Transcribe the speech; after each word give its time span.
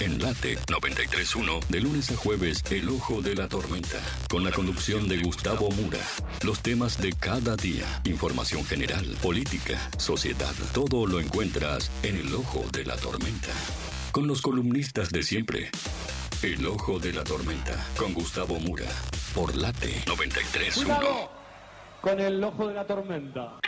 En 0.00 0.20
Late 0.20 0.58
931, 0.68 1.60
de 1.68 1.80
lunes 1.80 2.10
a 2.10 2.16
jueves, 2.16 2.64
El 2.70 2.88
Ojo 2.88 3.22
de 3.22 3.34
la 3.34 3.48
Tormenta, 3.48 3.98
con 4.28 4.44
la 4.44 4.50
conducción 4.50 5.08
de 5.08 5.18
Gustavo 5.18 5.70
Mura. 5.70 5.98
Los 6.42 6.60
temas 6.60 7.00
de 7.00 7.12
cada 7.12 7.56
día, 7.56 7.84
información 8.04 8.64
general, 8.64 9.16
política, 9.22 9.78
sociedad, 9.98 10.54
todo 10.72 11.06
lo 11.06 11.20
encuentras 11.20 11.90
en 12.02 12.16
El 12.16 12.34
Ojo 12.34 12.64
de 12.72 12.84
la 12.84 12.96
Tormenta. 12.96 13.52
Con 14.10 14.26
los 14.26 14.42
columnistas 14.42 15.10
de 15.10 15.22
siempre. 15.22 15.70
El 16.42 16.66
Ojo 16.66 16.98
de 16.98 17.12
la 17.12 17.22
Tormenta, 17.22 17.76
con 17.96 18.12
Gustavo 18.12 18.58
Mura, 18.58 18.88
por 19.34 19.54
Late 19.56 20.02
931. 20.06 21.42
Con 22.02 22.18
el 22.18 22.42
ojo 22.42 22.66
de 22.66 22.74
la 22.74 22.84
tormenta. 22.84 23.60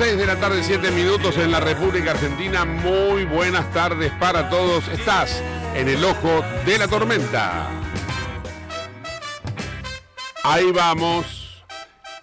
6 0.00 0.16
de 0.16 0.24
la 0.24 0.36
tarde, 0.36 0.62
7 0.62 0.92
minutos 0.92 1.36
en 1.36 1.50
la 1.50 1.60
República 1.60 2.12
Argentina. 2.12 2.64
Muy 2.64 3.26
buenas 3.26 3.70
tardes 3.70 4.10
para 4.12 4.48
todos. 4.48 4.88
Estás 4.88 5.42
en 5.74 5.90
el 5.90 6.02
ojo 6.02 6.42
de 6.64 6.78
la 6.78 6.88
tormenta. 6.88 7.68
Ahí 10.42 10.72
vamos. 10.72 11.62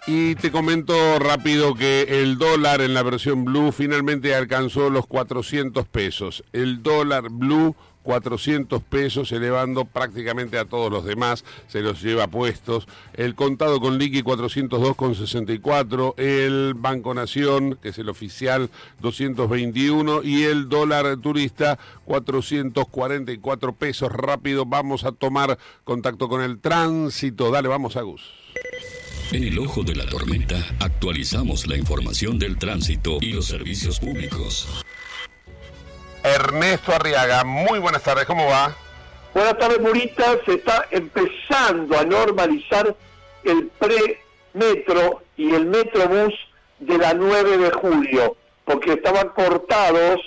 Y 0.08 0.34
te 0.34 0.50
comento 0.50 1.20
rápido 1.20 1.76
que 1.76 2.22
el 2.22 2.36
dólar 2.36 2.80
en 2.80 2.94
la 2.94 3.04
versión 3.04 3.44
blue 3.44 3.70
finalmente 3.70 4.34
alcanzó 4.34 4.90
los 4.90 5.06
400 5.06 5.86
pesos. 5.86 6.42
El 6.52 6.82
dólar 6.82 7.28
blue 7.30 7.76
400 8.08 8.82
pesos, 8.84 9.30
elevando 9.32 9.84
prácticamente 9.84 10.58
a 10.58 10.64
todos 10.64 10.90
los 10.90 11.04
demás, 11.04 11.44
se 11.66 11.82
los 11.82 12.00
lleva 12.00 12.26
puestos. 12.26 12.88
El 13.12 13.34
contado 13.34 13.80
con 13.80 13.98
liqui 13.98 14.22
402,64, 14.22 16.14
el 16.16 16.72
Banco 16.72 17.12
Nación, 17.12 17.78
que 17.82 17.90
es 17.90 17.98
el 17.98 18.08
oficial, 18.08 18.70
221 19.02 20.22
y 20.22 20.44
el 20.44 20.70
dólar 20.70 21.18
turista 21.18 21.78
444 22.06 23.74
pesos. 23.74 24.10
Rápido, 24.10 24.64
vamos 24.64 25.04
a 25.04 25.12
tomar 25.12 25.58
contacto 25.84 26.30
con 26.30 26.40
el 26.40 26.60
tránsito. 26.60 27.50
Dale, 27.50 27.68
vamos 27.68 27.98
a 27.98 28.00
Gus. 28.00 28.22
En 29.32 29.44
el 29.44 29.58
ojo 29.58 29.82
de 29.82 29.94
la 29.94 30.06
tormenta 30.06 30.56
actualizamos 30.80 31.66
la 31.66 31.76
información 31.76 32.38
del 32.38 32.56
tránsito 32.56 33.18
y 33.20 33.34
los 33.34 33.44
servicios 33.44 34.00
públicos. 34.00 34.66
Ernesto 36.34 36.92
Arriaga, 36.94 37.44
muy 37.44 37.78
buenas 37.78 38.02
tardes, 38.02 38.26
¿cómo 38.26 38.46
va? 38.46 38.74
Buenas 39.34 39.58
tardes, 39.58 39.80
Murita. 39.80 40.38
Se 40.44 40.54
está 40.54 40.86
empezando 40.90 41.98
a 41.98 42.04
normalizar 42.04 42.94
el 43.44 43.70
pre-metro 43.78 45.22
y 45.36 45.54
el 45.54 45.66
metrobús 45.66 46.34
de 46.80 46.98
la 46.98 47.14
9 47.14 47.58
de 47.58 47.70
julio, 47.72 48.36
porque 48.64 48.92
estaban 48.92 49.28
cortados 49.30 50.20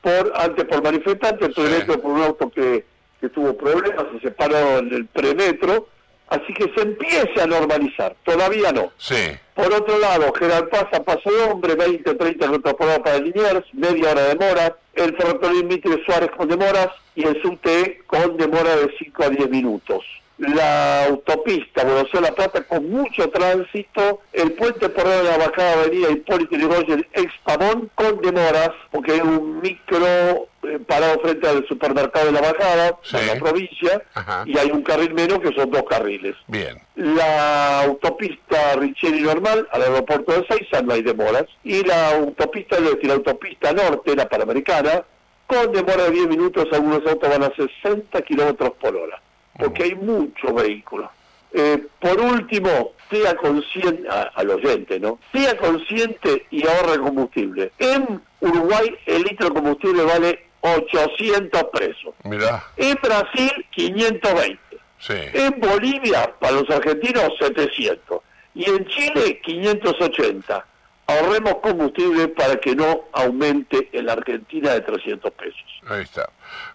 por 0.00 0.32
antes 0.34 0.64
por 0.64 0.82
manifestantes, 0.82 1.48
el 1.48 1.54
pre-metro 1.54 2.00
por 2.00 2.12
un 2.12 2.22
auto 2.22 2.50
que, 2.50 2.84
que 3.20 3.28
tuvo 3.28 3.56
problemas, 3.56 4.06
se 4.12 4.20
separó 4.20 4.78
en 4.78 4.92
el 4.92 5.06
pre-metro, 5.06 5.88
así 6.28 6.54
que 6.54 6.72
se 6.74 6.82
empieza 6.82 7.42
a 7.42 7.46
normalizar, 7.46 8.16
todavía 8.24 8.72
no. 8.72 8.92
Sí. 8.96 9.36
Por 9.54 9.72
otro 9.72 9.98
lado, 9.98 10.32
General 10.32 10.68
Paz 10.68 10.86
a 10.92 11.02
Paso 11.02 11.30
de 11.30 11.42
Hombre, 11.42 11.74
20, 11.74 12.14
30 12.14 12.46
minutos 12.46 12.74
por 12.74 12.86
hora 12.86 13.02
para 13.02 13.18
Liniers, 13.18 13.64
media 13.74 14.10
hora 14.10 14.22
de 14.22 14.34
mora, 14.36 14.76
el 14.94 15.16
ferrocarril 15.16 15.64
Mitre 15.64 16.02
Suárez 16.04 16.30
con 16.36 16.48
demoras 16.48 16.88
y 17.14 17.24
el 17.24 17.40
subte 17.42 18.02
con 18.06 18.36
demora 18.36 18.76
de 18.76 18.94
5 18.98 19.24
a 19.24 19.30
10 19.30 19.50
minutos. 19.50 20.04
La 20.40 21.04
autopista 21.04 21.84
Buenos 21.84 22.04
Aires-La 22.14 22.34
Plata 22.34 22.62
con 22.64 22.88
mucho 22.90 23.28
tránsito, 23.28 24.20
el 24.32 24.52
puente 24.52 24.88
por 24.88 25.06
de 25.06 25.22
la 25.22 25.36
bajada 25.36 25.72
avenida 25.82 26.10
Hipólito 26.10 26.56
Yrigoyen 26.56 27.06
ex 27.12 27.30
Pavón 27.44 27.90
con 27.94 28.20
demoras, 28.22 28.70
porque 28.90 29.12
hay 29.12 29.20
un 29.20 29.60
micro 29.60 30.48
eh, 30.62 30.78
parado 30.86 31.20
frente 31.20 31.46
al 31.46 31.66
supermercado 31.68 32.26
de 32.26 32.32
la 32.32 32.40
bajada, 32.40 32.98
Sí. 33.02 33.18
en 33.18 33.26
la 33.26 33.34
provincia, 33.34 34.02
Ajá. 34.14 34.44
y 34.46 34.56
hay 34.56 34.70
un 34.70 34.82
carril 34.82 35.12
menos 35.12 35.40
que 35.40 35.52
son 35.52 35.70
dos 35.70 35.82
carriles. 35.88 36.34
Bien. 36.46 36.76
La 36.96 37.82
autopista 37.82 38.76
Richeri 38.76 39.20
normal 39.20 39.68
al 39.72 39.82
aeropuerto 39.82 40.32
de 40.32 40.46
Seiza 40.46 40.80
no 40.80 40.94
hay 40.94 41.02
demoras. 41.02 41.44
Y 41.64 41.82
la 41.84 42.12
autopista, 42.16 42.76
es 42.76 42.84
decir, 42.84 43.06
la 43.08 43.14
autopista 43.14 43.72
norte, 43.74 44.16
la 44.16 44.26
panamericana, 44.28 45.04
con 45.46 45.70
demora 45.72 46.04
de 46.04 46.12
10 46.12 46.28
minutos, 46.28 46.66
algunos 46.72 47.06
autos 47.06 47.28
van 47.28 47.42
a 47.42 47.52
60 47.54 48.22
kilómetros 48.22 48.70
por 48.80 48.96
hora, 48.96 49.20
porque 49.60 49.84
hay 49.84 49.94
muchos 49.94 50.54
vehículos. 50.54 51.08
Eh, 51.52 51.86
por 51.98 52.20
último, 52.20 52.92
sea 53.10 53.34
consciente, 53.36 54.08
a- 54.08 54.30
al 54.34 54.50
oyente, 54.50 55.00
¿no? 55.00 55.18
Sea 55.32 55.56
consciente 55.56 56.46
y 56.50 56.66
ahorre 56.66 56.98
combustible. 57.00 57.72
En 57.78 58.20
Uruguay 58.40 58.94
el 59.06 59.22
litro 59.22 59.48
de 59.48 59.54
combustible 59.54 60.02
vale 60.04 60.46
800 60.60 61.64
pesos. 61.72 62.14
Mirá, 62.24 62.62
En 62.76 62.96
Brasil 63.02 63.50
520. 63.70 64.58
sí. 64.98 65.14
En 65.34 65.58
Bolivia, 65.58 66.32
para 66.38 66.52
los 66.52 66.70
argentinos, 66.70 67.30
700. 67.38 68.20
Y 68.54 68.68
en 68.70 68.84
Chile, 68.86 69.40
580. 69.42 70.64
Ahorremos 71.10 71.56
combustible 71.56 72.28
para 72.28 72.56
que 72.56 72.74
no 72.76 73.04
aumente 73.12 73.88
en 73.92 74.06
la 74.06 74.12
Argentina 74.12 74.72
de 74.72 74.80
300 74.80 75.32
pesos. 75.32 75.64
Ahí 75.88 76.02
está. 76.02 76.28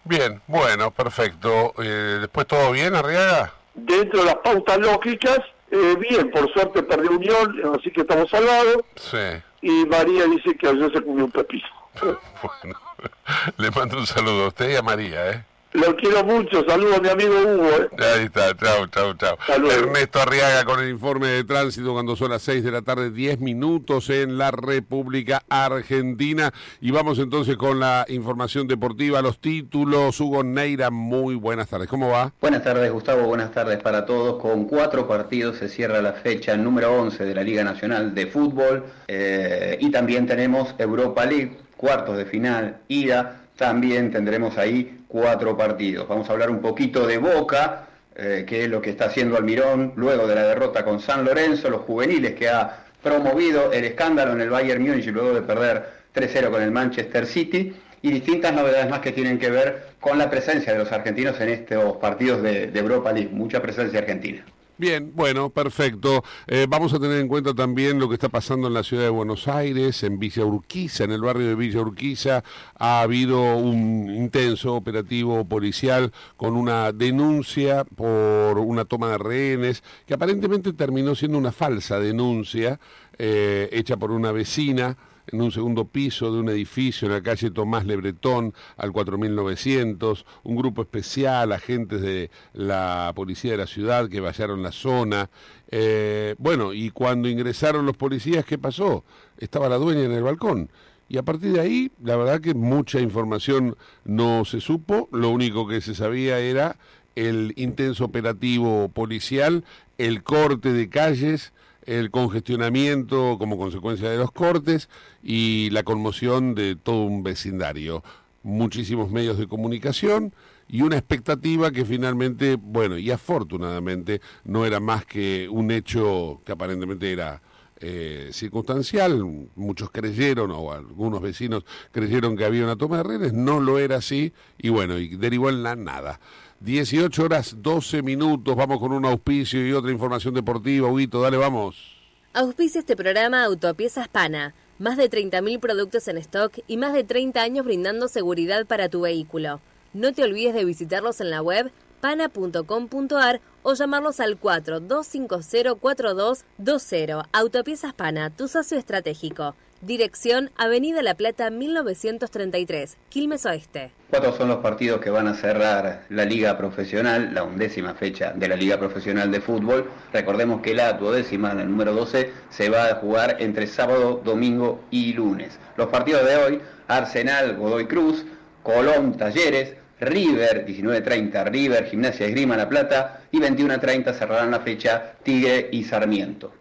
Bien, 0.03 0.41
bueno, 0.47 0.91
perfecto. 0.91 1.73
Eh, 1.81 2.17
Después 2.21 2.47
todo 2.47 2.71
bien, 2.71 2.95
Arriaga. 2.95 3.53
Dentro 3.73 4.19
de 4.19 4.25
las 4.25 4.35
pautas 4.35 4.77
lógicas, 4.79 5.39
eh, 5.71 5.95
bien, 5.99 6.31
por 6.31 6.51
suerte 6.53 6.83
perdió 6.83 7.11
Unión, 7.11 7.75
así 7.77 7.91
que 7.91 8.01
estamos 8.01 8.29
salvados. 8.29 8.77
Sí. 8.95 9.17
Y 9.61 9.85
María 9.85 10.25
dice 10.25 10.55
que 10.57 10.67
ayer 10.67 10.91
se 10.93 11.01
comió 11.01 11.25
un 11.25 11.31
pepino. 11.31 11.67
Bueno, 12.41 12.79
le 13.57 13.71
mando 13.71 13.97
un 13.97 14.05
saludo 14.05 14.45
a 14.45 14.47
usted 14.49 14.69
y 14.69 14.75
a 14.75 14.81
María, 14.81 15.31
¿eh? 15.31 15.43
Lo 15.75 15.93
quiero 15.97 16.23
mucho, 16.23 16.63
saludo 16.65 16.95
a 16.95 16.99
mi 17.01 17.09
amigo 17.09 17.33
Hugo. 17.33 17.69
¿eh? 17.69 17.89
Ahí 17.97 18.25
está, 18.25 18.55
chao, 18.55 18.87
chao, 18.87 19.13
chao. 19.15 19.37
Ernesto 19.69 20.21
Arriaga 20.21 20.63
con 20.63 20.79
el 20.79 20.89
informe 20.89 21.27
de 21.27 21.43
tránsito 21.43 21.91
cuando 21.91 22.15
son 22.15 22.29
las 22.29 22.43
6 22.43 22.63
de 22.63 22.71
la 22.71 22.81
tarde, 22.81 23.11
10 23.11 23.41
minutos 23.41 24.09
en 24.09 24.37
la 24.37 24.51
República 24.51 25.43
Argentina. 25.49 26.53
Y 26.79 26.91
vamos 26.91 27.19
entonces 27.19 27.57
con 27.57 27.81
la 27.81 28.05
información 28.07 28.69
deportiva, 28.69 29.21
los 29.21 29.39
títulos. 29.39 30.17
Hugo 30.21 30.45
Neira, 30.45 30.91
muy 30.91 31.35
buenas 31.35 31.67
tardes. 31.67 31.89
¿Cómo 31.89 32.07
va? 32.07 32.31
Buenas 32.39 32.63
tardes 32.63 32.89
Gustavo, 32.89 33.23
buenas 33.23 33.51
tardes 33.51 33.81
para 33.81 34.05
todos. 34.05 34.41
Con 34.41 34.65
cuatro 34.65 35.09
partidos 35.09 35.57
se 35.57 35.67
cierra 35.67 36.01
la 36.01 36.13
fecha 36.13 36.55
número 36.55 36.93
11 36.93 37.25
de 37.25 37.35
la 37.35 37.43
Liga 37.43 37.65
Nacional 37.65 38.15
de 38.15 38.27
Fútbol 38.27 38.85
eh, 39.09 39.77
y 39.81 39.91
también 39.91 40.25
tenemos 40.25 40.73
Europa 40.77 41.25
League, 41.25 41.57
cuartos 41.75 42.15
de 42.15 42.25
final, 42.25 42.77
ida. 42.87 43.41
También 43.57 44.11
tendremos 44.11 44.57
ahí 44.57 45.04
cuatro 45.15 45.55
partidos. 45.55 46.05
Vamos 46.09 46.29
a 46.29 46.33
hablar 46.33 46.49
un 46.49 46.59
poquito 46.59 47.07
de 47.07 47.17
Boca. 47.17 47.87
eh, 48.17 48.45
que 48.47 48.63
es 48.63 48.69
lo 48.69 48.81
que 48.81 48.91
está 48.91 49.05
haciendo 49.05 49.37
Almirón 49.37 49.93
luego 49.95 50.25
de 50.25 50.35
la 50.35 50.43
derrota 50.43 50.85
con 50.85 51.01
San 51.01 51.25
Lorenzo, 51.25 51.69
los 51.69 51.81
juveniles 51.81 52.33
que 52.33 52.47
ha 52.47 52.85
promovido 53.03 53.73
el 53.73 53.83
escándalo 53.83 54.31
en 54.33 54.41
el 54.41 54.49
Bayern 54.49 54.81
Múnich 54.81 55.07
luego 55.07 55.33
de 55.33 55.41
perder 55.41 55.85
3-0 56.13 56.49
con 56.49 56.61
el 56.61 56.71
Manchester 56.71 57.25
City 57.25 57.73
y 58.01 58.11
distintas 58.11 58.53
novedades 58.53 58.89
más 58.89 58.99
que 58.99 59.11
tienen 59.11 59.37
que 59.37 59.49
ver 59.49 59.87
con 59.99 60.17
la 60.17 60.29
presencia 60.29 60.71
de 60.73 60.79
los 60.79 60.91
argentinos 60.91 61.39
en 61.41 61.49
estos 61.49 61.97
partidos 61.97 62.41
de, 62.41 62.67
de 62.67 62.79
Europa 62.79 63.11
League, 63.11 63.29
mucha 63.31 63.61
presencia 63.61 63.99
argentina. 63.99 64.45
Bien, 64.77 65.13
bueno, 65.15 65.51
perfecto. 65.51 66.25
Eh, 66.47 66.65
vamos 66.67 66.93
a 66.93 66.99
tener 66.99 67.21
en 67.21 67.29
cuenta 67.29 67.53
también 67.53 67.97
lo 67.97 68.09
que 68.09 68.15
está 68.15 68.27
pasando 68.27 68.67
en 68.67 68.73
la 68.73 68.83
ciudad 68.83 69.03
de 69.03 69.09
Buenos 69.09 69.47
Aires, 69.47 70.03
en 70.03 70.19
Villa 70.19 70.43
Urquiza, 70.43 71.05
en 71.05 71.13
el 71.13 71.21
barrio 71.21 71.47
de 71.47 71.55
Villa 71.55 71.79
Urquiza. 71.79 72.43
Ha 72.77 72.99
habido 72.99 73.55
un 73.55 74.09
intenso 74.13 74.73
operativo 74.75 75.45
policial 75.45 76.11
con 76.35 76.57
una 76.57 76.91
denuncia 76.91 77.85
por 77.85 78.59
una 78.59 78.83
toma 78.83 79.11
de 79.11 79.17
rehenes, 79.17 79.81
que 80.05 80.13
aparentemente 80.13 80.73
terminó 80.73 81.15
siendo 81.15 81.37
una 81.37 81.53
falsa 81.53 81.97
denuncia 81.97 82.77
eh, 83.17 83.69
hecha 83.71 83.95
por 83.95 84.11
una 84.11 84.33
vecina 84.33 84.97
en 85.31 85.41
un 85.41 85.51
segundo 85.51 85.85
piso 85.85 86.31
de 86.31 86.39
un 86.39 86.49
edificio 86.49 87.07
en 87.07 87.13
la 87.13 87.21
calle 87.21 87.51
Tomás 87.51 87.85
Lebretón 87.85 88.53
al 88.77 88.91
4900, 88.91 90.25
un 90.43 90.55
grupo 90.55 90.81
especial, 90.81 91.51
agentes 91.51 92.01
de 92.01 92.29
la 92.53 93.11
policía 93.15 93.51
de 93.51 93.57
la 93.57 93.67
ciudad 93.67 94.09
que 94.09 94.19
vallaron 94.19 94.63
la 94.63 94.71
zona. 94.71 95.29
Eh, 95.69 96.35
bueno, 96.37 96.73
y 96.73 96.91
cuando 96.91 97.29
ingresaron 97.29 97.85
los 97.85 97.97
policías, 97.97 98.45
¿qué 98.45 98.57
pasó? 98.57 99.03
Estaba 99.37 99.69
la 99.69 99.77
dueña 99.77 100.03
en 100.03 100.11
el 100.11 100.23
balcón. 100.23 100.69
Y 101.07 101.17
a 101.17 101.23
partir 101.23 101.53
de 101.53 101.59
ahí, 101.59 101.91
la 102.03 102.15
verdad 102.15 102.41
que 102.41 102.53
mucha 102.53 102.99
información 102.99 103.77
no 104.05 104.43
se 104.45 104.59
supo, 104.59 105.07
lo 105.11 105.29
único 105.29 105.67
que 105.67 105.81
se 105.81 105.93
sabía 105.93 106.39
era 106.39 106.77
el 107.15 107.53
intenso 107.55 108.05
operativo 108.05 108.89
policial, 108.89 109.63
el 109.97 110.23
corte 110.23 110.73
de 110.73 110.89
calles, 110.89 111.53
el 111.85 112.11
congestionamiento 112.11 113.37
como 113.37 113.57
consecuencia 113.57 114.09
de 114.09 114.17
los 114.17 114.31
cortes 114.31 114.89
y 115.23 115.69
la 115.71 115.83
conmoción 115.83 116.55
de 116.55 116.75
todo 116.75 117.03
un 117.03 117.23
vecindario. 117.23 118.03
Muchísimos 118.43 119.11
medios 119.11 119.37
de 119.37 119.47
comunicación 119.47 120.33
y 120.67 120.81
una 120.81 120.97
expectativa 120.97 121.71
que 121.71 121.85
finalmente, 121.85 122.57
bueno, 122.59 122.97
y 122.97 123.11
afortunadamente 123.11 124.21
no 124.43 124.65
era 124.65 124.79
más 124.79 125.05
que 125.05 125.47
un 125.49 125.71
hecho 125.71 126.41
que 126.45 126.51
aparentemente 126.51 127.11
era 127.11 127.41
eh, 127.79 128.29
circunstancial. 128.31 129.23
Muchos 129.55 129.91
creyeron, 129.91 130.51
o 130.51 130.71
algunos 130.71 131.21
vecinos 131.21 131.65
creyeron 131.91 132.37
que 132.37 132.45
había 132.45 132.63
una 132.63 132.75
toma 132.75 132.97
de 132.97 133.03
redes, 133.03 133.33
no 133.33 133.59
lo 133.59 133.79
era 133.79 133.97
así, 133.97 134.33
y 134.57 134.69
bueno, 134.69 134.97
y 134.97 135.15
derivó 135.15 135.49
en 135.49 135.63
la 135.63 135.75
nada. 135.75 136.19
18 136.61 137.23
horas 137.23 137.55
12 137.59 138.01
minutos, 138.01 138.55
vamos 138.55 138.79
con 138.79 138.91
un 138.91 139.05
auspicio 139.05 139.65
y 139.67 139.73
otra 139.73 139.91
información 139.91 140.33
deportiva. 140.33 140.87
Huguito, 140.87 141.21
dale, 141.21 141.37
vamos. 141.37 141.95
Auspicia 142.33 142.79
este 142.79 142.95
programa 142.95 143.43
Autopiezas 143.43 144.07
Pana. 144.07 144.53
Más 144.77 144.97
de 144.97 145.09
30.000 145.09 145.59
productos 145.59 146.07
en 146.09 146.17
stock 146.17 146.59
y 146.67 146.75
más 146.75 146.93
de 146.93 147.05
30 147.05 147.41
años 147.41 147.65
brindando 147.65 148.09
seguridad 148.09 148.65
para 148.65 148.89
tu 148.89 149.01
vehículo. 149.01 149.61
No 149.93 150.11
te 150.11 150.23
olvides 150.23 150.53
de 150.53 150.65
visitarlos 150.65 151.21
en 151.21 151.29
la 151.29 151.41
web 151.41 151.71
pana.com.ar 152.05 153.41
o 153.63 153.73
llamarlos 153.73 154.19
al 154.19 154.39
42504220. 154.39 157.25
Autopiezas 157.33 157.95
Pana, 157.95 158.29
tu 158.29 158.47
socio 158.47 158.77
estratégico. 158.77 159.55
Dirección 159.81 160.51
Avenida 160.55 161.01
La 161.01 161.15
Plata 161.15 161.49
1933, 161.49 162.97
Quilmes 163.09 163.47
Oeste. 163.47 163.89
Cuatro 164.11 164.37
son 164.37 164.49
los 164.49 164.59
partidos 164.59 165.01
que 165.01 165.09
van 165.09 165.27
a 165.27 165.33
cerrar 165.33 166.05
la 166.09 166.25
liga 166.25 166.55
profesional, 166.59 167.33
la 167.33 167.43
undécima 167.43 167.95
fecha 167.95 168.33
de 168.33 168.49
la 168.49 168.55
liga 168.55 168.77
profesional 168.77 169.31
de 169.31 169.41
fútbol. 169.41 169.89
Recordemos 170.13 170.61
que 170.61 170.75
la 170.75 170.93
duodécima, 170.93 171.53
el 171.53 171.71
número 171.71 171.91
12, 171.93 172.31
se 172.51 172.69
va 172.69 172.85
a 172.85 172.97
jugar 172.97 173.37
entre 173.39 173.65
sábado, 173.65 174.21
domingo 174.23 174.83
y 174.91 175.13
lunes. 175.13 175.57
Los 175.75 175.87
partidos 175.87 176.23
de 176.27 176.35
hoy, 176.35 176.61
Arsenal, 176.87 177.57
Godoy 177.57 177.87
Cruz, 177.87 178.23
Colón, 178.61 179.17
Talleres, 179.17 179.73
River, 179.99 180.65
19.30 180.65 181.45
River, 181.51 181.85
Gimnasia 181.85 182.27
Esgrima 182.27 182.57
La 182.57 182.67
Plata 182.67 183.21
y 183.31 183.39
21.30 183.39 184.13
cerrarán 184.13 184.51
la 184.51 184.59
fecha 184.59 185.15
Tigre 185.23 185.69
y 185.71 185.83
Sarmiento. 185.83 186.51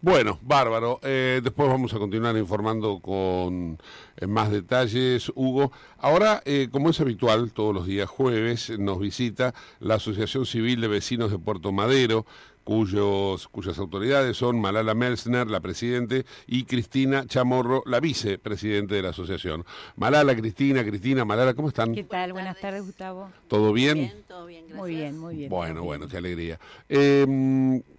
Bueno, 0.00 0.38
bárbaro. 0.42 1.00
Eh, 1.02 1.40
después 1.42 1.68
vamos 1.68 1.92
a 1.92 1.98
continuar 1.98 2.36
informando 2.36 3.00
con 3.00 3.78
eh, 4.16 4.28
más 4.28 4.52
detalles, 4.52 5.32
Hugo. 5.34 5.72
Ahora, 5.98 6.40
eh, 6.44 6.68
como 6.70 6.90
es 6.90 7.00
habitual, 7.00 7.50
todos 7.52 7.74
los 7.74 7.84
días 7.84 8.08
jueves 8.08 8.70
nos 8.78 9.00
visita 9.00 9.54
la 9.80 9.96
Asociación 9.96 10.46
Civil 10.46 10.80
de 10.80 10.86
Vecinos 10.86 11.32
de 11.32 11.40
Puerto 11.40 11.72
Madero, 11.72 12.26
cuyos, 12.68 13.48
cuyas 13.48 13.78
autoridades 13.78 14.36
son 14.36 14.60
Malala 14.60 14.92
Melsner, 14.92 15.46
la 15.48 15.60
presidente, 15.60 16.26
y 16.46 16.64
Cristina 16.64 17.24
Chamorro, 17.26 17.82
la 17.86 17.98
vicepresidente 17.98 18.94
de 18.94 19.00
la 19.00 19.08
asociación. 19.08 19.64
Malala, 19.96 20.36
Cristina, 20.36 20.84
Cristina, 20.84 21.24
Malala, 21.24 21.54
¿cómo 21.54 21.68
están? 21.68 21.94
¿Qué 21.94 22.04
tal? 22.04 22.34
Buenas 22.34 22.60
tardes, 22.60 22.84
Gustavo. 22.84 23.30
¿Todo 23.48 23.72
bien? 23.72 23.94
Bien, 23.94 24.24
todo 24.28 24.44
bien, 24.44 24.64
gracias. 24.66 24.78
Muy 24.82 24.94
bien, 24.94 25.18
muy 25.18 25.36
bien. 25.36 25.48
Bueno, 25.48 25.82
bueno, 25.82 26.08
qué 26.08 26.18
alegría. 26.18 26.60
Eh, 26.90 27.24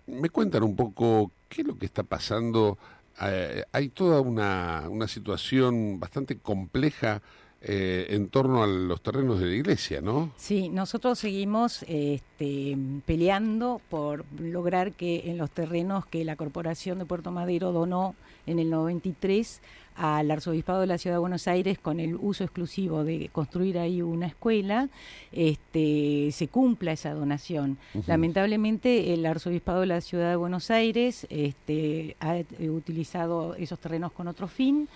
me 0.06 0.30
cuentan 0.30 0.62
un 0.62 0.75
poco 0.75 1.31
qué 1.48 1.62
es 1.62 1.68
lo 1.68 1.75
que 1.75 1.88
está 1.88 2.04
pasando. 2.04 2.77
Eh, 3.24 3.63
hay 3.71 3.89
toda 3.89 4.21
una, 4.21 4.83
una 4.88 5.07
situación 5.07 6.00
bastante 6.00 6.38
compleja 6.38 7.24
eh, 7.61 8.07
en 8.11 8.29
torno 8.29 8.63
a 8.63 8.67
los 8.67 9.01
terrenos 9.01 9.41
de 9.41 9.47
la 9.47 9.56
iglesia, 9.56 10.00
¿no? 10.00 10.31
Sí, 10.38 10.69
nosotros 10.69 11.19
seguimos 11.19 11.83
este, 11.89 12.77
peleando 13.06 13.81
por 13.89 14.23
lograr 14.39 14.94
que 14.94 15.29
en 15.29 15.38
los 15.38 15.51
terrenos 15.51 16.06
que 16.06 16.23
la 16.23 16.38
Corporación 16.38 17.00
de 17.00 17.06
Puerto 17.06 17.31
Madero 17.31 17.73
donó 17.73 18.15
en 18.45 18.59
el 18.59 18.69
93 18.69 19.61
al 20.00 20.31
Arzobispado 20.31 20.79
de 20.79 20.88
la 20.88 20.97
Ciudad 20.97 21.17
de 21.17 21.19
Buenos 21.19 21.50
Aires 21.50 21.77
con 21.77 22.00
el 22.00 22.15
uso 22.15 22.45
exclusivo 22.45 23.03
de 23.03 23.29
construir 23.33 23.77
ahí 23.77 24.01
una 24.01 24.27
escuela, 24.27 24.88
este, 25.33 26.29
se 26.31 26.47
cumpla 26.47 26.94
esa 26.94 27.13
donación. 27.13 27.77
Lamentablemente 28.07 29.13
el 29.13 29.25
Arzobispado 29.25 29.81
de 29.81 29.88
la 29.88 30.00
Ciudad 30.00 30.29
de 30.29 30.38
Buenos 30.38 30.71
Aires 30.71 31.27
este, 31.29 32.15
ha 32.21 32.38
utilizado 32.69 33.56
esos 33.56 33.77
terrenos 33.79 34.13
con 34.13 34.29
otro 34.29 34.47
fin 34.47 34.88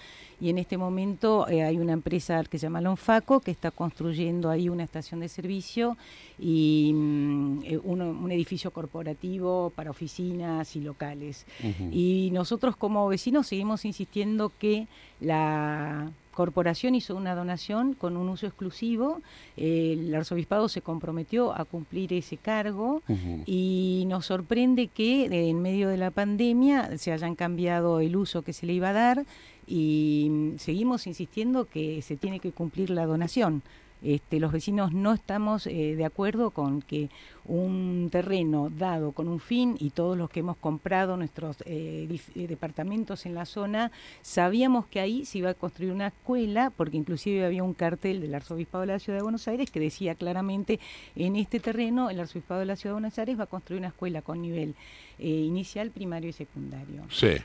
y 0.44 0.50
en 0.50 0.58
este 0.58 0.78
momento 0.78 1.48
eh, 1.48 1.64
hay 1.64 1.78
una 1.78 1.94
empresa 1.94 2.44
que 2.44 2.60
se 2.60 2.64
llama 2.64 2.82
Lonfaco 2.82 3.40
que 3.40 3.50
está 3.50 3.72
construyendo 3.72 4.50
ahí 4.50 4.68
una 4.68 4.84
estación 4.84 5.22
de 5.22 5.30
servicio 5.30 5.96
y 6.38 6.92
mm, 6.94 7.60
eh, 7.64 7.78
un 7.78 8.30
edificio 8.30 8.72
corporativo 8.72 9.72
para 9.74 9.90
oficinas 9.90 10.76
y 10.76 10.82
locales. 10.82 11.46
Y 11.92 12.30
nosotros 12.34 12.76
como 12.76 13.08
vecinos 13.08 13.48
seguimos 13.48 13.86
insistiendo 13.86 14.52
que 14.60 14.90
la 15.22 16.12
corporación 16.34 16.96
hizo 16.96 17.16
una 17.16 17.36
donación 17.36 17.94
con 17.94 18.18
un 18.18 18.28
uso 18.28 18.48
exclusivo, 18.48 19.22
eh, 19.56 19.96
el 19.98 20.14
arzobispado 20.14 20.68
se 20.68 20.82
comprometió 20.82 21.56
a 21.56 21.64
cumplir 21.64 22.12
ese 22.14 22.38
cargo 22.38 23.02
y 23.46 24.06
nos 24.08 24.26
sorprende 24.26 24.88
que 24.88 25.26
eh, 25.26 25.50
en 25.50 25.62
medio 25.62 25.90
de 25.90 25.98
la 25.98 26.12
pandemia 26.12 26.98
se 26.98 27.12
hayan 27.12 27.36
cambiado 27.36 28.00
el 28.00 28.16
uso 28.16 28.42
que 28.42 28.54
se 28.54 28.66
le 28.66 28.74
iba 28.74 28.90
a 28.90 28.94
dar 28.94 29.26
y 29.68 30.28
mm, 30.30 30.58
seguimos 30.58 31.08
insistiendo 31.08 31.66
que 31.66 32.02
se 32.02 32.18
tiene 32.18 32.40
que 32.40 32.52
cumplir 32.52 32.90
la 32.90 33.06
donación. 33.06 33.62
Este, 34.04 34.40
los 34.42 34.52
vecinos 34.52 34.92
no 34.92 35.14
estamos 35.14 35.66
eh, 35.66 35.96
de 35.96 36.04
acuerdo 36.04 36.52
con 36.52 36.82
que 36.82 37.10
un 37.46 38.10
terreno 38.12 38.70
dado 38.70 39.14
con 39.14 39.30
un 39.30 39.40
fin 39.40 39.76
y 39.80 39.92
todos 39.92 40.18
los 40.18 40.30
que 40.30 40.42
hemos 40.42 40.58
comprado 40.58 41.16
nuestros 41.16 41.58
eh, 41.66 42.20
eh, 42.36 42.48
departamentos 42.48 43.26
en 43.26 43.34
la 43.34 43.46
zona, 43.46 43.92
sabíamos 44.22 44.88
que 44.88 45.00
ahí 45.00 45.26
se 45.26 45.38
iba 45.38 45.52
a 45.52 45.54
construir 45.54 45.94
una 45.94 46.08
escuela, 46.08 46.70
porque 46.76 46.98
inclusive 46.98 47.46
había 47.46 47.64
un 47.64 47.74
cartel 47.74 48.20
del 48.20 48.36
Arzobispado 48.36 48.82
de 48.82 48.88
la 48.88 49.00
Ciudad 49.00 49.20
de 49.20 49.24
Buenos 49.24 49.48
Aires 49.48 49.72
que 49.72 49.80
decía 49.80 50.16
claramente, 50.16 50.80
en 51.16 51.38
este 51.38 51.62
terreno 51.62 52.10
el 52.10 52.20
Arzobispado 52.20 52.60
de 52.60 52.66
la 52.66 52.76
Ciudad 52.76 52.92
de 52.92 53.02
Buenos 53.02 53.18
Aires 53.18 53.40
va 53.40 53.44
a 53.46 53.48
construir 53.48 53.80
una 53.80 53.90
escuela 53.90 54.22
con 54.22 54.42
nivel 54.42 54.76
inicial, 55.20 55.92
primario 55.92 56.30
y 56.30 56.34
secundario. 56.34 57.04
Sí. 57.10 57.38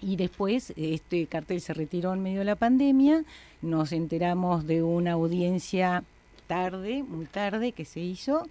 Y 0.00 0.16
después 0.16 0.72
este 0.76 1.26
cartel 1.26 1.60
se 1.60 1.74
retiró 1.74 2.12
en 2.12 2.22
medio 2.22 2.40
de 2.40 2.44
la 2.44 2.56
pandemia, 2.56 3.24
nos 3.62 3.92
enteramos 3.92 4.66
de 4.66 4.82
una 4.82 5.12
audiencia 5.12 6.04
tarde, 6.46 7.02
muy 7.02 7.26
tarde, 7.26 7.72
que 7.72 7.84
se 7.84 8.00
hizo, 8.00 8.46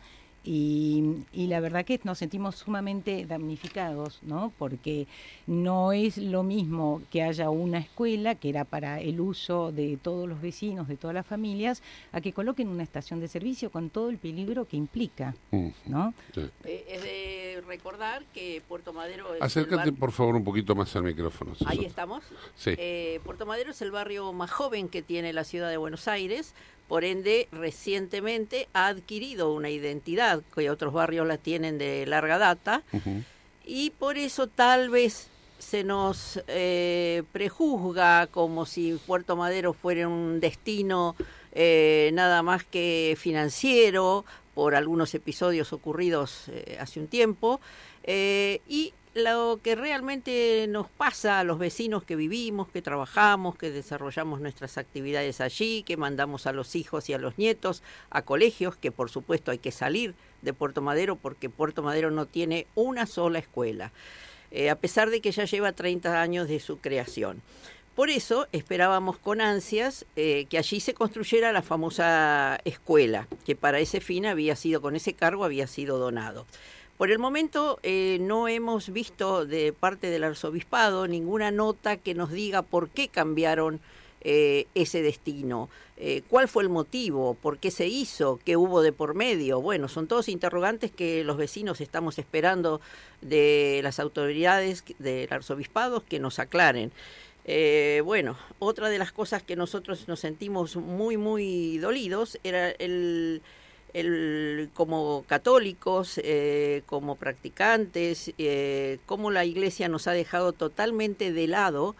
y, 0.45 1.25
y 1.33 1.47
la 1.47 1.59
verdad 1.59 1.83
que 1.83 1.99
nos 2.03 2.19
sentimos 2.19 2.55
sumamente 2.55 3.25
damnificados, 3.25 4.19
¿no? 4.21 4.53
Porque 4.57 5.07
no 5.47 5.91
es 5.91 6.17
lo 6.17 6.43
mismo 6.43 7.01
que 7.11 7.23
haya 7.23 7.49
una 7.49 7.79
escuela, 7.79 8.35
que 8.35 8.49
era 8.49 8.63
para 8.63 9.01
el 9.01 9.19
uso 9.19 9.71
de 9.71 9.97
todos 10.01 10.29
los 10.29 10.41
vecinos, 10.41 10.87
de 10.87 10.97
todas 10.97 11.13
las 11.13 11.25
familias, 11.25 11.81
a 12.11 12.21
que 12.21 12.31
coloquen 12.31 12.67
una 12.67 12.83
estación 12.83 13.19
de 13.19 13.27
servicio 13.27 13.71
con 13.71 13.89
todo 13.89 14.09
el 14.09 14.17
peligro 14.17 14.65
que 14.65 14.77
implica, 14.77 15.35
¿no? 15.85 16.13
sí. 16.33 16.41
Eh, 16.63 16.85
es 16.89 17.03
de 17.03 17.63
recordar 17.67 18.23
que 18.33 18.61
Puerto 18.67 18.93
Madero 18.93 19.33
es 19.33 19.41
Acércate 19.41 19.91
por 19.91 20.11
favor 20.11 20.35
un 20.35 20.43
poquito 20.43 20.75
más 20.75 20.95
al 20.95 21.03
micrófono. 21.03 21.53
Ahí 21.65 21.85
estamos. 21.85 22.23
Sí. 22.55 22.75
Eh, 22.77 23.19
Puerto 23.23 23.45
Madero 23.45 23.71
es 23.71 23.81
el 23.81 23.91
barrio 23.91 24.31
más 24.33 24.51
joven 24.51 24.89
que 24.89 25.01
tiene 25.01 25.33
la 25.33 25.43
ciudad 25.43 25.69
de 25.69 25.77
Buenos 25.77 26.07
Aires, 26.07 26.53
por 26.87 27.03
ende 27.03 27.47
recientemente 27.51 28.67
ha 28.73 28.87
adquirido 28.87 29.53
una 29.53 29.69
identidad 29.69 30.41
que 30.53 30.69
otros 30.69 30.93
barrios 30.93 31.27
la 31.27 31.37
tienen 31.37 31.77
de 31.77 32.05
larga 32.05 32.37
data. 32.37 32.83
Y 33.65 33.89
por 33.91 34.17
eso 34.17 34.47
tal 34.47 34.89
vez 34.89 35.29
se 35.57 35.83
nos 35.83 36.41
eh, 36.47 37.23
prejuzga 37.31 38.27
como 38.27 38.65
si 38.65 38.99
Puerto 39.07 39.35
Madero 39.35 39.73
fuera 39.73 40.07
un 40.07 40.39
destino 40.39 41.15
eh, 41.53 42.11
nada 42.13 42.43
más 42.43 42.63
que 42.63 43.15
financiero 43.17 44.25
por 44.53 44.75
algunos 44.75 45.15
episodios 45.15 45.73
ocurridos 45.73 46.49
eh, 46.49 46.77
hace 46.79 46.99
un 46.99 47.07
tiempo. 47.07 47.59
Y 48.07 48.93
lo 49.15 49.61
que 49.63 49.75
realmente 49.75 50.67
nos 50.67 50.89
pasa 50.89 51.39
a 51.39 51.45
los 51.45 51.57
vecinos 51.57 52.03
que 52.03 52.17
vivimos, 52.17 52.67
que 52.67 52.81
trabajamos, 52.81 53.55
que 53.55 53.71
desarrollamos 53.71 54.41
nuestras 54.41 54.77
actividades 54.77 55.39
allí, 55.39 55.83
que 55.83 55.95
mandamos 55.95 56.47
a 56.47 56.51
los 56.51 56.75
hijos 56.75 57.09
y 57.09 57.13
a 57.13 57.17
los 57.17 57.37
nietos 57.37 57.81
a 58.09 58.23
colegios, 58.23 58.75
que 58.75 58.91
por 58.91 59.09
supuesto 59.09 59.51
hay 59.51 59.57
que 59.57 59.71
salir 59.71 60.15
de 60.41 60.51
Puerto 60.51 60.81
Madero 60.81 61.15
porque 61.15 61.49
Puerto 61.49 61.81
Madero 61.81 62.11
no 62.11 62.25
tiene 62.25 62.67
una 62.75 63.05
sola 63.05 63.39
escuela. 63.39 63.93
Eh, 64.51 64.69
a 64.69 64.75
pesar 64.75 65.09
de 65.09 65.21
que 65.21 65.31
ya 65.31 65.45
lleva 65.45 65.71
30 65.71 66.21
años 66.21 66.49
de 66.49 66.59
su 66.59 66.79
creación. 66.79 67.41
Por 67.95 68.09
eso 68.09 68.47
esperábamos 68.51 69.17
con 69.17 69.39
ansias 69.39 70.05
eh, 70.17 70.45
que 70.49 70.57
allí 70.57 70.81
se 70.81 70.93
construyera 70.93 71.53
la 71.53 71.61
famosa 71.61 72.59
escuela, 72.65 73.29
que 73.45 73.55
para 73.55 73.79
ese 73.79 74.01
fin 74.01 74.25
había 74.25 74.57
sido, 74.57 74.81
con 74.81 74.97
ese 74.97 75.13
cargo 75.13 75.45
había 75.45 75.67
sido 75.67 75.97
donado. 75.97 76.45
Por 76.97 77.11
el 77.11 77.19
momento 77.19 77.79
eh, 77.83 78.19
no 78.21 78.47
hemos 78.47 78.89
visto 78.89 79.45
de 79.45 79.73
parte 79.73 80.07
del 80.07 80.23
arzobispado 80.23 81.07
ninguna 81.07 81.51
nota 81.51 81.97
que 81.97 82.13
nos 82.13 82.31
diga 82.31 82.61
por 82.61 82.89
qué 82.89 83.09
cambiaron 83.09 83.81
eh, 84.21 84.65
ese 84.75 85.01
destino. 85.01 85.69
Eh, 85.97 86.23
¿Cuál 86.29 86.47
fue 86.47 86.63
el 86.63 86.69
motivo? 86.69 87.35
¿Por 87.35 87.59
qué 87.59 87.69
se 87.69 87.87
hizo? 87.87 88.39
¿Qué 88.45 88.57
hubo 88.57 88.81
de 88.81 88.93
por 88.93 89.13
medio? 89.13 89.61
Bueno, 89.61 89.89
son 89.89 90.07
todos 90.07 90.29
interrogantes 90.29 90.89
que 90.89 91.23
los 91.25 91.35
vecinos 91.35 91.81
estamos 91.81 92.17
esperando 92.17 92.79
de 93.21 93.81
las 93.83 93.99
autoridades 93.99 94.83
del 94.97 95.31
arzobispado 95.31 96.03
que 96.03 96.19
nos 96.19 96.39
aclaren. 96.39 96.93
Eh, 97.43 98.01
bueno, 98.03 98.35
otra 98.57 98.89
de 98.89 98.97
las 98.97 99.11
cosas 99.11 99.43
que 99.43 99.55
nosotros 99.55 100.07
nos 100.07 100.21
sentimos 100.21 100.75
muy, 100.75 101.17
muy 101.17 101.77
dolidos 101.77 102.39
era 102.43 102.71
el, 102.71 103.43
el 103.95 104.69
como 104.73 105.23
católicos, 105.27 106.19
como 106.85 107.15
practicantes, 107.15 108.33
cómo 109.05 109.31
la 109.31 109.45
Iglesia 109.45 109.87
nos 109.87 110.07
ha 110.07 110.11
dejado 110.11 110.51
totalmente 110.51 111.31
de 111.31 111.47
lado 111.47 111.95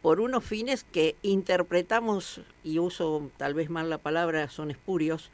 por 0.00 0.20
unos 0.20 0.44
fines 0.44 0.84
que 0.84 1.16
interpretamos, 1.22 2.40
y 2.64 2.78
uso 2.78 3.30
tal 3.36 3.52
vez 3.54 3.68
mal 3.68 3.90
la 3.90 3.98
palabra, 3.98 4.48
son 4.48 4.70
espurios, 4.70 5.30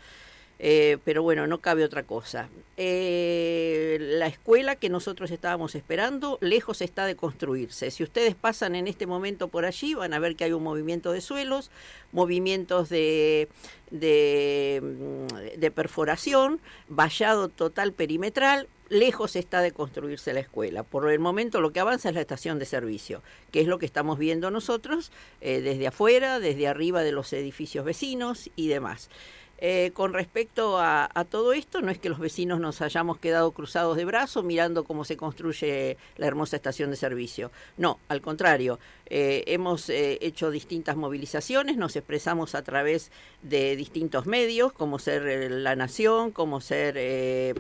eh, 0.58 0.98
pero 1.04 1.22
bueno, 1.22 1.46
no 1.46 1.58
cabe 1.58 1.84
otra 1.84 2.02
cosa. 2.02 2.48
Eh, 2.78 3.98
la 4.00 4.26
escuela 4.26 4.76
que 4.76 4.88
nosotros 4.88 5.30
estábamos 5.30 5.74
esperando, 5.74 6.38
lejos 6.40 6.80
está 6.80 7.04
de 7.06 7.14
construirse. 7.14 7.90
Si 7.90 8.02
ustedes 8.02 8.34
pasan 8.34 8.74
en 8.74 8.86
este 8.86 9.06
momento 9.06 9.48
por 9.48 9.64
allí, 9.64 9.94
van 9.94 10.14
a 10.14 10.18
ver 10.18 10.34
que 10.36 10.44
hay 10.44 10.52
un 10.52 10.62
movimiento 10.62 11.12
de 11.12 11.20
suelos, 11.20 11.70
movimientos 12.12 12.88
de, 12.88 13.48
de, 13.90 14.80
mm, 14.82 15.58
de 15.58 15.70
perforación, 15.70 16.60
vallado 16.88 17.48
total 17.48 17.92
perimetral, 17.92 18.68
lejos 18.88 19.36
está 19.36 19.60
de 19.60 19.72
construirse 19.72 20.32
la 20.32 20.40
escuela. 20.40 20.82
Por 20.82 21.10
el 21.10 21.18
momento 21.18 21.60
lo 21.60 21.72
que 21.72 21.80
avanza 21.80 22.08
es 22.08 22.14
la 22.14 22.20
estación 22.20 22.58
de 22.58 22.66
servicio, 22.66 23.22
que 23.50 23.60
es 23.60 23.66
lo 23.66 23.78
que 23.78 23.86
estamos 23.86 24.18
viendo 24.18 24.50
nosotros 24.50 25.12
eh, 25.40 25.60
desde 25.60 25.88
afuera, 25.88 26.40
desde 26.40 26.68
arriba 26.68 27.02
de 27.02 27.12
los 27.12 27.32
edificios 27.32 27.84
vecinos 27.84 28.50
y 28.56 28.68
demás. 28.68 29.10
Eh, 29.58 29.90
con 29.94 30.12
respecto 30.12 30.78
a, 30.78 31.08
todo 31.30 31.52
esto, 31.54 31.80
no 31.80 31.90
es 31.90 31.98
que 31.98 32.10
los 32.10 32.18
vecinos 32.18 32.60
nos 32.60 32.82
hayamos 32.82 33.18
quedado 33.18 33.52
cruzados 33.52 33.96
de 33.96 34.04
brazos 34.04 34.44
mirando 34.44 34.84
cómo 34.84 35.04
se 35.04 35.16
construye 35.16 35.96
la 36.16 36.26
hermosa 36.26 36.56
estación 36.56 36.90
de 36.90 36.96
servicio. 36.96 37.50
No, 37.78 37.98
al 38.08 38.20
contrario, 38.20 38.78
eh, 39.06 39.44
hemos 39.46 39.88
eh, 39.88 40.18
hecho 40.20 40.50
distintas 40.50 40.96
movilizaciones, 40.96 41.76
nos 41.76 41.96
expresamos 41.96 42.54
a 42.54 42.62
través 42.62 43.10
de 43.42 43.76
distintos 43.76 44.26
medios, 44.26 44.72
como 44.72 44.98
ser 44.98 45.50
La 45.50 45.74
Nación, 45.74 46.32
como 46.32 46.60
ser 46.60 46.94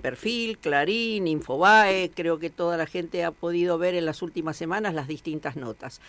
Perfil, 0.00 0.58
Clarín, 0.58 1.26
Infobae. 1.26 2.10
Creo 2.14 2.38
que 2.38 2.50
toda 2.50 2.76
la 2.76 2.86
gente 2.86 3.24
ha 3.24 3.30
podido 3.30 3.78
ver 3.78 3.94
en 3.94 4.04
las 4.04 4.20
últimas 4.22 4.56
semanas 4.56 4.94
las 4.94 5.08
distintas 5.08 5.56
notas 5.56 6.00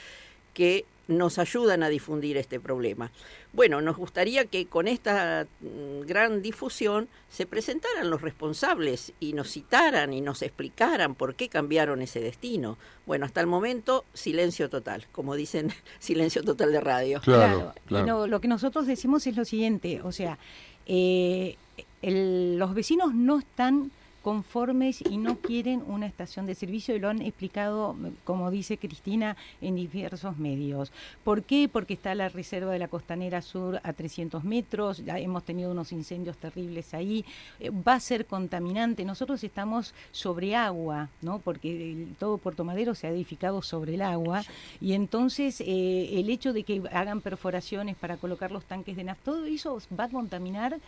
que 0.53 0.85
nos 1.07 1.39
ayudan 1.39 1.83
a 1.83 1.89
difundir 1.89 2.37
este 2.37 2.59
problema. 2.59 3.11
Bueno, 3.53 3.81
nos 3.81 3.97
gustaría 3.97 4.45
que 4.45 4.65
con 4.65 4.87
esta 4.87 5.47
mm, 5.61 6.01
gran 6.05 6.41
difusión 6.41 7.07
se 7.29 7.45
presentaran 7.45 8.09
los 8.09 8.21
responsables 8.21 9.13
y 9.19 9.33
nos 9.33 9.51
citaran 9.51 10.13
y 10.13 10.21
nos 10.21 10.41
explicaran 10.41 11.15
por 11.15 11.35
qué 11.35 11.49
cambiaron 11.49 12.01
ese 12.01 12.19
destino. 12.19 12.77
Bueno, 13.05 13.25
hasta 13.25 13.41
el 13.41 13.47
momento, 13.47 14.05
silencio 14.13 14.69
total, 14.69 15.05
como 15.11 15.35
dicen, 15.35 15.71
silencio 15.99 16.43
total 16.43 16.71
de 16.71 16.81
radio. 16.81 17.21
Claro, 17.21 18.27
lo 18.27 18.41
que 18.41 18.47
nosotros 18.47 18.87
decimos 18.87 19.25
es 19.27 19.35
lo 19.35 19.45
siguiente, 19.45 20.01
o 20.03 20.11
sea, 20.11 20.37
eh, 20.85 21.55
los 22.01 22.73
vecinos 22.73 23.13
no 23.13 23.39
están 23.39 23.91
conformes 24.27 25.01
y 25.09 25.17
no 25.17 25.37
quieren 25.37 25.81
una 25.87 26.05
estación 26.05 26.45
de 26.47 26.53
servicio 26.53 26.93
y 26.93 26.99
lo 26.99 27.07
han 27.07 27.21
explicado, 27.21 27.95
como 28.25 28.51
dice 28.51 28.77
Cristina, 28.77 29.37
en 29.61 29.75
diversos 29.77 30.37
medios. 30.37 30.91
¿Por 31.23 31.43
qué? 31.43 31.69
Porque 31.71 31.93
está 31.93 32.13
la 32.13 32.27
reserva 32.27 32.73
de 32.73 32.79
la 32.79 32.89
costanera 32.89 33.41
sur 33.41 33.79
a 33.81 33.93
300 33.93 34.43
metros, 34.43 34.97
ya 35.05 35.17
hemos 35.17 35.45
tenido 35.45 35.71
unos 35.71 35.93
incendios 35.93 36.35
terribles 36.35 36.93
ahí, 36.93 37.23
eh, 37.61 37.69
va 37.69 37.93
a 37.93 38.01
ser 38.01 38.25
contaminante. 38.25 39.05
Nosotros 39.05 39.41
estamos 39.45 39.93
sobre 40.11 40.57
agua, 40.57 41.07
¿no? 41.21 41.39
Porque 41.39 42.07
todo 42.19 42.37
Puerto 42.37 42.65
Madero 42.65 42.95
se 42.95 43.07
ha 43.07 43.11
edificado 43.11 43.61
sobre 43.61 43.93
el 43.93 44.01
agua 44.01 44.43
y 44.81 44.91
entonces 44.91 45.61
eh, 45.61 46.19
el 46.19 46.29
hecho 46.29 46.51
de 46.51 46.63
que 46.63 46.83
hagan 46.91 47.21
perforaciones 47.21 47.95
para 47.95 48.17
colocar 48.17 48.51
los 48.51 48.65
tanques 48.65 48.97
de 48.97 49.05
nafta, 49.05 49.23
todo 49.31 49.45
eso 49.45 49.79
va 49.97 50.03
a 50.03 50.09
contaminar 50.09 50.81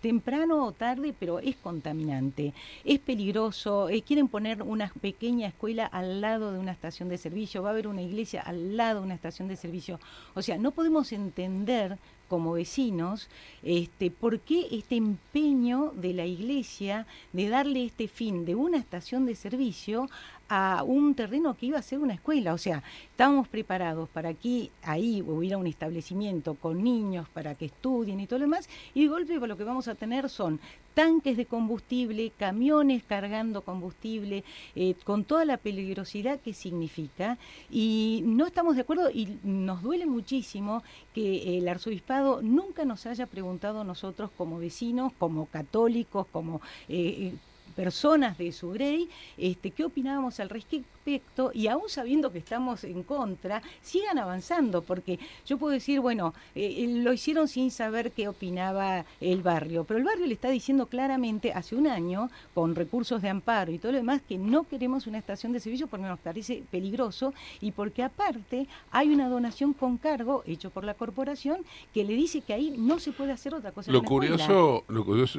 temprano 0.00 0.64
o 0.64 0.72
tarde, 0.72 1.14
pero 1.18 1.38
es 1.38 1.56
contaminante, 1.56 2.54
es 2.84 2.98
peligroso, 2.98 3.88
eh, 3.88 4.02
quieren 4.02 4.28
poner 4.28 4.62
una 4.62 4.92
pequeña 5.00 5.48
escuela 5.48 5.86
al 5.86 6.20
lado 6.20 6.52
de 6.52 6.58
una 6.58 6.72
estación 6.72 7.08
de 7.08 7.18
servicio, 7.18 7.62
va 7.62 7.70
a 7.70 7.72
haber 7.72 7.86
una 7.86 8.02
iglesia 8.02 8.42
al 8.42 8.76
lado 8.76 9.00
de 9.00 9.06
una 9.06 9.14
estación 9.14 9.48
de 9.48 9.56
servicio. 9.56 10.00
O 10.34 10.42
sea, 10.42 10.58
no 10.58 10.70
podemos 10.70 11.12
entender 11.12 11.98
como 12.28 12.52
vecinos, 12.52 13.28
este, 13.64 14.12
por 14.12 14.38
qué 14.38 14.68
este 14.70 14.94
empeño 14.94 15.92
de 15.96 16.14
la 16.14 16.26
iglesia 16.26 17.06
de 17.32 17.48
darle 17.48 17.84
este 17.84 18.06
fin 18.06 18.44
de 18.44 18.54
una 18.54 18.78
estación 18.78 19.26
de 19.26 19.34
servicio 19.34 20.08
a 20.50 20.82
un 20.82 21.14
terreno 21.14 21.56
que 21.56 21.66
iba 21.66 21.78
a 21.78 21.82
ser 21.82 22.00
una 22.00 22.14
escuela. 22.14 22.52
O 22.52 22.58
sea, 22.58 22.82
estábamos 23.10 23.46
preparados 23.46 24.08
para 24.08 24.34
que 24.34 24.70
ahí 24.82 25.22
hubiera 25.22 25.56
un 25.56 25.68
establecimiento 25.68 26.54
con 26.54 26.82
niños 26.82 27.28
para 27.28 27.54
que 27.54 27.66
estudien 27.66 28.18
y 28.18 28.26
todo 28.26 28.40
lo 28.40 28.46
demás, 28.46 28.68
y 28.92 29.02
de 29.02 29.08
golpe 29.08 29.38
lo 29.46 29.56
que 29.56 29.64
vamos 29.64 29.86
a 29.86 29.94
tener 29.94 30.28
son 30.28 30.60
tanques 30.94 31.36
de 31.36 31.46
combustible, 31.46 32.32
camiones 32.36 33.04
cargando 33.04 33.62
combustible, 33.62 34.42
eh, 34.74 34.94
con 35.04 35.22
toda 35.22 35.44
la 35.44 35.56
peligrosidad 35.56 36.40
que 36.40 36.52
significa. 36.52 37.38
Y 37.70 38.22
no 38.26 38.44
estamos 38.44 38.74
de 38.74 38.82
acuerdo 38.82 39.08
y 39.08 39.38
nos 39.44 39.82
duele 39.82 40.06
muchísimo 40.06 40.82
que 41.14 41.58
el 41.58 41.68
arzobispado 41.68 42.42
nunca 42.42 42.84
nos 42.84 43.06
haya 43.06 43.26
preguntado 43.26 43.82
a 43.82 43.84
nosotros 43.84 44.30
como 44.36 44.58
vecinos, 44.58 45.12
como 45.16 45.46
católicos, 45.46 46.26
como 46.32 46.60
eh, 46.88 47.34
personas 47.80 48.36
de 48.36 48.52
su 48.52 48.72
grey, 48.72 49.08
este, 49.38 49.70
qué 49.70 49.84
opinábamos 49.84 50.38
al 50.38 50.50
respecto 50.50 51.50
y 51.54 51.66
aún 51.66 51.88
sabiendo 51.88 52.30
que 52.30 52.36
estamos 52.36 52.84
en 52.84 53.02
contra, 53.04 53.62
sigan 53.80 54.18
avanzando, 54.18 54.82
porque 54.82 55.18
yo 55.46 55.56
puedo 55.56 55.72
decir, 55.72 55.98
bueno, 56.00 56.34
eh, 56.54 56.74
eh, 56.76 56.86
lo 57.02 57.10
hicieron 57.14 57.48
sin 57.48 57.70
saber 57.70 58.12
qué 58.12 58.28
opinaba 58.28 59.06
el 59.22 59.40
barrio, 59.42 59.84
pero 59.84 59.96
el 59.96 60.04
barrio 60.04 60.26
le 60.26 60.34
está 60.34 60.50
diciendo 60.50 60.88
claramente 60.88 61.54
hace 61.54 61.74
un 61.74 61.86
año, 61.86 62.30
con 62.52 62.74
recursos 62.74 63.22
de 63.22 63.30
amparo 63.30 63.72
y 63.72 63.78
todo 63.78 63.92
lo 63.92 63.98
demás, 63.98 64.20
que 64.28 64.36
no 64.36 64.64
queremos 64.64 65.06
una 65.06 65.16
estación 65.16 65.52
de 65.52 65.60
servicio 65.60 65.86
porque 65.86 66.04
nos 66.04 66.18
parece 66.18 66.62
peligroso 66.70 67.32
y 67.62 67.72
porque 67.72 68.02
aparte 68.02 68.66
hay 68.90 69.08
una 69.08 69.30
donación 69.30 69.72
con 69.72 69.96
cargo 69.96 70.42
hecho 70.46 70.68
por 70.68 70.84
la 70.84 70.92
corporación 70.92 71.64
que 71.94 72.04
le 72.04 72.12
dice 72.12 72.42
que 72.42 72.52
ahí 72.52 72.74
no 72.76 72.98
se 72.98 73.12
puede 73.12 73.32
hacer 73.32 73.54
otra 73.54 73.72
cosa. 73.72 73.90
Lo 73.90 74.02
curioso, 74.02 74.84
lo 74.88 75.02
curioso, 75.02 75.38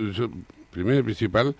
primero 0.72 1.00
y 1.02 1.04
principal, 1.04 1.56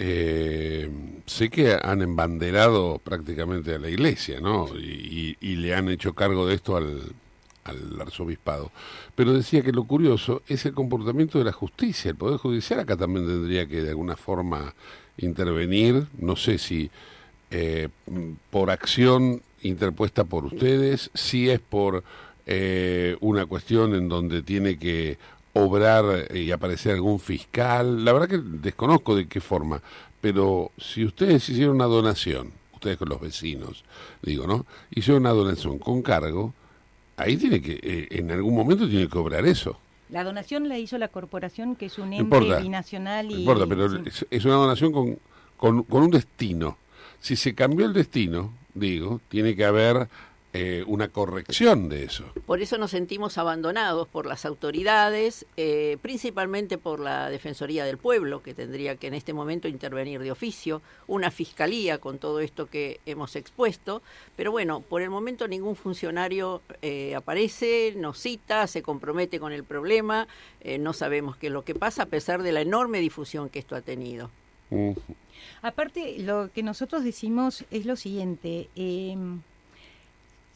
eh, 0.00 0.88
sé 1.26 1.50
que 1.50 1.76
han 1.82 2.02
embanderado 2.02 3.00
prácticamente 3.02 3.74
a 3.74 3.78
la 3.78 3.88
iglesia, 3.88 4.40
¿no? 4.40 4.68
Y, 4.76 5.36
le 5.40 5.74
han 5.74 5.88
hecho 5.88 6.14
cargo 6.14 6.46
de 6.46 6.54
esto 6.54 6.76
al, 6.76 7.02
arzobispado. 8.00 8.70
Pero 9.14 9.32
decía 9.32 9.62
que 9.62 9.72
lo 9.72 9.84
curioso 9.84 10.42
es 10.46 10.64
el 10.66 10.72
comportamiento 10.72 11.38
de 11.38 11.44
la 11.44 11.52
justicia. 11.52 12.10
El 12.10 12.16
Poder 12.16 12.38
Judicial 12.38 12.80
acá 12.80 12.96
también 12.96 13.26
tendría 13.26 13.66
que 13.66 13.82
de 13.82 13.90
alguna 13.90 14.16
forma 14.16 14.74
intervenir, 15.18 16.06
no 16.16 16.36
sé 16.36 16.58
si 16.58 16.90
eh, 17.50 17.88
por 18.50 18.70
acción 18.70 19.42
interpuesta 19.62 20.24
por 20.24 20.44
ustedes, 20.44 21.10
si 21.12 21.50
es 21.50 21.60
por 21.60 22.04
eh, 22.46 23.16
una 23.20 23.44
cuestión 23.46 23.94
en 23.94 24.08
donde 24.08 24.42
tiene 24.42 24.78
que 24.78 25.18
obrar 25.54 26.34
y 26.34 26.50
aparecer 26.50 26.94
algún 26.94 27.18
fiscal, 27.18 28.04
la 28.04 28.12
verdad 28.12 28.28
que 28.28 28.38
desconozco 28.38 29.16
de 29.16 29.26
qué 29.26 29.40
forma, 29.40 29.82
pero 30.20 30.72
si 30.78 31.04
ustedes 31.04 31.48
hicieron 31.48 31.76
una 31.76 31.86
donación, 31.86 32.52
ustedes 32.74 32.96
con 32.96 33.08
los 33.08 33.20
vecinos, 33.20 33.84
digo, 34.22 34.46
¿no? 34.46 34.66
Hicieron 34.90 35.22
una 35.22 35.30
donación 35.30 35.78
con 35.78 36.02
cargo, 36.02 36.54
ahí 37.16 37.36
tiene 37.36 37.60
que, 37.60 37.78
eh, 37.82 38.08
en 38.10 38.30
algún 38.30 38.54
momento 38.54 38.88
tiene 38.88 39.08
que 39.08 39.18
obrar 39.18 39.46
eso. 39.46 39.78
La 40.10 40.24
donación 40.24 40.68
la 40.68 40.78
hizo 40.78 40.96
la 40.96 41.08
corporación, 41.08 41.76
que 41.76 41.86
es 41.86 41.98
un 41.98 42.12
ente 42.12 42.60
binacional. 42.60 43.30
Y, 43.30 43.34
no 43.34 43.40
importa, 43.40 43.66
pero 43.66 43.88
es, 44.30 44.44
una 44.44 44.54
donación 44.54 44.92
con, 44.92 45.18
con, 45.56 45.82
con 45.82 46.02
un 46.02 46.10
destino. 46.10 46.78
Si 47.20 47.36
se 47.36 47.54
cambió 47.54 47.84
el 47.84 47.92
destino, 47.92 48.54
digo, 48.74 49.20
tiene 49.28 49.54
que 49.54 49.64
haber 49.64 50.08
eh, 50.54 50.82
una 50.86 51.08
corrección 51.08 51.90
de 51.90 52.04
eso. 52.04 52.24
Por 52.46 52.62
eso 52.62 52.78
nos 52.78 52.92
sentimos 52.92 53.36
abandonados 53.36 54.08
por 54.08 54.24
las 54.24 54.46
autoridades, 54.46 55.44
eh, 55.58 55.98
principalmente 56.00 56.78
por 56.78 57.00
la 57.00 57.28
Defensoría 57.28 57.84
del 57.84 57.98
Pueblo, 57.98 58.42
que 58.42 58.54
tendría 58.54 58.96
que 58.96 59.08
en 59.08 59.14
este 59.14 59.34
momento 59.34 59.68
intervenir 59.68 60.22
de 60.22 60.30
oficio, 60.30 60.80
una 61.06 61.30
fiscalía 61.30 61.98
con 61.98 62.18
todo 62.18 62.40
esto 62.40 62.64
que 62.64 62.98
hemos 63.04 63.36
expuesto, 63.36 64.00
pero 64.36 64.50
bueno, 64.50 64.80
por 64.80 65.02
el 65.02 65.10
momento 65.10 65.46
ningún 65.48 65.76
funcionario 65.76 66.62
eh, 66.80 67.14
aparece, 67.14 67.92
nos 67.98 68.18
cita, 68.18 68.66
se 68.68 68.80
compromete 68.80 69.38
con 69.38 69.52
el 69.52 69.64
problema, 69.64 70.28
no 70.80 70.94
sabemos 70.94 71.36
qué 71.36 71.48
es 71.48 71.52
lo 71.52 71.64
que 71.64 71.74
pasa, 71.74 72.04
a 72.04 72.06
pesar 72.06 72.42
de 72.42 72.52
la 72.52 72.62
enorme 72.62 73.00
difusión 73.00 73.50
que 73.50 73.58
esto 73.58 73.76
ha 73.76 73.82
tenido. 73.82 74.30
Aparte, 75.60 76.16
lo 76.20 76.50
que 76.52 76.62
nosotros 76.62 77.04
decimos 77.04 77.64
es 77.70 77.84
lo 77.84 77.96
siguiente. 77.96 78.68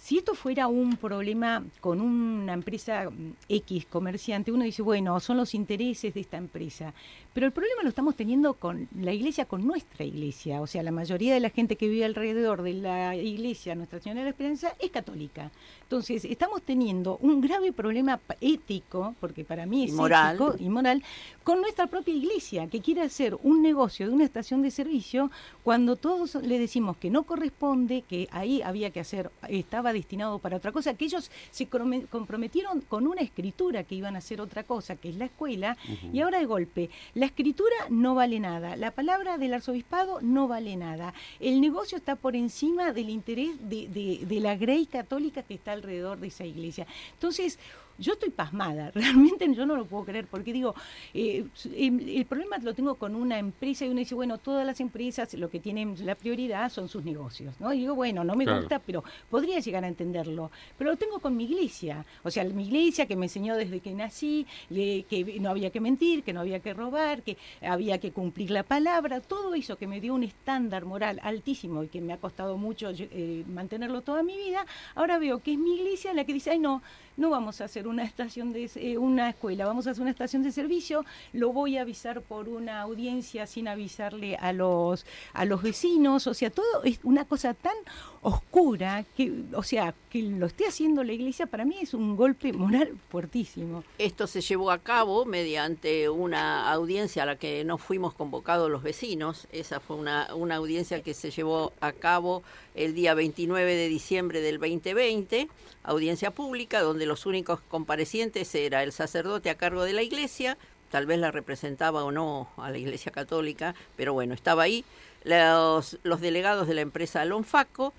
Si 0.03 0.19
esto 0.19 0.35
fuera 0.35 0.67
un 0.67 0.97
problema 0.97 1.63
con 1.79 2.01
una 2.01 2.55
empresa 2.55 3.09
mm, 3.09 3.35
X 3.49 3.87
comerciante, 3.87 4.51
uno 4.51 4.65
dice, 4.65 4.83
bueno, 4.83 5.21
son 5.21 5.37
los 5.37 5.55
intereses 5.55 6.13
de 6.13 6.21
esta 6.21 6.39
empresa. 6.39 6.93
Pero 7.33 7.47
el 7.47 7.53
problema 7.53 7.85
lo 7.85 7.89
estamos 7.89 8.17
teniendo 8.17 8.55
con 8.55 8.89
la 8.99 9.13
iglesia, 9.13 9.45
con 9.45 9.65
nuestra 9.65 10.05
iglesia. 10.05 10.61
O 10.61 10.67
sea, 10.67 10.83
la 10.83 10.91
mayoría 10.91 11.33
de 11.33 11.39
la 11.39 11.51
gente 11.51 11.77
que 11.77 11.87
vive 11.87 12.05
alrededor 12.05 12.63
de 12.63 12.75
la 12.75 13.15
iglesia 13.15 13.77
Nuestra 13.77 14.01
Señora 14.01 14.23
de 14.23 14.25
la 14.25 14.31
Esperanza 14.31 14.75
es 14.81 14.91
católica. 14.91 15.53
Entonces, 15.85 16.25
estamos 16.25 16.63
teniendo 16.63 17.19
un 17.19 17.41
grave 17.41 17.73
problema 17.73 18.19
ético, 18.41 19.15
porque 19.21 19.45
para 19.45 19.67
mí 19.67 19.85
es 19.85 19.93
ético 19.93 20.57
y 20.59 20.69
moral, 20.69 21.05
con 21.45 21.61
nuestra 21.61 21.87
propia 21.87 22.13
iglesia, 22.13 22.67
que 22.67 22.81
quiere 22.81 23.03
hacer 23.03 23.39
un 23.45 23.63
negocio 23.63 24.09
de 24.09 24.13
una 24.13 24.25
estación 24.25 24.63
de 24.63 24.73
servicio 24.73 25.31
cuando 25.63 25.95
todos 25.95 26.35
le 26.35 26.59
decimos 26.59 26.97
que 26.97 27.09
no 27.09 27.23
corresponde, 27.23 28.03
que 28.03 28.27
ahí 28.33 28.63
había 28.63 28.91
que 28.91 28.99
hacer, 28.99 29.31
estaba 29.49 29.92
destinado 29.93 30.39
para 30.39 30.57
otra 30.57 30.73
cosa, 30.73 30.95
que 30.95 31.05
ellos 31.05 31.31
se 31.51 31.67
comprometieron 31.67 32.81
con 32.83 33.07
una 33.07 33.21
escritura 33.21 33.85
que 33.85 33.95
iban 33.95 34.15
a 34.15 34.19
hacer 34.19 34.41
otra 34.41 34.65
cosa, 34.65 34.97
que 34.97 35.11
es 35.11 35.17
la 35.17 35.27
escuela, 35.27 35.77
y 36.13 36.21
ahora 36.21 36.39
de 36.39 36.47
golpe, 36.47 36.91
la 37.15 37.27
escritura 37.27 37.77
no 37.91 38.15
vale 38.15 38.41
nada, 38.41 38.77
la 38.77 38.91
palabra 38.91 39.39
del 39.39 39.55
arzobispado 39.55 40.21
no 40.21 40.49
vale 40.49 40.77
nada, 40.77 41.15
el 41.41 41.61
negocio 41.61 41.99
está 41.99 42.17
por 42.17 42.37
encima 42.37 42.93
del 42.93 43.11
interés 43.11 43.51
de, 43.69 43.89
de, 43.89 44.27
de 44.27 44.41
la 44.41 44.57
grey 44.57 44.87
católica 44.87 45.43
que 45.43 45.55
está 45.55 45.73
alrededor 45.73 46.19
de 46.19 46.29
esa 46.29 46.45
iglesia. 46.45 46.87
Entonces, 47.15 47.59
yo 48.03 48.15
estoy 48.15 48.31
pasmada, 48.31 48.91
realmente 48.95 49.53
yo 49.55 49.65
no 49.65 49.77
lo 49.77 49.87
puedo 49.87 50.05
creer, 50.05 50.27
porque 50.27 50.53
digo, 50.53 50.75
eh, 51.15 51.47
em, 51.75 52.01
el, 52.01 52.27
problema 52.27 52.59
lo 52.59 52.75
tengo 52.75 52.97
con 52.97 53.15
una 53.15 53.39
empresa 53.39 53.85
y 53.85 53.89
uno 53.89 54.01
dice, 54.01 54.15
bueno, 54.15 54.39
todas 54.39 54.67
las 54.67 54.81
empresas 54.81 55.33
lo 55.35 55.49
que 55.49 55.61
tienen 55.61 55.95
la 56.05 56.15
prioridad 56.15 56.71
son 56.71 56.89
sus 56.89 57.05
negocios, 57.05 57.55
¿no? 57.61 57.73
Y 57.73 57.81
digo, 57.81 57.95
bueno, 57.95 58.25
no 58.25 58.35
me 58.35 58.45
gusta, 58.45 58.79
pero 58.79 59.05
podría 59.31 59.61
llegar 59.61 59.85
a 59.85 59.89
entenderlo, 59.89 60.51
pero 60.77 60.91
lo 60.91 60.97
tengo 60.97 61.21
con 61.21 61.37
mi 61.37 61.45
iglesia, 61.45 62.05
o 62.23 62.31
sea, 62.31 62.45
mi 62.45 62.65
iglesia 62.65 63.07
que 63.07 63.17
me 63.17 63.27
enseñó 63.27 63.57
desde 63.57 63.81
que 63.81 63.95
nací, 63.95 64.47
que 64.69 65.39
no 65.41 65.51
había 65.51 65.71
que 65.71 65.81
mentir, 65.81 66.23
que 66.23 66.33
no 66.33 66.41
había 66.41 66.61
que 66.61 66.75
robar, 66.75 67.23
que 67.23 67.37
había 67.61 67.99
que 67.99 68.11
cumplir 68.11 68.51
la 68.51 68.65
palabra, 68.65 69.21
todo 69.21 69.55
eso 69.55 69.77
que 69.77 69.87
me 69.87 70.01
dio 70.01 70.15
un 70.15 70.25
estándar 70.25 70.85
moral 70.85 71.21
altísimo 71.23 71.85
y 71.85 71.89
que 71.89 72.01
me 72.01 72.13
ha 72.13 72.19
costado 72.19 72.57
mucho 72.57 72.91
eh, 72.91 73.45
mantenerlo 73.49 74.03
toda 74.03 74.23
mi 74.23 74.37
vida, 74.37 74.67
ahora 74.95 75.19
veo 75.19 75.41
que 75.41 75.53
es 75.53 75.59
mi 75.59 75.77
iglesia 75.77 76.13
la 76.13 76.25
que 76.25 76.33
dice, 76.33 76.51
ay 76.51 76.59
no, 76.59 76.83
no 77.17 77.31
vamos 77.31 77.61
a 77.61 77.65
hacer 77.65 77.87
una 77.87 78.05
estación 78.05 78.53
de 78.53 78.71
eh, 78.77 78.99
una 78.99 79.31
escuela, 79.31 79.67
vamos 79.67 79.87
a 79.87 79.91
hacer 79.91 80.03
una 80.03 80.11
estación 80.11 80.43
de 80.43 80.53
servicio, 80.53 81.05
lo 81.33 81.53
voy 81.53 81.77
a 81.77 81.83
avisar 81.83 82.23
por 82.23 82.49
una 82.49 82.81
audiencia 82.81 83.47
sin 83.47 83.69
avisarle 83.69 84.37
a 84.37 84.53
los 84.53 85.05
a 85.33 85.45
los 85.45 85.63
vecinos, 85.63 86.27
o 86.27 86.35
sea, 86.35 86.51
todo 86.51 86.85
es 86.85 87.01
una 87.03 87.25
cosa 87.25 87.55
tan 87.55 87.77
oscura 88.23 89.05
que, 89.17 89.33
o 89.55 89.63
sea, 89.63 89.95
que 90.11 90.23
lo 90.23 90.47
esté 90.47 90.67
haciendo 90.67 91.03
la 91.03 91.13
iglesia 91.13 91.47
para 91.47 91.65
mí 91.65 91.77
es 91.81 91.93
un 91.93 92.17
golpe 92.17 92.53
moral 92.53 92.97
fuertísimo. 93.11 93.83
Esto 93.99 94.27
se 94.27 94.41
llevó 94.41 94.71
a 94.71 94.79
cabo 94.79 95.25
mediante 95.25 96.09
una 96.09 96.71
audiencia 96.73 97.25
a 97.25 97.27
la 97.27 97.37
que 97.37 97.65
no 97.65 97.79
fuimos 97.79 98.15
convocados 98.15 98.71
los 98.71 98.83
vecinos, 98.83 99.49
esa 99.53 99.81
fue 99.81 99.97
una, 99.97 100.35
una 100.35 100.57
audiencia 100.57 101.03
que 101.03 101.15
se 101.15 101.31
llevó 101.31 101.73
a 101.81 101.93
cabo 101.93 102.43
el 102.75 102.95
día 102.95 103.15
29 103.15 103.75
de 103.75 103.89
diciembre 103.89 104.41
del 104.41 104.59
2020, 104.59 105.49
audiencia 105.83 106.31
pública 106.31 106.81
donde 106.81 107.07
los 107.07 107.27
únicos 107.27 107.61
comparecientes 107.69 108.55
era 108.55 108.83
el 108.83 108.93
sacerdote 108.93 109.51
a 109.51 109.57
cargo 109.57 109.85
de 109.85 109.93
la 109.93 110.03
iglesia, 110.03 110.57
tal 110.91 111.07
vez 111.07 111.19
la 111.19 111.31
representaba 111.31 112.05
o 112.05 112.13
no 112.13 112.49
a 112.57 112.71
la 112.71 112.79
iglesia 112.79 113.13
católica, 113.13 113.75
pero 113.97 114.13
bueno, 114.13 114.35
estaba 114.35 114.63
ahí, 114.63 114.85
los, 115.25 115.99
los 116.03 116.21
delegados 116.21 116.69
de 116.69 116.75
la 116.75 116.81
empresa 116.81 117.25
Lonfaco, 117.25 117.93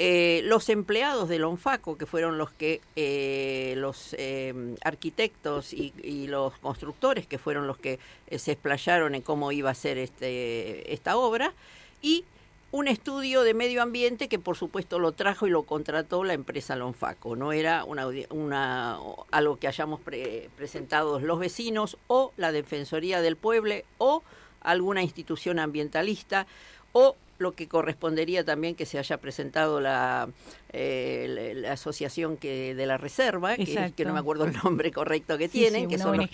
eh, 0.00 0.42
los 0.44 0.68
empleados 0.68 1.28
de 1.28 1.40
Lonfaco, 1.40 1.98
que 1.98 2.06
fueron 2.06 2.38
los 2.38 2.52
que 2.52 2.80
eh, 2.94 3.74
los 3.78 4.14
eh, 4.16 4.76
arquitectos 4.84 5.72
y, 5.72 6.28
los 6.28 6.56
constructores, 6.58 7.26
que 7.26 7.36
fueron 7.36 7.66
los 7.66 7.78
que 7.78 7.98
se 8.30 8.52
explayaron 8.52 9.16
en 9.16 9.22
cómo 9.22 9.50
iba 9.50 9.70
a 9.70 9.74
ser 9.74 9.98
este, 9.98 10.94
esta 10.94 11.16
obra, 11.16 11.52
y 12.00 12.24
un 12.70 12.86
estudio 12.86 13.42
de 13.42 13.54
medio 13.54 13.82
ambiente 13.82 14.28
que 14.28 14.38
por 14.38 14.56
supuesto 14.56 14.98
lo 14.98 15.12
trajo 15.12 15.46
y 15.46 15.50
lo 15.50 15.62
contrató 15.62 16.24
la 16.24 16.34
empresa 16.34 16.76
Lonfaco. 16.76 17.34
No 17.34 17.52
era 17.52 17.84
una, 17.84 18.06
una 18.30 18.98
algo 19.30 19.56
que 19.56 19.68
hayamos 19.68 20.00
presentado 20.00 21.18
los 21.18 21.38
vecinos 21.38 21.96
o 22.08 22.32
la 22.36 22.52
Defensoría 22.52 23.22
del 23.22 23.36
Pueblo 23.36 23.74
o 23.96 24.22
alguna 24.60 25.02
institución 25.02 25.58
ambientalista 25.58 26.46
o 26.92 27.16
lo 27.38 27.52
que 27.52 27.68
correspondería 27.68 28.44
también 28.44 28.74
que 28.74 28.84
se 28.84 28.98
haya 28.98 29.16
presentado 29.18 29.80
la, 29.80 30.28
eh, 30.72 31.54
la, 31.56 31.72
asociación 31.72 32.36
que 32.36 32.74
de 32.74 32.86
la 32.86 32.98
reserva, 32.98 33.56
que, 33.56 33.92
que, 33.96 34.04
no 34.04 34.12
me 34.12 34.18
acuerdo 34.18 34.44
el 34.44 34.52
nombre 34.64 34.90
correcto 34.90 35.38
que 35.38 35.48
tienen, 35.48 35.88
que 35.88 35.98
son 35.98 36.28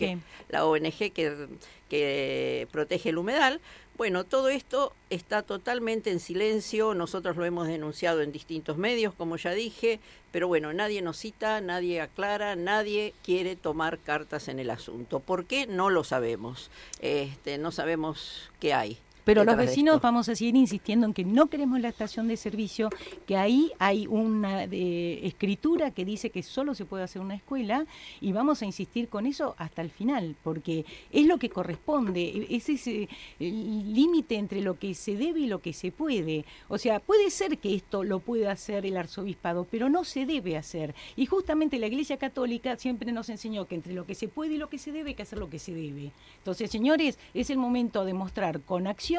la 0.48 0.64
ONG 0.64 1.12
que, 1.12 1.48
que 1.90 2.66
protege 2.72 3.10
el 3.10 3.18
humedal, 3.18 3.60
bueno, 3.96 4.24
todo 4.24 4.48
esto 4.48 4.92
está 5.08 5.42
totalmente 5.42 6.10
en 6.10 6.18
silencio, 6.18 6.94
nosotros 6.94 7.36
lo 7.36 7.44
hemos 7.44 7.68
denunciado 7.68 8.22
en 8.22 8.32
distintos 8.32 8.76
medios, 8.76 9.14
como 9.14 9.36
ya 9.36 9.52
dije, 9.52 10.00
pero 10.32 10.48
bueno, 10.48 10.72
nadie 10.72 11.00
nos 11.00 11.16
cita, 11.16 11.60
nadie 11.60 12.00
aclara, 12.00 12.56
nadie 12.56 13.14
quiere 13.22 13.54
tomar 13.54 13.98
cartas 14.00 14.48
en 14.48 14.58
el 14.58 14.70
asunto. 14.70 15.20
¿Por 15.20 15.44
qué? 15.44 15.68
No 15.68 15.90
lo 15.90 16.02
sabemos. 16.02 16.70
Este, 17.00 17.56
no 17.56 17.70
sabemos 17.70 18.50
qué 18.58 18.74
hay. 18.74 18.98
Pero 19.24 19.44
los 19.44 19.56
vecinos 19.56 20.00
vamos 20.02 20.28
a 20.28 20.34
seguir 20.34 20.54
insistiendo 20.54 21.06
en 21.06 21.14
que 21.14 21.24
no 21.24 21.46
queremos 21.46 21.80
la 21.80 21.88
estación 21.88 22.28
de 22.28 22.36
servicio, 22.36 22.90
que 23.26 23.36
ahí 23.36 23.72
hay 23.78 24.06
una 24.06 24.64
escritura 24.64 25.90
que 25.90 26.04
dice 26.04 26.28
que 26.28 26.42
solo 26.42 26.74
se 26.74 26.84
puede 26.84 27.04
hacer 27.04 27.22
una 27.22 27.34
escuela 27.34 27.86
y 28.20 28.32
vamos 28.32 28.60
a 28.60 28.66
insistir 28.66 29.08
con 29.08 29.26
eso 29.26 29.54
hasta 29.56 29.80
el 29.80 29.90
final, 29.90 30.36
porque 30.42 30.84
es 31.10 31.26
lo 31.26 31.38
que 31.38 31.48
corresponde, 31.48 32.46
es 32.50 32.68
ese 32.68 33.08
límite 33.38 34.36
entre 34.36 34.60
lo 34.60 34.78
que 34.78 34.94
se 34.94 35.16
debe 35.16 35.40
y 35.40 35.46
lo 35.46 35.60
que 35.60 35.72
se 35.72 35.90
puede. 35.90 36.44
O 36.68 36.76
sea, 36.76 37.00
puede 37.00 37.30
ser 37.30 37.56
que 37.58 37.74
esto 37.74 38.04
lo 38.04 38.18
pueda 38.20 38.52
hacer 38.52 38.84
el 38.84 38.96
arzobispado, 38.96 39.66
pero 39.70 39.88
no 39.88 40.04
se 40.04 40.26
debe 40.26 40.58
hacer. 40.58 40.94
Y 41.16 41.24
justamente 41.26 41.78
la 41.78 41.86
Iglesia 41.86 42.18
Católica 42.18 42.76
siempre 42.76 43.10
nos 43.10 43.30
enseñó 43.30 43.66
que 43.66 43.74
entre 43.74 43.94
lo 43.94 44.04
que 44.04 44.14
se 44.14 44.28
puede 44.28 44.54
y 44.54 44.58
lo 44.58 44.68
que 44.68 44.78
se 44.78 44.92
debe 44.92 45.10
hay 45.10 45.14
que 45.14 45.22
hacer 45.22 45.38
lo 45.38 45.48
que 45.48 45.58
se 45.58 45.72
debe. 45.72 46.12
Entonces, 46.38 46.70
señores, 46.70 47.18
es 47.32 47.48
el 47.48 47.56
momento 47.56 48.04
de 48.04 48.12
mostrar 48.12 48.60
con 48.60 48.86
acción 48.86 49.13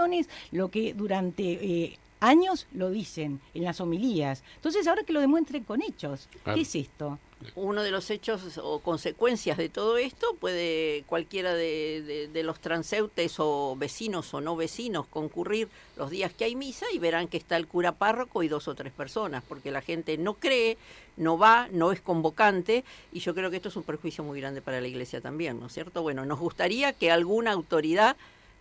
lo 0.52 0.70
que 0.70 0.94
durante 0.94 1.44
eh, 1.44 1.98
años 2.20 2.68
lo 2.74 2.90
dicen 2.90 3.40
en 3.54 3.64
las 3.64 3.80
homilías. 3.82 4.44
Entonces, 4.56 4.88
ahora 4.88 5.04
que 5.04 5.14
lo 5.14 5.22
demuestren 5.22 5.64
con 5.64 5.82
hechos, 5.82 6.28
¿qué 6.44 6.62
es 6.62 6.76
esto? 6.76 7.20
Uno 7.54 7.84
de 7.84 7.92
los 7.92 8.10
hechos 8.10 8.58
o 8.58 8.80
consecuencias 8.80 9.58
de 9.58 9.70
todo 9.70 9.98
esto 9.98 10.36
puede 10.40 11.04
cualquiera 11.06 11.54
de, 11.54 12.42
los 12.44 12.60
transeúntes 12.60 13.36
o 13.40 13.76
vecinos 13.78 14.34
o 14.34 14.42
no 14.42 14.56
vecinos 14.56 15.06
concurrir 15.08 15.68
los 15.98 16.10
días 16.10 16.34
que 16.34 16.46
hay 16.46 16.56
misa 16.56 16.86
y 16.94 16.98
verán 16.98 17.28
que 17.28 17.38
está 17.38 17.58
el 17.58 17.68
cura 17.68 17.92
párroco 17.92 18.42
y 18.42 18.48
dos 18.48 18.68
o 18.68 18.74
tres 18.74 18.94
personas, 18.94 19.44
porque 19.48 19.70
la 19.70 19.82
gente 19.82 20.18
no 20.18 20.36
cree, 20.36 20.78
no 21.18 21.38
va, 21.38 21.68
no 21.72 21.92
es 21.92 22.02
convocante 22.02 22.84
y 23.12 23.20
yo 23.20 23.36
creo 23.36 23.52
que 23.52 23.58
esto 23.58 23.70
es 23.70 23.76
un 23.76 23.84
perjuicio 23.84 24.24
muy 24.24 24.40
grande 24.40 24.62
para 24.62 24.82
la 24.82 24.88
iglesia 24.88 25.22
también, 25.22 25.60
¿no 25.60 25.68
es 25.68 25.74
cierto? 25.74 26.02
Bueno, 26.02 26.26
nos 26.26 26.40
gustaría 26.40 26.94
que 26.94 27.12
alguna 27.12 27.52
autoridad 27.52 28.16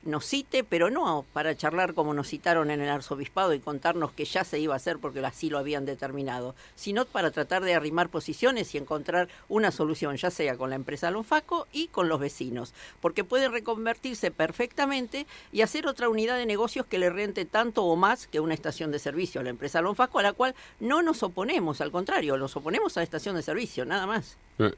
nos 0.04 0.26
cite, 0.26 0.64
pero 0.64 0.90
no 0.90 1.24
para 1.32 1.56
charlar 1.56 1.94
como 1.94 2.14
nos 2.14 2.28
citaron 2.28 2.70
en 2.70 2.80
el 2.80 2.88
arzobispado 2.88 3.54
y 3.54 3.60
contarnos 3.60 4.12
que 4.12 4.24
ya 4.24 4.44
se 4.44 4.58
iba 4.58 4.74
a 4.74 4.76
hacer 4.76 4.98
porque 4.98 5.24
así 5.24 5.50
lo 5.50 5.58
habían 5.58 5.84
determinado, 5.84 6.54
sino 6.74 7.04
para 7.04 7.30
tratar 7.30 7.64
de 7.64 7.74
arrimar 7.74 8.08
posiciones 8.08 8.74
y 8.74 8.78
encontrar 8.78 9.28
una 9.48 9.70
solución, 9.70 10.16
ya 10.16 10.30
sea 10.30 10.56
con 10.56 10.70
la 10.70 10.76
empresa 10.76 11.10
Lonfaco 11.10 11.66
y 11.72 11.88
con 11.88 12.08
los 12.08 12.20
vecinos, 12.20 12.74
porque 13.00 13.24
puede 13.24 13.48
reconvertirse 13.48 14.30
perfectamente 14.30 15.26
y 15.52 15.62
hacer 15.62 15.86
otra 15.86 16.08
unidad 16.08 16.36
de 16.36 16.46
negocios 16.46 16.86
que 16.86 16.98
le 16.98 17.10
rente 17.10 17.44
tanto 17.44 17.84
o 17.84 17.96
más 17.96 18.26
que 18.26 18.40
una 18.40 18.54
estación 18.54 18.90
de 18.90 18.98
servicio 18.98 19.40
a 19.40 19.44
la 19.44 19.50
empresa 19.50 19.80
Lonfaco, 19.80 20.18
a 20.18 20.22
la 20.22 20.32
cual 20.32 20.54
no 20.80 21.02
nos 21.02 21.22
oponemos, 21.22 21.80
al 21.80 21.90
contrario, 21.90 22.36
nos 22.36 22.56
oponemos 22.56 22.96
a 22.96 23.00
la 23.00 23.04
estación 23.04 23.36
de 23.36 23.42
servicio, 23.42 23.84
nada 23.84 24.06
más. 24.06 24.36
Eh, 24.58 24.72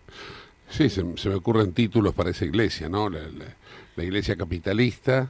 sí, 0.71 0.89
se, 0.89 1.03
me 1.03 1.35
ocurren 1.35 1.73
títulos 1.73 2.15
para 2.15 2.31
esa 2.31 2.45
iglesia, 2.45 2.89
¿no? 2.89 3.11
Iglesia 4.03 4.37
capitalista 4.37 5.29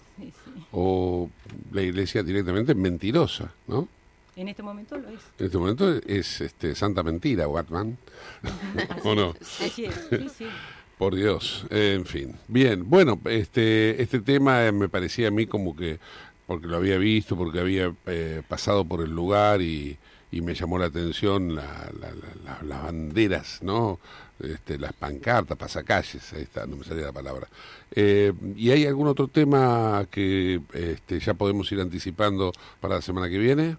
o 0.72 1.30
la 1.72 1.82
iglesia 1.82 2.22
directamente 2.22 2.74
mentirosa, 2.74 3.52
¿no? 3.66 3.88
En 4.36 4.48
este 4.48 4.62
momento 4.62 4.98
lo 4.98 5.08
es. 5.08 5.20
En 5.38 5.46
este 5.46 5.58
momento 5.58 5.90
es 6.06 6.40
este, 6.42 6.74
Santa 6.74 7.02
Mentira, 7.02 7.46
Batman. 7.46 7.96
¿O 9.04 9.14
no? 9.14 9.34
Sí, 9.40 9.70
sí. 9.70 9.86
Por 10.98 11.14
Dios, 11.14 11.66
en 11.70 12.06
fin. 12.06 12.36
Bien, 12.48 12.88
bueno, 12.88 13.20
este, 13.26 14.00
este 14.00 14.20
tema 14.20 14.72
me 14.72 14.88
parecía 14.88 15.28
a 15.28 15.30
mí 15.30 15.46
como 15.46 15.76
que, 15.76 15.98
porque 16.46 16.66
lo 16.66 16.76
había 16.76 16.96
visto, 16.96 17.36
porque 17.36 17.60
había 17.60 17.94
eh, 18.06 18.42
pasado 18.48 18.82
por 18.86 19.02
el 19.02 19.10
lugar 19.10 19.60
y, 19.60 19.98
y 20.32 20.40
me 20.40 20.54
llamó 20.54 20.78
la 20.78 20.86
atención 20.86 21.54
las 21.54 22.82
banderas, 22.82 23.62
¿no? 23.62 23.98
Este, 24.38 24.78
las 24.78 24.92
pancartas, 24.92 25.56
pasacalles, 25.56 26.32
ahí 26.34 26.42
está, 26.42 26.66
no 26.66 26.76
me 26.76 26.84
salía 26.84 27.06
la 27.06 27.12
palabra. 27.12 27.48
Eh, 27.90 28.32
¿Y 28.54 28.70
hay 28.70 28.84
algún 28.84 29.08
otro 29.08 29.28
tema 29.28 30.06
que 30.10 30.60
este, 30.74 31.20
ya 31.20 31.32
podemos 31.34 31.70
ir 31.72 31.80
anticipando 31.80 32.52
para 32.80 32.96
la 32.96 33.02
semana 33.02 33.30
que 33.30 33.38
viene? 33.38 33.78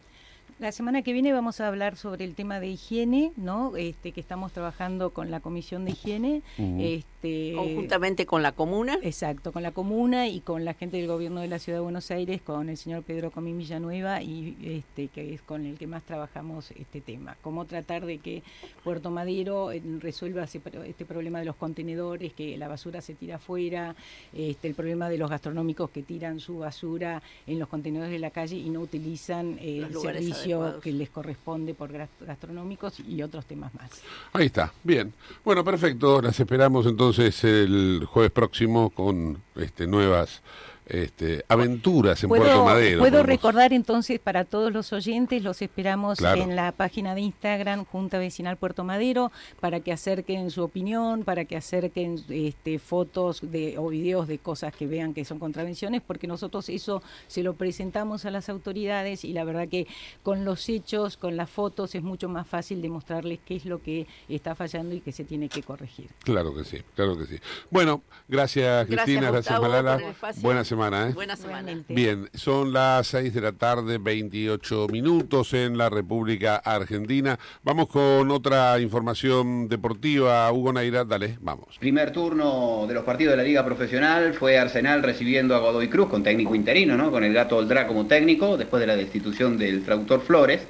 La 0.60 0.72
semana 0.72 1.04
que 1.04 1.14
viene 1.14 1.32
vamos 1.34 1.62
a 1.62 1.68
hablar 1.68 1.98
sobre 1.98 2.26
el 2.26 2.34
tema 2.34 2.60
de 2.60 2.66
higiene, 2.70 3.32
¿no? 3.38 3.78
Este, 3.78 4.12
que 4.12 4.20
estamos 4.20 4.52
trabajando 4.54 5.12
con 5.12 5.30
la 5.30 5.40
Comisión 5.40 5.86
de 5.86 5.92
Higiene. 5.92 6.42
este, 6.58 7.54
Conjuntamente 7.56 8.26
con 8.26 8.42
la 8.42 8.54
comuna. 8.54 8.98
Exacto, 9.04 9.52
con 9.52 9.62
la 9.62 9.72
comuna 9.72 10.28
y 10.28 10.40
con 10.40 10.66
la 10.66 10.74
gente 10.74 10.98
del 10.98 11.06
gobierno 11.06 11.42
de 11.42 11.48
la 11.48 11.60
Ciudad 11.60 11.78
de 11.78 11.84
Buenos 11.84 12.10
Aires, 12.10 12.42
con 12.42 12.70
el 12.70 12.78
señor 12.78 13.04
Pedro 13.04 13.30
Comín 13.30 13.60
Villanueva, 13.60 14.24
y 14.24 14.58
este, 14.64 15.10
que 15.10 15.36
es 15.36 15.44
con 15.44 15.64
el 15.64 15.78
que 15.78 15.86
más 15.86 16.02
trabajamos 16.02 16.72
este 16.72 17.02
tema. 17.02 17.38
Cómo 17.44 17.66
tratar 17.66 18.08
de 18.08 18.18
que 18.18 18.42
Puerto 18.84 19.12
Madero 19.12 19.72
eh, 19.72 19.84
resuelva 20.00 20.46
este 20.46 21.06
problema 21.06 21.38
de 21.38 21.46
los 21.46 21.56
contenedores, 21.56 22.34
que 22.34 22.58
la 22.58 22.68
basura 22.68 23.02
se 23.02 23.14
tira 23.14 23.36
afuera, 23.36 23.96
este, 24.34 24.68
el 24.68 24.74
problema 24.74 25.08
de 25.08 25.20
los 25.20 25.30
gastronómicos 25.30 25.92
que 25.92 26.02
tiran 26.02 26.40
su 26.40 26.58
basura 26.58 27.22
en 27.46 27.60
los 27.60 27.68
contenedores 27.68 28.12
de 28.12 28.20
la 28.20 28.32
calle 28.32 28.56
y 28.56 28.72
no 28.72 28.80
utilizan 28.80 29.60
eh, 29.62 29.86
el 29.88 29.96
servicio 29.96 30.47
que 30.82 30.92
les 30.92 31.10
corresponde 31.10 31.74
por 31.74 31.92
gastronómicos 31.92 33.00
y 33.00 33.22
otros 33.22 33.46
temas 33.46 33.74
más. 33.76 33.90
Ahí 34.34 34.48
está, 34.48 34.74
bien. 34.84 35.14
Bueno, 35.44 35.64
perfecto. 35.64 36.22
Las 36.22 36.40
esperamos 36.40 36.86
entonces 36.86 37.44
el 37.44 38.06
jueves 38.06 38.32
próximo 38.32 38.90
con 38.90 39.42
este, 39.56 39.88
nuevas 39.88 40.42
este, 40.90 41.44
aventuras 41.48 42.24
en 42.24 42.30
Puerto 42.30 42.64
Madero. 42.64 43.00
Puedo 43.00 43.24
recordar 43.24 43.74
entonces 43.74 44.20
para 44.20 44.46
todos 44.46 44.72
los 44.72 44.94
oyentes, 44.94 45.44
los 45.44 45.62
esperamos 45.62 46.20
en 46.22 46.56
la 46.56 46.72
página 46.72 47.16
de 47.16 47.22
Instagram 47.22 47.86
Junta 47.86 48.18
Vecinal 48.18 48.58
Puerto 48.58 48.84
Madero 48.84 49.32
para 49.60 49.80
que 49.80 49.92
acerquen 49.92 50.50
su 50.52 50.64
opinión, 50.64 51.24
para 51.24 51.46
que 51.46 51.58
acerquen 51.58 52.24
este, 52.30 52.80
fotos 52.80 53.40
de, 53.42 53.78
o 53.78 53.90
videos 53.90 54.28
de 54.28 54.38
cosas 54.38 54.74
que 54.76 54.88
vean 54.88 55.14
que 55.14 55.26
son 55.26 55.40
contravenciones, 55.40 56.02
porque 56.06 56.28
nosotros 56.28 56.70
eso 56.70 57.02
se 57.28 57.44
lo 57.44 57.54
presentamos 57.56 58.26
a 58.26 58.32
las 58.32 58.50
autoridades 58.50 59.26
y 59.26 59.34
la 59.34 59.44
verdad 59.44 59.68
que 59.68 59.88
con 60.24 60.46
los 60.46 60.68
hechos, 60.70 61.18
con 61.18 61.36
las 61.38 61.50
fotos 61.50 61.96
es 61.96 62.04
mucho 62.04 62.30
más 62.30 62.48
fácil 62.48 62.82
demostrarles 62.82 63.40
qué 63.46 63.56
es 63.56 63.66
lo 63.66 63.82
que 63.82 64.08
está 64.30 64.56
fallando 64.56 64.96
y 64.96 65.02
que 65.02 65.12
se 65.12 65.24
tiene 65.24 65.50
que 65.50 65.64
corregir. 65.64 66.10
Claro 66.24 66.54
que 66.56 66.64
sí, 66.64 66.82
claro 66.96 67.18
que 67.18 67.26
sí. 67.26 67.40
Bueno, 67.70 68.02
gracias, 68.28 68.88
Cristina, 68.88 69.32
gracias 69.32 69.60
Malala. 69.60 70.00
Buenas 70.38 70.72
¿eh? 70.78 71.12
Buena 71.14 71.36
semana. 71.36 71.72
Bien, 71.90 72.30
son 72.36 72.72
las 72.72 73.08
6 73.08 73.34
de 73.34 73.42
la 73.42 73.52
tarde, 73.52 73.98
28 73.98 74.88
minutos 74.90 75.54
en 75.54 75.78
la 75.78 75.90
República 75.90 76.58
Argentina. 76.58 77.40
Vamos 77.64 77.88
con 77.88 78.30
otra 78.30 78.80
información 78.80 79.68
deportiva. 79.68 80.52
Hugo 80.52 80.72
Naira, 80.72 81.04
dale, 81.04 81.38
vamos. 81.42 81.78
Primer 81.80 82.12
turno 82.12 82.86
de 82.88 82.94
los 82.94 83.04
partidos 83.04 83.32
de 83.32 83.38
la 83.38 83.44
Liga 83.44 83.66
Profesional 83.66 84.36
fue 84.36 84.60
Arsenal 84.60 85.02
recibiendo 85.02 85.56
a 85.56 85.60
Godoy 85.60 85.90
Cruz 85.90 86.10
con 86.10 86.22
técnico 86.22 86.54
interino, 86.54 86.96
¿no? 86.96 87.10
Con 87.12 87.24
el 87.24 87.34
gato 87.34 87.58
Oldra 87.58 87.88
como 87.88 88.06
técnico, 88.06 88.56
después 88.56 88.80
de 88.80 88.88
la 88.88 88.96
destitución 88.96 89.58
del 89.58 89.84
traductor 89.84 90.22
Flores. 90.22 90.62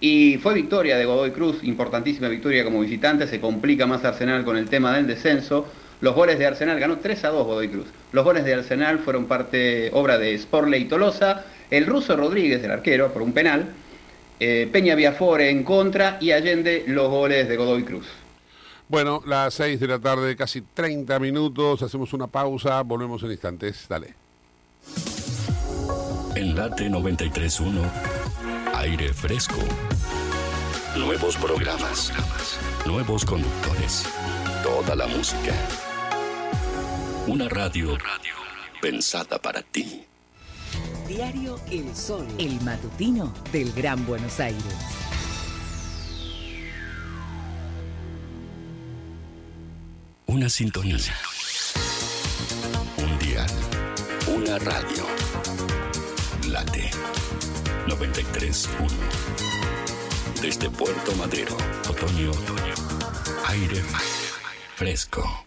Y 0.00 0.38
fue 0.38 0.54
victoria 0.54 0.98
de 0.98 1.04
Godoy 1.04 1.30
Cruz, 1.30 1.62
importantísima 1.62 2.28
victoria 2.28 2.64
como 2.64 2.80
visitante, 2.80 3.28
se 3.28 3.40
complica 3.40 3.86
más 3.86 4.04
Arsenal 4.04 4.44
con 4.44 4.56
el 4.56 4.68
tema 4.68 4.96
del 4.96 5.06
descenso. 5.06 5.66
Los 6.04 6.14
goles 6.14 6.38
de 6.38 6.44
Arsenal 6.44 6.78
ganó 6.78 6.98
3 6.98 7.24
a 7.24 7.28
2 7.30 7.46
Godoy 7.46 7.68
Cruz. 7.70 7.86
Los 8.12 8.26
goles 8.26 8.44
de 8.44 8.52
Arsenal 8.52 8.98
fueron 8.98 9.24
parte 9.24 9.88
obra 9.94 10.18
de 10.18 10.36
Sporley 10.36 10.84
Tolosa, 10.84 11.46
el 11.70 11.86
ruso 11.86 12.14
Rodríguez, 12.14 12.62
el 12.62 12.72
arquero, 12.72 13.10
por 13.10 13.22
un 13.22 13.32
penal, 13.32 13.72
eh, 14.38 14.68
Peña 14.70 14.96
Viafore 14.96 15.48
en 15.48 15.64
contra 15.64 16.18
y 16.20 16.32
Allende 16.32 16.84
los 16.88 17.08
goles 17.08 17.48
de 17.48 17.56
Godoy 17.56 17.84
Cruz. 17.84 18.04
Bueno, 18.86 19.22
las 19.26 19.54
6 19.54 19.80
de 19.80 19.88
la 19.88 19.98
tarde, 19.98 20.36
casi 20.36 20.60
30 20.60 21.18
minutos, 21.20 21.80
hacemos 21.80 22.12
una 22.12 22.26
pausa, 22.26 22.82
volvemos 22.82 23.22
en 23.22 23.30
instantes, 23.30 23.86
dale. 23.88 24.12
En 26.34 26.54
Late 26.54 26.90
93.1, 26.90 27.80
aire 28.74 29.10
fresco. 29.14 29.56
Nuevos 30.98 31.38
programas, 31.38 32.12
nuevos 32.84 33.24
conductores, 33.24 34.06
toda 34.62 34.94
la 34.94 35.06
música. 35.06 35.54
Una 37.26 37.48
radio, 37.48 37.96
radio 37.96 38.34
pensada 38.82 39.38
para 39.38 39.62
ti. 39.62 40.04
Diario 41.08 41.58
El 41.70 41.96
Sol, 41.96 42.26
el 42.38 42.60
matutino 42.60 43.32
del 43.50 43.72
Gran 43.72 44.04
Buenos 44.04 44.40
Aires. 44.40 44.62
Una 50.26 50.50
sintonía. 50.50 50.98
Un 52.98 53.18
dial. 53.18 53.50
Una 54.26 54.58
radio. 54.58 55.06
Late 56.48 56.90
931. 57.88 58.88
Desde 60.42 60.68
Puerto 60.68 61.14
Madero, 61.16 61.56
otoño, 61.88 62.32
otoño. 62.32 62.74
Aire, 63.46 63.78
aire 63.78 63.84
fresco. 64.76 65.46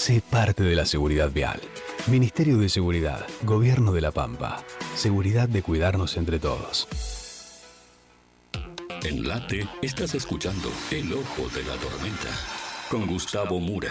Sé 0.00 0.22
parte 0.22 0.62
de 0.62 0.74
la 0.74 0.86
seguridad 0.86 1.30
vial. 1.30 1.60
Ministerio 2.06 2.56
de 2.56 2.70
Seguridad, 2.70 3.26
Gobierno 3.42 3.92
de 3.92 4.00
la 4.00 4.10
Pampa. 4.10 4.64
Seguridad 4.94 5.46
de 5.46 5.62
cuidarnos 5.62 6.16
entre 6.16 6.38
todos. 6.38 6.88
En 9.02 9.28
Late 9.28 9.68
estás 9.82 10.14
escuchando 10.14 10.72
El 10.90 11.12
Ojo 11.12 11.50
de 11.54 11.64
la 11.64 11.74
Tormenta 11.74 12.30
con 12.88 13.06
Gustavo 13.06 13.60
Mura. 13.60 13.90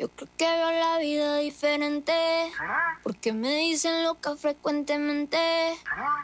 Yo 0.00 0.08
creo 0.08 0.28
que 0.36 0.46
veo 0.46 0.72
la 0.72 0.98
vida 0.98 1.36
diferente. 1.36 2.12
Porque 3.04 3.32
me 3.32 3.54
dicen 3.58 4.02
loca 4.02 4.34
frecuentemente. 4.34 5.38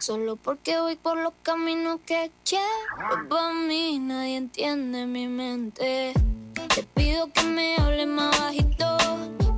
Solo 0.00 0.34
porque 0.34 0.80
voy 0.80 0.96
por 0.96 1.16
los 1.16 1.32
caminos 1.44 2.00
que 2.04 2.32
quiero. 2.44 3.28
Para 3.28 3.54
mí 3.54 4.00
nadie 4.00 4.36
entiende 4.36 5.06
mi 5.06 5.28
mente. 5.28 6.12
Te 6.74 6.82
pido 6.94 7.32
que 7.32 7.44
me 7.44 7.76
hables 7.76 8.06
más 8.06 8.38
bajito. 8.38 8.96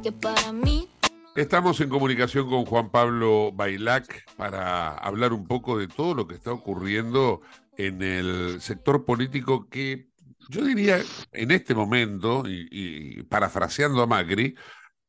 Que 0.03 0.13
para 0.13 0.53
mí. 0.53 0.89
Estamos 1.37 1.81
en 1.81 1.89
comunicación 1.89 2.49
con 2.49 2.65
Juan 2.65 2.91
Pablo 2.91 3.51
Bailac 3.53 4.25
para 4.37 4.97
hablar 4.99 5.33
un 5.33 5.47
poco 5.47 5.79
de 5.79 5.89
todo 5.89 6.15
lo 6.15 6.27
que 6.27 6.35
está 6.35 6.53
ocurriendo 6.53 7.41
en 7.77 8.03
el 8.03 8.61
sector 8.61 9.05
político 9.05 9.69
que 9.69 10.09
yo 10.49 10.65
diría 10.65 11.03
en 11.33 11.51
este 11.51 11.75
momento, 11.75 12.45
y, 12.47 12.69
y, 12.71 13.23
parafraseando 13.25 14.03
a 14.03 14.07
Macri, 14.07 14.55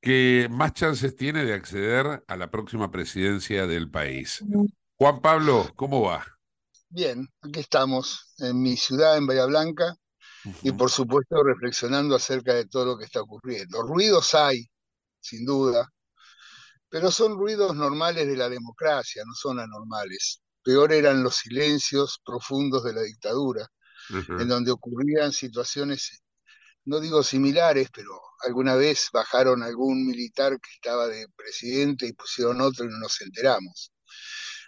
que 0.01 0.47
más 0.49 0.73
chances 0.73 1.15
tiene 1.15 1.43
de 1.45 1.53
acceder 1.53 2.23
a 2.27 2.37
la 2.37 2.49
próxima 2.49 2.91
presidencia 2.91 3.67
del 3.67 3.89
país. 3.89 4.43
Juan 4.97 5.21
Pablo, 5.21 5.71
¿cómo 5.75 6.01
va? 6.01 6.25
Bien, 6.89 7.27
aquí 7.41 7.59
estamos, 7.59 8.33
en 8.37 8.61
mi 8.61 8.77
ciudad, 8.77 9.17
en 9.17 9.27
Bahía 9.27 9.45
Blanca, 9.45 9.97
uh 10.45 10.49
-huh. 10.49 10.59
y 10.63 10.71
por 10.71 10.89
supuesto 10.91 11.43
reflexionando 11.43 12.15
acerca 12.15 12.53
de 12.53 12.65
todo 12.65 12.85
lo 12.85 12.97
que 12.97 13.05
está 13.05 13.21
ocurriendo. 13.21 13.81
Ruidos 13.81 14.33
hay, 14.35 14.65
sin 15.19 15.45
duda, 15.45 15.91
pero 16.89 17.11
son 17.11 17.37
ruidos 17.37 17.75
normales 17.75 18.27
de 18.27 18.37
la 18.37 18.49
democracia, 18.49 19.23
no 19.25 19.33
son 19.33 19.59
anormales. 19.59 20.41
Peor 20.63 20.93
eran 20.93 21.23
los 21.23 21.35
silencios 21.35 22.19
profundos 22.25 22.83
de 22.83 22.93
la 22.93 23.01
dictadura, 23.01 23.67
uh 24.09 24.13
-huh. 24.13 24.41
en 24.41 24.47
donde 24.47 24.71
ocurrían 24.71 25.31
situaciones, 25.31 26.23
no 26.85 26.99
digo 26.99 27.23
similares, 27.23 27.89
pero 27.93 28.11
alguna 28.45 28.75
vez 28.75 29.09
bajaron 29.11 29.63
algún 29.63 30.05
militar 30.05 30.59
que 30.59 30.69
estaba 30.73 31.07
de 31.07 31.27
presidente 31.35 32.07
y 32.07 32.13
pusieron 32.13 32.61
otro 32.61 32.85
y 32.85 32.89
no 32.89 32.99
nos 32.99 33.19
enteramos. 33.21 33.91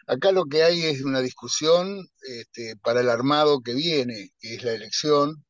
Acá 0.07 0.31
lo 0.31 0.45
que 0.45 0.63
hay 0.63 0.83
es 0.85 1.01
una 1.03 1.19
discusión 1.19 2.07
este, 2.21 2.77
para 2.77 3.01
el 3.01 3.09
armado 3.09 3.61
que 3.61 3.73
viene, 3.73 4.31
que 4.39 4.55
es 4.55 4.63
la 4.63 4.71
elección. 4.71 5.45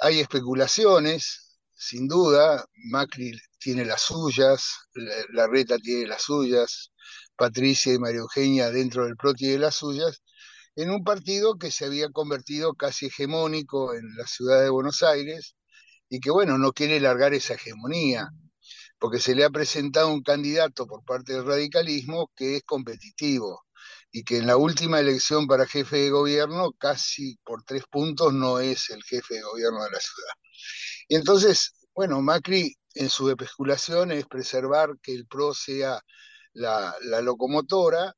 Hay 0.00 0.20
especulaciones, 0.20 1.58
sin 1.72 2.08
duda, 2.08 2.64
Macri 2.90 3.32
tiene 3.58 3.84
las 3.84 4.02
suyas, 4.02 4.88
Larreta 5.30 5.78
tiene 5.78 6.06
las 6.06 6.22
suyas, 6.22 6.92
Patricia 7.36 7.92
y 7.92 7.98
María 7.98 8.20
Eugenia 8.20 8.70
dentro 8.70 9.04
del 9.04 9.16
PRO 9.16 9.34
tiene 9.34 9.58
las 9.58 9.76
suyas, 9.76 10.22
en 10.76 10.90
un 10.90 11.04
partido 11.04 11.56
que 11.56 11.70
se 11.70 11.84
había 11.84 12.10
convertido 12.10 12.74
casi 12.74 13.06
hegemónico 13.06 13.94
en 13.94 14.16
la 14.16 14.26
ciudad 14.26 14.62
de 14.62 14.70
Buenos 14.70 15.02
Aires 15.02 15.56
y 16.08 16.20
que, 16.20 16.30
bueno, 16.30 16.58
no 16.58 16.72
quiere 16.72 17.00
largar 17.00 17.34
esa 17.34 17.54
hegemonía, 17.54 18.28
porque 18.98 19.20
se 19.20 19.34
le 19.34 19.44
ha 19.44 19.50
presentado 19.50 20.12
un 20.12 20.22
candidato 20.22 20.86
por 20.86 21.04
parte 21.04 21.34
del 21.34 21.46
radicalismo 21.46 22.30
que 22.36 22.56
es 22.56 22.62
competitivo 22.64 23.64
y 24.16 24.22
que 24.22 24.38
en 24.38 24.46
la 24.46 24.56
última 24.56 25.00
elección 25.00 25.48
para 25.48 25.66
jefe 25.66 25.96
de 25.96 26.10
gobierno, 26.10 26.72
casi 26.78 27.36
por 27.44 27.64
tres 27.64 27.82
puntos, 27.90 28.32
no 28.32 28.60
es 28.60 28.90
el 28.90 29.02
jefe 29.02 29.34
de 29.34 29.42
gobierno 29.42 29.82
de 29.82 29.90
la 29.90 29.98
ciudad. 29.98 30.34
Y 31.08 31.16
entonces, 31.16 31.74
bueno, 31.92 32.22
Macri 32.22 32.76
en 32.94 33.10
su 33.10 33.28
especulación 33.28 34.12
es 34.12 34.24
preservar 34.26 34.90
que 35.02 35.12
el 35.14 35.26
PRO 35.26 35.52
sea 35.52 36.00
la, 36.52 36.94
locomotora 37.22 38.14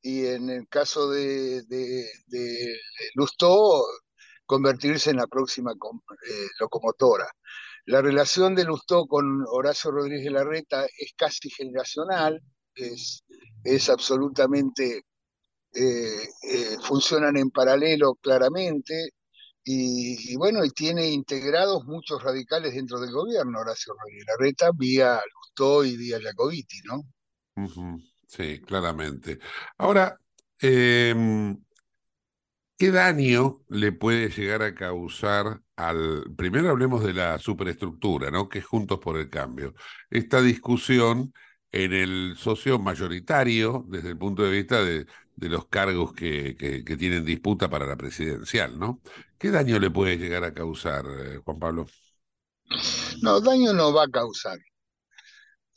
y 0.00 0.24
en 0.24 0.48
el 0.48 0.66
caso 0.66 1.10
de, 1.10 1.62
de, 1.64 2.08
de 2.26 2.76
Lustó, 3.14 3.84
convertirse 4.46 5.10
en 5.10 5.16
la 5.16 5.26
próxima 5.26 5.72
eh, 5.72 6.46
locomotora. 6.58 7.30
La 7.84 8.00
relación 8.00 8.54
de 8.54 8.64
Lustó 8.64 9.06
con 9.06 9.44
Horacio 9.46 9.90
Rodríguez 9.90 10.32
Larreta 10.32 10.86
es 10.86 11.12
casi 11.14 11.50
generacional, 11.50 12.40
es, 12.74 13.24
es 13.62 13.90
absolutamente, 13.90 15.02
eh, 15.74 16.28
eh, 16.42 16.76
funcionan 16.82 17.36
en 17.36 17.50
paralelo 17.50 18.14
claramente, 18.16 19.10
y, 19.66 20.36
bueno, 20.36 20.62
y 20.64 20.70
tiene 20.70 21.08
integrados 21.08 21.84
muchos 21.86 22.22
radicales 22.22 22.74
dentro 22.74 23.00
del 23.00 23.12
gobierno, 23.12 23.60
Horacio 23.60 23.94
Rodríguez 23.94 24.26
Larreta, 24.26 24.70
vía 24.74 25.20
Lustó 25.34 25.84
y 25.84 25.96
vía 25.96 26.20
Jacobiti, 26.22 26.80
¿no? 26.84 27.02
Sí, 28.26 28.60
claramente. 28.60 29.38
Ahora, 29.78 30.18
eh, 30.60 31.14
¿qué 32.76 32.90
daño 32.90 33.62
le 33.68 33.92
puede 33.92 34.28
llegar 34.28 34.62
a 34.62 34.74
causar 34.74 35.62
al... 35.76 36.24
Primero 36.36 36.68
hablemos 36.68 37.02
de 37.02 37.14
la 37.14 37.38
superestructura, 37.38 38.30
¿no? 38.30 38.48
Que 38.50 38.58
es 38.58 38.66
Juntos 38.66 38.98
por 38.98 39.16
el 39.16 39.30
Cambio. 39.30 39.74
Esta 40.10 40.42
discusión 40.42 41.32
en 41.72 41.92
el 41.92 42.34
socio 42.36 42.78
mayoritario 42.78 43.84
desde 43.88 44.10
el 44.10 44.18
punto 44.18 44.42
de 44.42 44.50
vista 44.50 44.84
de, 44.84 45.06
de 45.36 45.48
los 45.48 45.66
cargos 45.66 46.12
que, 46.12 46.56
que, 46.56 46.96
tienen 46.96 47.24
disputa 47.24 47.68
para 47.68 47.86
la 47.86 47.96
presidencial, 47.96 48.78
¿no? 48.78 49.00
¿Qué 49.38 49.50
daño 49.50 49.78
le 49.78 49.90
puede 49.90 50.16
llegar 50.16 50.44
a 50.44 50.54
causar, 50.54 51.04
eh, 51.06 51.38
Juan 51.44 51.58
Pablo? 51.58 51.86
No, 53.20 53.40
daño 53.40 53.72
no 53.72 53.92
va 53.92 54.04
a 54.04 54.08
causar. 54.08 54.58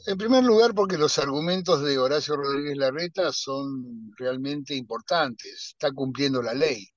En 0.06 0.18
primer 0.18 0.44
lugar, 0.44 0.74
porque 0.74 0.98
los 0.98 1.18
argumentos 1.18 1.84
de 1.84 1.98
Horacio 1.98 2.38
Rodríguez 2.38 2.78
Larreta 2.78 3.32
son 3.34 4.12
realmente 4.18 4.76
importantes. 4.76 5.72
Está 5.74 5.92
cumpliendo 5.92 6.42
la 6.42 6.54
ley. 6.54 6.88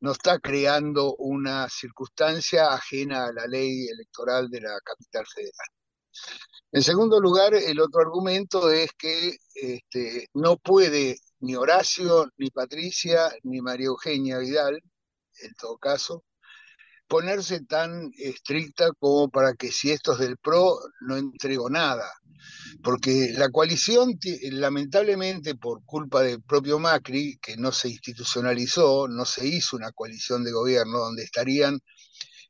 No 0.00 0.12
está 0.12 0.38
creando 0.38 1.16
una 1.16 1.68
circunstancia 1.68 2.72
ajena 2.72 3.26
a 3.26 3.32
la 3.32 3.46
ley 3.46 3.86
electoral 3.88 4.50
de 4.50 4.60
la 4.60 4.78
capital 4.84 5.24
federal. 5.26 5.68
En 6.70 6.82
segundo 6.82 7.20
lugar, 7.20 7.54
el 7.54 7.80
otro 7.80 8.02
argumento 8.02 8.70
es 8.70 8.90
que 8.98 9.36
este, 9.54 10.28
no 10.34 10.56
puede 10.56 11.16
ni 11.44 11.54
Horacio, 11.54 12.32
ni 12.38 12.50
Patricia, 12.50 13.30
ni 13.42 13.60
María 13.60 13.86
Eugenia 13.86 14.38
Vidal, 14.38 14.80
en 15.42 15.54
todo 15.54 15.76
caso, 15.76 16.24
ponerse 17.06 17.60
tan 17.64 18.10
estricta 18.16 18.90
como 18.98 19.28
para 19.28 19.52
que 19.54 19.70
si 19.70 19.90
esto 19.90 20.12
es 20.14 20.20
del 20.20 20.38
PRO 20.38 20.78
no 21.02 21.16
entrego 21.16 21.68
nada. 21.68 22.10
Porque 22.82 23.32
la 23.36 23.50
coalición, 23.50 24.18
lamentablemente 24.52 25.54
por 25.54 25.84
culpa 25.84 26.22
del 26.22 26.42
propio 26.42 26.78
Macri, 26.78 27.38
que 27.40 27.56
no 27.56 27.72
se 27.72 27.88
institucionalizó, 27.88 29.06
no 29.08 29.24
se 29.24 29.46
hizo 29.46 29.76
una 29.76 29.92
coalición 29.92 30.44
de 30.44 30.52
gobierno 30.52 30.98
donde 30.98 31.24
estarían 31.24 31.78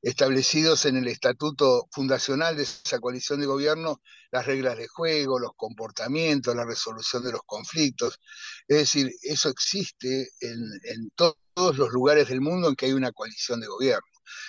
establecidos 0.04 0.84
en 0.84 0.96
el 0.96 1.08
estatuto 1.08 1.88
fundacional 1.90 2.56
de 2.56 2.64
esa 2.64 3.00
coalición 3.00 3.40
de 3.40 3.46
gobierno 3.46 4.00
las 4.30 4.44
reglas 4.44 4.76
de 4.76 4.86
juego, 4.86 5.38
los 5.38 5.52
comportamientos, 5.56 6.54
la 6.54 6.66
resolución 6.66 7.24
de 7.24 7.32
los 7.32 7.40
conflictos. 7.46 8.20
Es 8.68 8.78
decir, 8.78 9.10
eso 9.22 9.48
existe 9.48 10.28
en, 10.40 10.60
en 10.84 11.10
to 11.16 11.36
todos 11.54 11.78
los 11.78 11.90
lugares 11.92 12.28
del 12.28 12.40
mundo 12.40 12.68
en 12.68 12.74
que 12.74 12.86
hay 12.86 12.92
una 12.92 13.12
coalición 13.12 13.60
de 13.60 13.68
gobierno. 13.68 14.06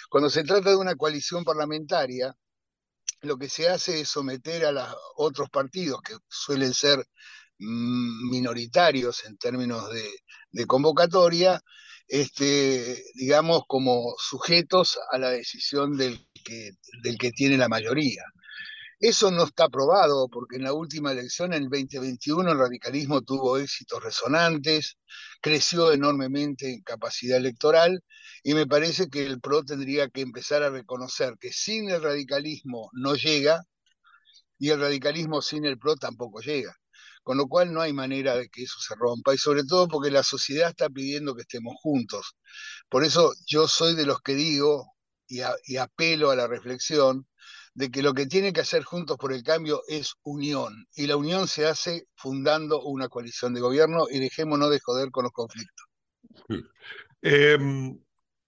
Cuando 0.09 0.29
se 0.29 0.43
trata 0.43 0.71
de 0.71 0.75
una 0.75 0.95
coalición 0.95 1.43
parlamentaria, 1.43 2.35
lo 3.21 3.37
que 3.37 3.47
se 3.47 3.69
hace 3.69 4.01
es 4.01 4.09
someter 4.09 4.65
a 4.65 4.71
los 4.71 4.95
otros 5.15 5.49
partidos, 5.49 6.01
que 6.01 6.15
suelen 6.27 6.73
ser 6.73 7.05
minoritarios 7.57 9.25
en 9.25 9.37
términos 9.37 9.89
de, 9.91 10.09
de 10.51 10.65
convocatoria, 10.65 11.61
este, 12.07 13.03
digamos, 13.15 13.63
como 13.67 14.15
sujetos 14.17 14.99
a 15.11 15.17
la 15.17 15.29
decisión 15.29 15.97
del 15.97 16.27
que, 16.43 16.71
del 17.03 17.17
que 17.17 17.31
tiene 17.31 17.57
la 17.57 17.67
mayoría. 17.69 18.23
Eso 18.99 19.29
no 19.29 19.43
está 19.43 19.67
probado 19.69 20.29
porque 20.29 20.55
en 20.55 20.63
la 20.63 20.73
última 20.73 21.11
elección, 21.11 21.53
en 21.53 21.63
el 21.63 21.69
2021, 21.69 22.51
el 22.51 22.57
radicalismo 22.57 23.21
tuvo 23.21 23.57
éxitos 23.57 24.01
resonantes, 24.03 24.97
creció 25.41 25.91
enormemente 25.91 26.71
en 26.71 26.81
capacidad 26.81 27.37
electoral 27.37 28.01
y 28.41 28.53
me 28.53 28.65
parece 28.65 29.09
que 29.09 29.25
el 29.25 29.41
PRO 29.41 29.63
tendría 29.63 30.07
que 30.09 30.21
empezar 30.21 30.63
a 30.63 30.69
reconocer 30.69 31.35
que 31.39 31.51
sin 31.51 31.89
el 31.89 32.01
radicalismo 32.01 32.89
no 32.93 33.15
llega 33.15 33.63
y 34.57 34.69
el 34.69 34.79
radicalismo 34.79 35.41
sin 35.41 35.65
el 35.65 35.77
PRO 35.77 35.95
tampoco 35.97 36.39
llega. 36.39 36.75
Con 37.25 37.37
lo 37.37 37.47
cual 37.47 37.73
no 37.73 37.81
hay 37.81 37.91
manera 37.91 38.35
de 38.35 38.49
que 38.49 38.61
eso 38.61 38.79
se 38.79 38.93
rompa 38.93 39.33
y 39.33 39.39
sobre 39.39 39.63
todo 39.63 39.87
porque 39.87 40.11
la 40.11 40.21
sociedad 40.21 40.69
está 40.69 40.91
pidiendo 40.91 41.33
que 41.33 41.41
estemos 41.41 41.73
juntos. 41.81 42.35
Por 42.87 43.03
eso 43.03 43.33
yo 43.47 43.67
soy 43.67 43.95
de 43.95 44.05
los 44.05 44.21
que 44.21 44.35
digo 44.35 44.93
y, 45.27 45.41
apelo 45.77 46.29
a 46.29 46.35
la 46.35 46.45
reflexión 46.45 47.25
de 47.73 47.89
que 47.89 48.03
lo 48.03 48.13
que 48.13 48.27
tiene 48.27 48.53
que 48.53 48.61
hacer 48.61 48.83
Juntos 48.83 49.17
por 49.17 49.33
el 49.33 49.41
Cambio 49.41 49.81
es 49.87 50.13
unión. 50.21 50.85
Y 50.93 51.07
la 51.07 51.17
unión 51.17 51.47
se 51.47 51.65
hace 51.65 52.07
fundando 52.15 52.83
una 52.83 53.09
coalición 53.09 53.55
de 53.55 53.61
gobierno 53.61 54.05
y 54.07 54.19
dejémonos 54.19 54.69
de 54.69 54.79
joder 54.79 55.09
con 55.09 55.23
los 55.23 55.31
conflictos. 55.31 55.87
Em, 57.23 57.99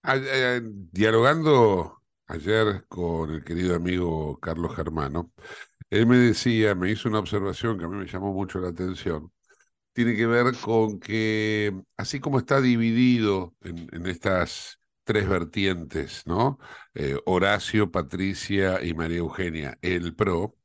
eh, 0.04 0.60
dialogando 0.62 2.04
ayer 2.28 2.84
con 2.86 3.30
el 3.30 3.42
querido 3.42 3.74
amigo 3.74 4.38
Carlos 4.38 4.76
Germano, 4.76 5.32
él 5.90 6.06
me 6.06 6.18
decía, 6.18 6.74
me 6.74 6.90
hizo 6.90 7.08
una 7.08 7.18
observación 7.20 7.78
que 7.78 7.84
a 7.84 7.88
mí 7.88 7.96
me 7.96 8.06
llamó 8.06 8.32
mucho 8.32 8.60
la 8.60 8.68
atención. 8.68 9.32
Tiene 9.92 10.16
que 10.16 10.26
ver 10.26 10.56
con 10.62 11.00
que, 11.00 11.74
así 11.96 12.20
como 12.20 12.38
está 12.38 12.60
dividido 12.60 13.56
en, 13.62 14.06
estas 14.06 14.80
tres 15.04 15.28
vertientes, 15.28 16.26
¿no? 16.26 16.58
Eh, 16.94 17.18
Horacio, 17.26 17.90
Patricia 17.90 18.84
y 18.84 18.94
María 18.94 19.18
Eugenia, 19.18 19.78
el 19.82 20.14
PRO, 20.14 20.56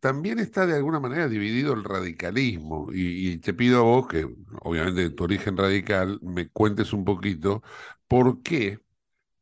también 0.00 0.38
está 0.38 0.66
de 0.66 0.76
alguna 0.76 1.00
manera 1.00 1.28
dividido 1.28 1.74
el 1.74 1.84
radicalismo. 1.84 2.88
Y, 2.92 3.32
y, 3.32 3.38
te 3.38 3.54
pido 3.54 3.80
a 3.80 3.82
vos, 3.82 4.08
que 4.08 4.26
obviamente 4.62 5.02
de 5.02 5.10
tu 5.10 5.24
origen 5.24 5.56
radical, 5.56 6.20
me 6.22 6.48
cuentes 6.50 6.92
un 6.92 7.04
poquito 7.04 7.62
por 8.08 8.42
qué, 8.42 8.80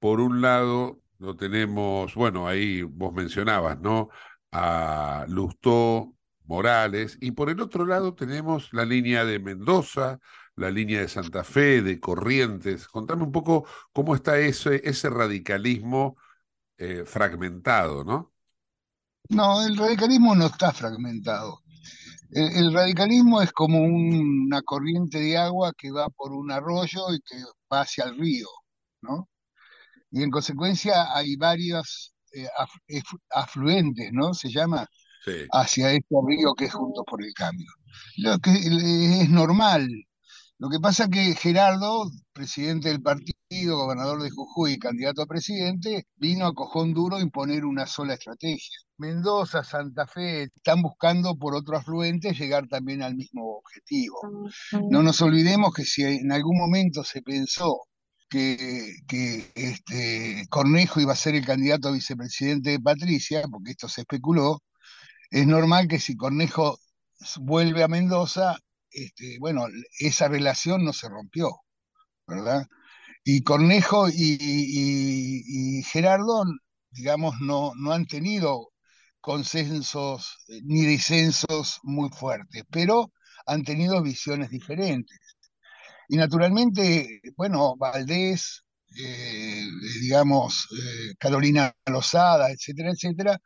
por 0.00 0.20
un 0.20 0.40
lado, 0.42 1.00
lo 1.18 1.36
tenemos, 1.36 2.14
bueno, 2.14 2.48
ahí 2.48 2.82
vos 2.82 3.12
mencionabas, 3.14 3.80
¿no? 3.80 4.10
A 4.52 5.26
Lustó, 5.28 6.14
Morales, 6.44 7.18
y 7.20 7.32
por 7.32 7.50
el 7.50 7.60
otro 7.60 7.86
lado 7.86 8.14
tenemos 8.14 8.72
la 8.72 8.84
línea 8.84 9.24
de 9.24 9.38
Mendoza, 9.38 10.18
la 10.56 10.70
línea 10.70 11.00
de 11.00 11.08
Santa 11.08 11.44
Fe, 11.44 11.82
de 11.82 11.98
Corrientes. 12.00 12.88
Contame 12.88 13.22
un 13.24 13.32
poco 13.32 13.66
cómo 13.92 14.14
está 14.14 14.38
ese, 14.38 14.82
ese 14.84 15.08
radicalismo 15.10 16.16
eh, 16.78 17.04
fragmentado, 17.06 18.04
¿no? 18.04 18.32
No, 19.28 19.64
el 19.66 19.76
radicalismo 19.76 20.34
no 20.34 20.46
está 20.46 20.72
fragmentado. 20.72 21.62
El, 22.32 22.72
radicalismo 22.72 23.42
es 23.42 23.52
como 23.52 23.78
una 23.80 24.62
corriente 24.62 25.20
de 25.20 25.36
agua 25.36 25.72
que 25.76 25.90
va 25.90 26.08
por 26.08 26.32
un 26.32 26.50
arroyo 26.50 27.12
y 27.14 27.20
que 27.20 27.36
va 27.72 27.82
hacia 27.82 28.04
el 28.04 28.18
río, 28.18 28.46
¿no? 29.02 29.28
Y 30.10 30.22
en 30.22 30.30
consecuencia 30.30 31.14
hay 31.14 31.36
varias 31.36 32.11
afluentes, 33.30 34.10
¿no? 34.12 34.34
Se 34.34 34.50
llama, 34.50 34.86
hacia 35.52 35.92
este 35.92 36.16
río 36.26 36.54
que 36.54 36.66
es 36.66 36.74
Juntos 36.74 37.04
por 37.06 37.22
el 37.24 37.32
Cambio. 37.34 37.70
Lo 38.18 38.38
que 38.38 38.50
es 38.52 39.30
normal. 39.30 39.88
Lo 40.58 40.68
que 40.68 40.78
pasa 40.78 41.08
que 41.08 41.34
Gerardo, 41.34 42.08
presidente 42.32 42.88
del 42.88 43.02
partido, 43.02 43.78
gobernador 43.78 44.22
de 44.22 44.30
Jujuy 44.30 44.74
y 44.74 44.78
candidato 44.78 45.22
a 45.22 45.26
presidente, 45.26 46.06
vino 46.14 46.46
a 46.46 46.54
cojón 46.54 46.94
duro 46.94 47.16
a 47.16 47.20
imponer 47.20 47.64
una 47.64 47.84
sola 47.84 48.14
estrategia. 48.14 48.78
Mendoza, 48.96 49.64
Santa 49.64 50.06
Fe 50.06 50.44
están 50.44 50.80
buscando 50.80 51.36
por 51.36 51.56
otro 51.56 51.76
afluente 51.76 52.32
llegar 52.32 52.68
también 52.68 53.02
al 53.02 53.16
mismo 53.16 53.56
objetivo. 53.58 54.20
No 54.88 55.02
nos 55.02 55.20
olvidemos 55.20 55.74
que 55.74 55.84
si 55.84 56.04
en 56.04 56.30
algún 56.30 56.56
momento 56.56 57.02
se 57.02 57.22
pensó 57.22 57.80
que, 58.32 59.52
este, 59.54 60.46
Cornejo 60.48 61.00
iba 61.00 61.12
a 61.12 61.16
ser 61.16 61.34
el 61.34 61.44
candidato 61.44 61.88
a 61.88 61.92
vicepresidente 61.92 62.70
de 62.70 62.80
Patricia, 62.80 63.42
porque 63.50 63.72
esto 63.72 63.88
se 63.88 64.02
especuló, 64.02 64.62
es 65.30 65.46
normal 65.46 65.88
que 65.88 66.00
si 66.00 66.16
Cornejo 66.16 66.78
vuelve 67.40 67.82
a 67.82 67.88
Mendoza, 67.88 68.56
este, 68.90 69.38
bueno, 69.38 69.66
esa 69.98 70.28
relación 70.28 70.84
no 70.84 70.92
se 70.92 71.08
rompió, 71.08 71.60
¿verdad? 72.26 72.66
Y 73.24 73.42
Cornejo 73.42 74.08
y, 74.08 75.82
Gerardo, 75.84 76.44
digamos, 76.90 77.34
no, 77.40 77.72
no 77.76 77.92
han 77.92 78.06
tenido 78.06 78.70
consensos 79.20 80.38
ni 80.64 80.86
disensos 80.86 81.80
muy 81.82 82.10
fuertes, 82.10 82.64
pero 82.70 83.12
han 83.46 83.64
tenido 83.64 84.02
visiones 84.02 84.50
diferentes. 84.50 85.18
Y 86.12 86.16
naturalmente, 86.18 87.22
bueno, 87.38 87.74
Valdés, 87.78 88.62
eh, 88.98 89.66
digamos, 90.02 90.68
eh, 90.72 91.14
Carolina 91.18 91.74
Lozada, 91.86 92.50
etcétera, 92.50 92.90
etcétera, 92.90 93.38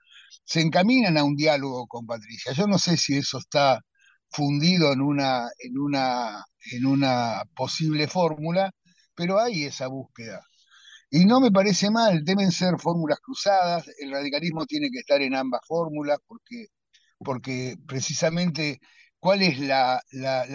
se 0.45 0.63
encaminan 0.63 1.17
a 1.17 1.23
un 1.23 1.37
diálogo 1.37 1.87
con 1.87 2.07
Patricia. 2.07 2.53
Yo 2.55 2.67
no 2.67 2.77
sé 2.79 2.97
si 2.97 3.17
eso 3.19 3.39
está 3.39 3.81
fundido 4.31 4.93
en 4.93 5.01
una, 5.01 5.49
en 5.61 5.79
una, 5.79 6.45
en 6.73 6.87
una 6.87 7.45
posible 7.55 8.09
fórmula, 8.09 8.73
pero 9.15 9.39
hay 9.39 9.65
esa 9.67 9.87
búsqueda. 9.87 10.43
Y 11.11 11.25
no 11.25 11.41
me 11.41 11.53
parece 11.53 11.91
mal, 11.91 12.25
deben 12.25 12.53
ser 12.53 12.79
fórmulas 12.81 13.21
cruzadas, 13.21 13.87
el 14.01 14.11
radicalismo 14.11 14.67
tiene 14.67 14.91
que 14.91 14.99
estar 15.01 15.23
en 15.23 15.35
ambas 15.37 15.61
fórmulas 15.69 16.19
porque, 16.27 16.67
porque 17.19 17.77
precisamente 17.87 18.81
cuál 19.27 19.43
es 19.43 19.59
la, 19.59 20.01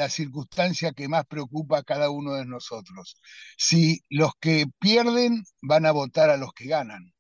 circunstancia 0.10 0.94
que 0.94 1.10
más 1.10 1.26
preocupa 1.26 1.80
a 1.80 1.84
cada 1.84 2.10
uno 2.10 2.36
de 2.36 2.46
nosotros. 2.46 3.18
Si 3.58 4.00
los 4.10 4.32
que 4.40 4.66
pierden 4.80 5.44
van 5.62 5.86
a 5.86 5.92
votar 5.92 6.30
a 6.30 6.38
los 6.38 6.54
que 6.54 6.68
ganan. 6.68 7.14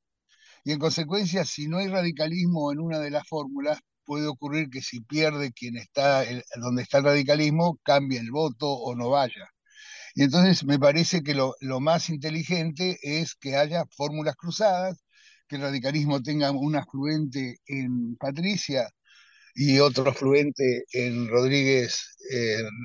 Y 0.63 0.71
en 0.71 0.79
consecuencia, 0.79 1.43
si 1.43 1.67
no 1.67 1.79
hay 1.79 1.89
radicalismo 1.89 2.71
en 2.71 2.79
una 2.79 2.99
de 2.99 3.11
las 3.11 3.27
fórmulas, 3.27 3.79
puede 4.05 4.27
ocurrir 4.27 4.69
que 4.69 4.81
si 4.81 5.01
pierde 5.01 5.51
quien 5.51 5.75
está, 5.75 6.23
donde 6.61 6.83
está 6.83 6.99
el 6.99 7.03
radicalismo, 7.03 7.77
cambie 7.83 8.19
el 8.19 8.31
voto 8.31 8.71
o 8.71 8.95
no 8.95 9.09
vaya. 9.09 9.49
Y 10.15 10.23
entonces 10.23 10.63
me 10.63 10.79
parece 10.79 11.21
que 11.21 11.35
lo, 11.35 11.55
lo 11.59 11.81
más 11.81 12.09
inteligente 12.09 12.97
es 13.03 13.35
que 13.35 13.57
haya 13.57 13.83
fórmulas 13.97 14.37
cruzadas, 14.37 15.03
que 15.49 15.57
el 15.57 15.63
radicalismo 15.63 16.21
tenga 16.21 16.51
un 16.51 16.77
afluente 16.77 17.57
en 17.65 18.15
Patricia 18.15 18.89
y 19.55 19.79
otro 19.79 20.09
afluente 20.09 20.85
en 20.93 21.27
Rodríguez, 21.27 22.17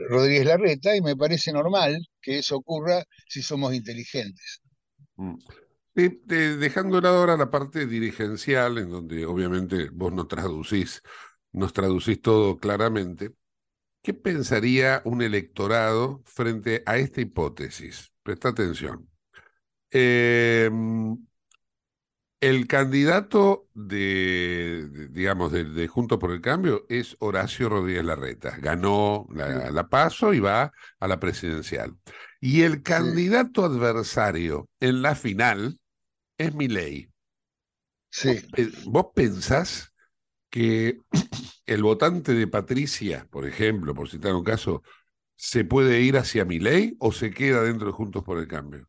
Rodríguez 0.08 0.46
Larreta, 0.46 0.96
y 0.96 1.00
me 1.00 1.16
parece 1.16 1.52
normal 1.52 1.96
que 2.20 2.38
eso 2.38 2.56
ocurra 2.56 3.04
si 3.28 3.42
somos 3.42 3.74
inteligentes. 3.74 4.62
Mm. 5.16 5.36
dejando 5.94 6.98
ahora 6.98 7.36
la 7.36 7.50
parte 7.50 7.86
dirigencial, 7.86 8.78
en 8.78 8.90
donde 8.90 9.24
obviamente 9.24 9.88
vos 9.90 10.12
nos 10.12 11.72
traducís 11.72 12.20
todo 12.22 12.58
claramente, 12.58 13.32
¿qué 14.02 14.12
pensaría 14.14 15.02
un 15.04 15.22
electorado 15.22 16.22
frente 16.24 16.82
a 16.86 16.98
esta 16.98 17.20
hipótesis? 17.20 18.12
Presta 18.22 18.50
atención. 18.50 19.08
El 22.40 22.66
candidato 22.66 23.66
de, 23.72 25.08
digamos, 25.10 25.52
de, 25.52 25.88
Junto 25.88 26.18
por 26.18 26.32
el 26.32 26.42
Cambio 26.42 26.84
es 26.88 27.16
Horacio 27.18 27.70
Rodríguez 27.70 28.04
Larreta. 28.04 28.56
Ganó 28.58 29.26
la, 29.30 29.88
PASO 29.88 30.34
y 30.34 30.40
va 30.40 30.72
a 31.00 31.08
la 31.08 31.18
presidencial. 31.18 31.96
Y 32.40 32.62
el 32.62 32.82
candidato 32.82 33.64
adversario 33.64 34.68
en 34.80 35.00
la 35.00 35.14
final 35.14 35.80
es 36.36 36.54
Milei. 36.54 37.08
Sí. 38.10 38.42
¿Vos, 38.84 39.06
pensás 39.14 39.94
que 40.50 41.00
el 41.66 41.82
votante 41.82 42.34
de 42.34 42.46
Patricia, 42.46 43.26
por 43.30 43.46
ejemplo, 43.46 43.94
por 43.94 44.10
citar 44.10 44.34
un 44.34 44.44
caso, 44.44 44.82
se 45.36 45.64
puede 45.64 46.02
ir 46.02 46.18
hacia 46.18 46.44
Milei 46.44 46.96
o 46.98 47.12
se 47.12 47.30
queda 47.30 47.62
dentro 47.62 47.86
de 47.86 47.92
Juntos 47.94 48.22
por 48.22 48.38
el 48.38 48.46
Cambio? 48.46 48.88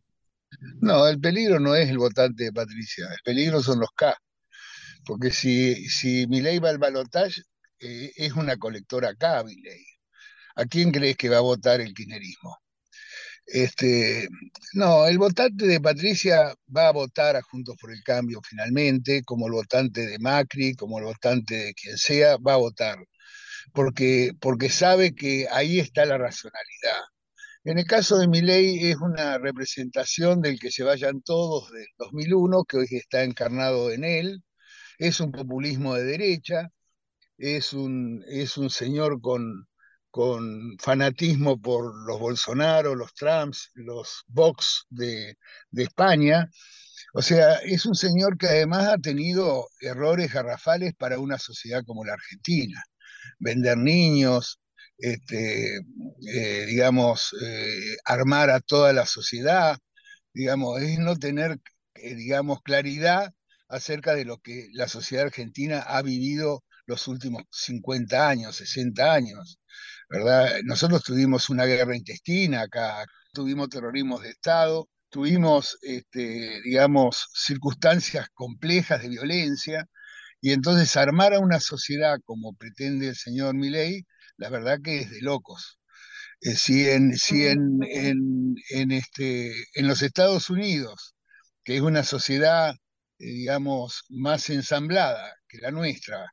No, 0.82 1.08
el 1.08 1.20
peligro 1.20 1.60
no 1.60 1.76
es 1.76 1.90
el 1.90 1.98
votante 1.98 2.46
de 2.46 2.54
Patricia, 2.54 3.08
el 3.08 3.20
peligro 3.24 3.62
son 3.62 3.80
los 3.80 3.90
K. 3.96 4.18
Porque 5.06 5.32
si, 5.32 5.88
si 5.90 6.26
ley 6.28 6.60
va 6.60 6.70
al 6.70 6.80
balotaje, 6.80 7.42
eh, 7.80 8.12
es 8.16 8.34
una 8.34 8.58
colectora 8.58 9.16
K, 9.16 9.44
ley. 9.44 9.86
¿A 10.56 10.66
quién 10.66 10.92
crees 10.92 11.18
que 11.18 11.30
va 11.30 11.38
a 11.38 11.42
votar 11.42 11.82
el 11.82 11.94
kirchnerismo? 11.94 12.58
Este, 13.48 14.28
no, 14.74 15.08
el 15.08 15.18
votante 15.18 15.66
de 15.68 15.80
Patricia 15.80 16.54
va 16.76 16.90
a 16.90 16.92
votar 16.92 17.36
a 17.38 17.42
Juntos 17.42 17.78
por 17.80 17.92
el 17.94 18.04
Cambio 18.04 18.42
finalmente, 18.44 19.24
como 19.24 19.48
el 19.48 19.54
votante 19.54 20.06
de 20.06 20.20
Macri, 20.20 20.76
como 20.76 21.00
el 21.00 21.06
votante 21.06 21.56
de 21.56 21.74
quien 21.74 21.98
sea, 21.98 22.38
va 22.38 22.56
a 22.56 22.58
votar, 22.58 22.98
porque, 23.74 24.34
porque 24.42 24.70
sabe 24.70 25.16
que 25.16 25.48
ahí 25.52 25.80
está 25.80 26.06
la 26.06 26.18
racionalidad. 26.18 27.02
En 27.68 27.78
el 27.78 27.86
caso 27.86 28.18
de 28.18 28.30
Milei 28.30 28.92
es 28.92 28.96
una 29.02 29.38
representación 29.38 30.42
del 30.42 30.58
que 30.58 30.72
se 30.72 30.84
vayan 30.84 31.22
todos 31.22 31.70
del 31.72 31.86
2001, 31.98 32.64
que 32.64 32.78
hoy 32.78 32.88
está 32.92 33.24
encarnado 33.24 33.92
en 33.92 34.06
él. 34.06 34.42
Es 34.98 35.20
un 35.20 35.34
populismo 35.34 35.94
de 35.96 36.06
derecha, 36.06 36.70
es 37.38 37.74
un, 37.74 38.24
es 38.30 38.58
un 38.58 38.70
señor 38.70 39.20
con, 39.22 39.68
con 40.12 40.78
fanatismo 40.80 41.62
por 41.62 41.94
los 42.08 42.20
Bolsonaro, 42.20 42.96
los 42.96 43.14
Trumps, 43.14 43.72
los 43.74 44.24
Vox 44.28 44.86
de, 44.90 45.38
de 45.72 45.84
España. 45.84 46.50
O 47.14 47.22
sea, 47.22 47.56
es 47.58 47.86
un 47.86 47.96
señor 47.96 48.38
que 48.38 48.48
además 48.48 48.88
ha 48.88 48.98
tenido 48.98 49.68
errores 49.82 50.32
garrafales 50.32 50.94
para 50.96 51.20
una 51.20 51.38
sociedad 51.38 51.84
como 51.86 52.06
la 52.06 52.14
Argentina. 52.14 52.82
Vender 53.40 53.78
niños, 53.78 54.60
este, 54.98 55.78
eh, 55.78 56.66
digamos, 56.68 57.36
eh, 57.42 57.98
armar 58.06 58.50
a 58.50 58.60
toda 58.60 58.94
la 58.94 59.06
sociedad, 59.06 59.78
digamos, 60.34 60.82
es 60.82 61.00
no 61.00 61.16
tener, 61.18 61.60
eh, 61.96 62.16
digamos, 62.16 62.62
claridad 62.64 63.34
acerca 63.70 64.16
de 64.16 64.26
lo 64.26 64.40
que 64.40 64.70
la 64.74 64.88
sociedad 64.88 65.26
argentina 65.26 65.80
ha 65.82 66.02
vivido 66.02 66.64
los 66.86 67.08
últimos 67.08 67.44
50 67.52 68.30
años, 68.30 68.56
60 68.58 69.14
años, 69.14 69.60
¿verdad? 70.10 70.60
Nosotros 70.64 71.04
tuvimos 71.04 71.50
una 71.50 71.66
guerra 71.66 71.96
intestina 71.98 72.62
acá, 72.62 73.06
tuvimos 73.34 73.70
terrorismo 73.70 74.20
de 74.20 74.30
Estado, 74.30 74.90
tuvimos, 75.10 75.78
este, 75.82 76.62
digamos, 76.64 77.28
circunstancias 77.34 78.28
complejas 78.34 79.02
de 79.02 79.10
violencia, 79.10 79.88
y 80.42 80.52
entonces 80.54 80.96
armar 80.96 81.34
a 81.34 81.40
una 81.40 81.60
sociedad 81.60 82.18
como 82.26 82.54
pretende 82.56 83.10
el 83.10 83.16
señor 83.16 83.56
Milei, 83.56 84.06
la 84.38 84.50
verdad 84.50 84.80
que 84.84 85.00
es 85.00 85.12
de 85.12 85.22
locos. 85.22 85.80
Eh, 86.42 86.56
si 86.56 86.88
en, 86.90 87.18
si 87.18 87.48
en, 87.48 87.80
en, 88.72 88.92
este, 88.92 89.52
en 89.74 89.88
los 89.88 90.02
Estados 90.02 90.50
Unidos, 90.50 91.16
que 91.64 91.76
es 91.78 91.82
una 91.82 92.04
sociedad, 92.04 92.74
eh, 93.20 93.26
digamos, 93.26 94.06
más 94.10 94.50
ensamblada 94.50 95.36
que 95.48 95.58
la 95.60 95.72
nuestra, 95.72 96.32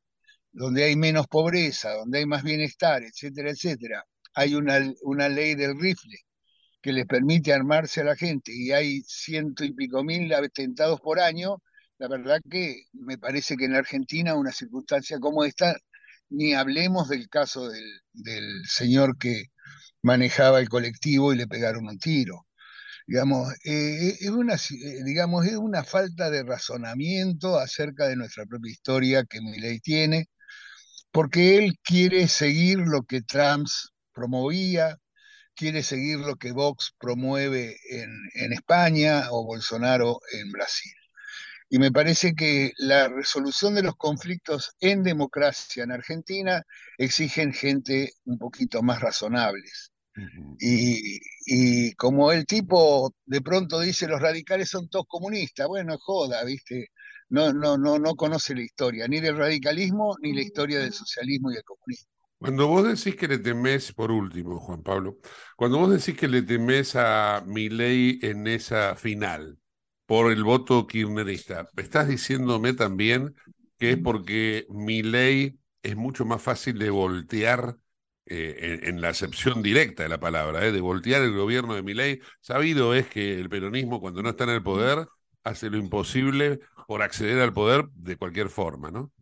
donde 0.52 0.84
hay 0.84 0.96
menos 0.96 1.26
pobreza, 1.28 1.94
donde 1.94 2.18
hay 2.20 2.26
más 2.26 2.42
bienestar, 2.44 3.02
etcétera, 3.02 3.50
etcétera, 3.50 4.04
hay 4.34 4.54
una, 4.54 4.80
una 5.02 5.28
ley 5.28 5.54
del 5.54 5.78
rifle 5.80 6.18
que 6.82 6.92
les 6.92 7.06
permite 7.06 7.52
armarse 7.52 8.02
a 8.02 8.04
la 8.04 8.16
gente 8.16 8.52
y 8.54 8.72
hay 8.72 9.02
ciento 9.06 9.64
y 9.64 9.72
pico 9.72 10.04
mil 10.04 10.32
atentados 10.34 11.00
por 11.00 11.20
año, 11.20 11.62
la 11.98 12.08
verdad 12.08 12.40
que 12.50 12.84
me 12.92 13.18
parece 13.18 13.56
que 13.56 13.64
en 13.66 13.74
Argentina 13.76 14.34
una 14.34 14.52
circunstancia 14.52 15.18
como 15.18 15.44
esta, 15.44 15.76
ni 16.34 16.54
hablemos 16.54 17.08
del 17.08 17.28
caso 17.28 17.68
del, 17.68 17.84
del 18.12 18.64
señor 18.66 19.18
que 19.18 19.46
manejaba 20.02 20.60
el 20.60 20.68
colectivo 20.68 21.32
y 21.32 21.36
le 21.36 21.46
pegaron 21.48 21.88
un 21.88 21.98
tiro. 21.98 22.46
Digamos, 23.06 23.52
eh, 23.64 24.16
es 24.20 24.30
una, 24.30 24.54
eh, 24.54 25.04
digamos, 25.04 25.46
es 25.46 25.56
una 25.56 25.84
falta 25.84 26.30
de 26.30 26.42
razonamiento 26.42 27.58
acerca 27.58 28.08
de 28.08 28.16
nuestra 28.16 28.46
propia 28.46 28.72
historia 28.72 29.24
que 29.24 29.40
mi 29.42 29.58
ley 29.58 29.80
tiene, 29.80 30.28
porque 31.12 31.58
él 31.58 31.78
quiere 31.82 32.28
seguir 32.28 32.78
lo 32.78 33.02
que 33.04 33.22
Trump 33.22 33.68
promovía, 34.12 34.98
quiere 35.54 35.82
seguir 35.82 36.18
lo 36.20 36.36
que 36.36 36.52
Vox 36.52 36.94
promueve 36.98 37.76
en, 37.90 38.10
en 38.34 38.52
España 38.52 39.28
o 39.30 39.44
Bolsonaro 39.44 40.20
en 40.32 40.50
Brasil. 40.52 40.92
Y 41.74 41.78
me 41.80 41.90
parece 41.90 42.36
que 42.36 42.70
la 42.76 43.08
resolución 43.08 43.74
de 43.74 43.82
los 43.82 43.96
conflictos 43.96 44.76
en 44.78 45.02
democracia 45.02 45.82
en 45.82 45.90
Argentina 45.90 46.62
exigen 46.96 47.52
gente 47.52 48.12
un 48.26 48.38
poquito 48.38 48.80
más 48.80 49.00
razonables. 49.00 49.90
y, 50.60 51.18
y, 51.46 51.92
como 51.94 52.30
el 52.30 52.46
tipo 52.46 53.12
de 53.26 53.40
pronto 53.40 53.80
dice 53.80 54.06
los 54.06 54.20
radicales 54.20 54.68
son 54.68 54.88
todos 54.88 55.06
comunistas, 55.08 55.66
bueno, 55.66 55.98
joda, 55.98 56.44
¿viste? 56.44 56.90
No, 57.28 57.52
no, 57.52 57.76
no, 57.76 57.98
no 57.98 58.14
conoce 58.14 58.54
la 58.54 58.62
historia, 58.62 59.08
ni 59.08 59.18
del 59.18 59.36
radicalismo, 59.36 60.16
ni 60.22 60.32
la 60.32 60.42
historia 60.42 60.78
del 60.78 60.92
socialismo 60.92 61.50
y 61.50 61.54
del 61.54 61.64
comunismo. 61.64 62.08
Cuando 62.38 62.68
vos 62.68 62.86
decís 62.86 63.18
que 63.18 63.26
le 63.26 63.38
temés, 63.38 63.92
por 63.92 64.12
último, 64.12 64.60
Juan 64.60 64.84
Pablo, 64.84 65.18
cuando 65.56 65.78
vos 65.78 65.90
decís 65.90 66.16
que 66.16 66.28
le 66.28 66.42
temés 66.42 66.94
a 66.94 67.42
Milei 67.44 68.20
en 68.22 68.46
esa 68.46 68.94
final, 68.94 69.58
por 70.06 70.30
el 70.32 70.44
voto 70.44 70.86
kirchnerista. 70.86 71.68
¿Estás 71.76 72.08
diciéndome 72.08 72.74
también 72.74 73.34
que 73.78 73.92
es 73.92 73.98
porque 73.98 74.66
mi 74.68 75.02
ley 75.02 75.58
es 75.82 75.96
mucho 75.96 76.24
más 76.24 76.42
fácil 76.42 76.78
de 76.78 76.90
voltear 76.90 77.76
eh, 78.26 78.80
en, 78.84 79.00
la 79.00 79.10
acepción 79.10 79.62
directa 79.62 80.02
de 80.02 80.08
la 80.08 80.20
palabra, 80.20 80.64
eh, 80.64 80.72
de 80.72 80.80
voltear 80.80 81.22
el 81.22 81.34
gobierno 81.34 81.74
de 81.74 81.82
mi 81.82 81.94
ley? 81.94 82.20
Sabido 82.40 82.94
es 82.94 83.06
que 83.08 83.38
el 83.38 83.48
peronismo 83.48 84.00
cuando 84.00 84.22
no 84.22 84.30
está 84.30 84.44
en 84.44 84.50
el 84.50 84.62
poder 84.62 85.06
hace 85.42 85.70
lo 85.70 85.76
imposible 85.76 86.60
por 86.86 87.02
acceder 87.02 87.40
al 87.40 87.52
poder 87.52 87.86
de 87.94 88.16
cualquier 88.16 88.48
forma, 88.48 88.90
¿no? 88.90 89.12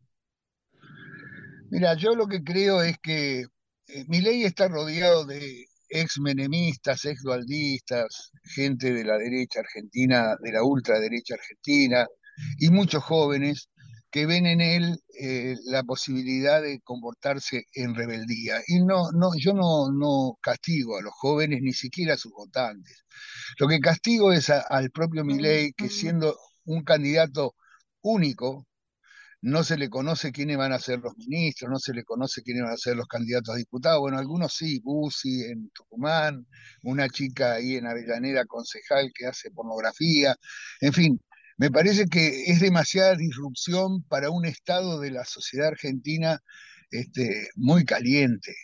Mira, 1.70 1.94
yo 1.94 2.14
lo 2.14 2.26
que 2.26 2.44
creo 2.44 2.82
es 2.82 2.98
que 2.98 3.40
eh, 3.40 4.04
mi 4.06 4.20
ley 4.20 4.44
está 4.44 4.68
rodeado 4.68 5.24
de 5.24 5.66
ex 5.92 6.18
menemistas, 6.18 7.04
ex 7.04 7.22
dualdistas, 7.22 8.32
gente 8.44 8.92
de 8.92 9.04
la 9.04 9.18
derecha 9.18 9.60
argentina, 9.60 10.36
de 10.40 10.52
la 10.52 10.62
ultraderecha 10.64 11.34
argentina, 11.34 12.06
y 12.58 12.70
muchos 12.70 13.04
jóvenes 13.04 13.68
que 14.10 14.26
ven 14.26 14.46
en 14.46 14.60
él 14.60 15.00
eh, 15.18 15.56
la 15.64 15.82
posibilidad 15.84 16.60
de 16.62 16.80
comportarse 16.80 17.64
en 17.74 17.94
rebeldía. 17.94 18.60
Y 18.66 18.84
no, 18.84 19.10
no, 19.12 19.30
yo 19.36 19.54
no, 19.54 19.90
no 19.90 20.38
castigo 20.42 20.98
a 20.98 21.02
los 21.02 21.14
jóvenes, 21.14 21.60
ni 21.62 21.72
siquiera 21.72 22.14
a 22.14 22.18
sus 22.18 22.32
votantes. 22.32 23.04
Lo 23.58 23.68
que 23.68 23.80
castigo 23.80 24.32
es 24.32 24.50
al 24.50 24.90
propio 24.90 25.24
Milei, 25.24 25.72
que 25.72 25.88
siendo 25.88 26.36
un 26.64 26.84
candidato 26.84 27.54
único, 28.02 28.66
no 29.42 29.64
se 29.64 29.76
le 29.76 29.90
conoce 29.90 30.30
quiénes 30.32 30.56
van 30.56 30.72
a 30.72 30.78
ser 30.78 31.00
los 31.00 31.16
ministros, 31.16 31.68
no 31.70 31.78
se 31.78 31.92
le 31.92 32.04
conoce 32.04 32.42
quiénes 32.42 32.62
van 32.62 32.72
a 32.72 32.76
ser 32.76 32.96
los 32.96 33.08
candidatos 33.08 33.54
a 33.54 33.58
diputados. 33.58 34.00
Bueno, 34.00 34.18
algunos 34.18 34.54
sí, 34.54 34.80
Bussi 34.80 35.42
en 35.42 35.68
Tucumán, 35.70 36.46
una 36.84 37.08
chica 37.08 37.54
ahí 37.54 37.76
en 37.76 37.86
Avellaneda, 37.86 38.44
concejal, 38.46 39.10
que 39.12 39.26
hace 39.26 39.50
pornografía. 39.50 40.36
En 40.80 40.92
fin, 40.92 41.20
me 41.58 41.70
parece 41.70 42.06
que 42.06 42.44
es 42.46 42.60
demasiada 42.60 43.16
disrupción 43.16 44.02
para 44.04 44.30
un 44.30 44.46
estado 44.46 45.00
de 45.00 45.10
la 45.10 45.24
sociedad 45.24 45.68
argentina 45.68 46.40
este, 46.90 47.48
muy 47.56 47.84
caliente. 47.84 48.54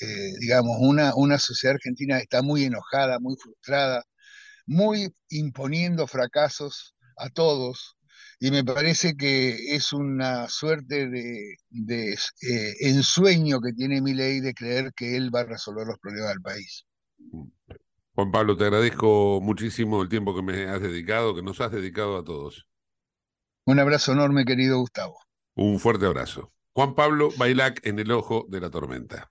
Eh, 0.00 0.32
digamos, 0.40 0.76
una, 0.80 1.14
una 1.16 1.38
sociedad 1.38 1.74
argentina 1.74 2.18
está 2.18 2.42
muy 2.42 2.64
enojada, 2.64 3.18
muy 3.18 3.36
frustrada, 3.36 4.04
muy 4.66 5.12
imponiendo 5.28 6.06
fracasos 6.06 6.94
a 7.16 7.28
todos, 7.30 7.96
y 8.42 8.50
me 8.50 8.64
parece 8.64 9.16
que 9.18 9.74
es 9.74 9.92
una 9.92 10.48
suerte 10.48 11.10
de, 11.10 11.58
eh, 12.12 12.74
ensueño 12.80 13.60
que 13.60 13.74
tiene 13.74 14.00
mi 14.00 14.14
ley 14.14 14.40
de 14.40 14.54
creer 14.54 14.92
que 14.96 15.14
él 15.16 15.32
va 15.32 15.40
a 15.40 15.44
resolver 15.44 15.86
los 15.86 15.98
problemas 15.98 16.30
del 16.30 16.40
país. 16.40 16.86
Juan 18.14 18.32
Pablo, 18.32 18.56
te 18.56 18.64
agradezco 18.64 19.40
muchísimo 19.42 20.02
el 20.02 20.08
tiempo 20.08 20.34
que 20.34 20.42
me 20.42 20.64
has 20.64 20.80
dedicado, 20.80 21.34
que 21.34 21.42
nos 21.42 21.60
has 21.60 21.70
dedicado 21.70 22.16
a 22.16 22.24
todos. 22.24 22.66
Un 23.66 23.78
abrazo 23.78 24.12
enorme, 24.12 24.46
querido 24.46 24.78
Gustavo. 24.78 25.18
Un 25.54 25.78
fuerte 25.78 26.06
abrazo. 26.06 26.50
Juan 26.72 26.94
Pablo 26.94 27.28
Bailac 27.36 27.86
en 27.86 27.98
el 27.98 28.10
ojo 28.10 28.46
de 28.48 28.60
la 28.60 28.70
tormenta. 28.70 29.30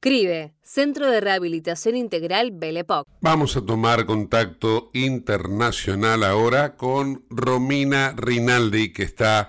CRIBE, 0.00 0.54
Centro 0.62 1.10
de 1.10 1.20
Rehabilitación 1.20 1.96
Integral 1.96 2.52
Belepoc. 2.52 3.08
Vamos 3.20 3.56
a 3.56 3.66
tomar 3.66 4.06
contacto 4.06 4.90
internacional 4.92 6.22
ahora 6.22 6.76
con 6.76 7.24
Romina 7.30 8.14
Rinaldi, 8.16 8.92
que 8.92 9.02
está 9.02 9.48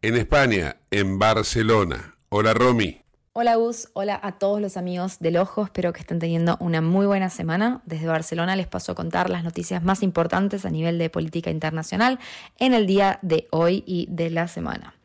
en 0.00 0.14
España, 0.14 0.76
en 0.92 1.18
Barcelona. 1.18 2.14
Hola, 2.28 2.54
Romy. 2.54 3.02
Hola 3.32 3.56
Gus, 3.56 3.88
hola 3.92 4.18
a 4.22 4.38
todos 4.38 4.60
los 4.60 4.76
amigos 4.76 5.18
del 5.18 5.36
Ojo, 5.36 5.62
espero 5.62 5.92
que 5.92 6.00
estén 6.00 6.18
teniendo 6.18 6.56
una 6.60 6.80
muy 6.80 7.06
buena 7.06 7.28
semana. 7.28 7.82
Desde 7.84 8.06
Barcelona 8.06 8.54
les 8.54 8.66
paso 8.66 8.92
a 8.92 8.94
contar 8.94 9.30
las 9.30 9.42
noticias 9.42 9.82
más 9.82 10.02
importantes 10.02 10.64
a 10.64 10.70
nivel 10.70 10.98
de 10.98 11.10
política 11.10 11.50
internacional 11.50 12.18
en 12.58 12.72
el 12.72 12.86
día 12.86 13.18
de 13.22 13.48
hoy 13.50 13.84
y 13.86 14.06
de 14.10 14.30
la 14.30 14.48
semana. 14.48 14.97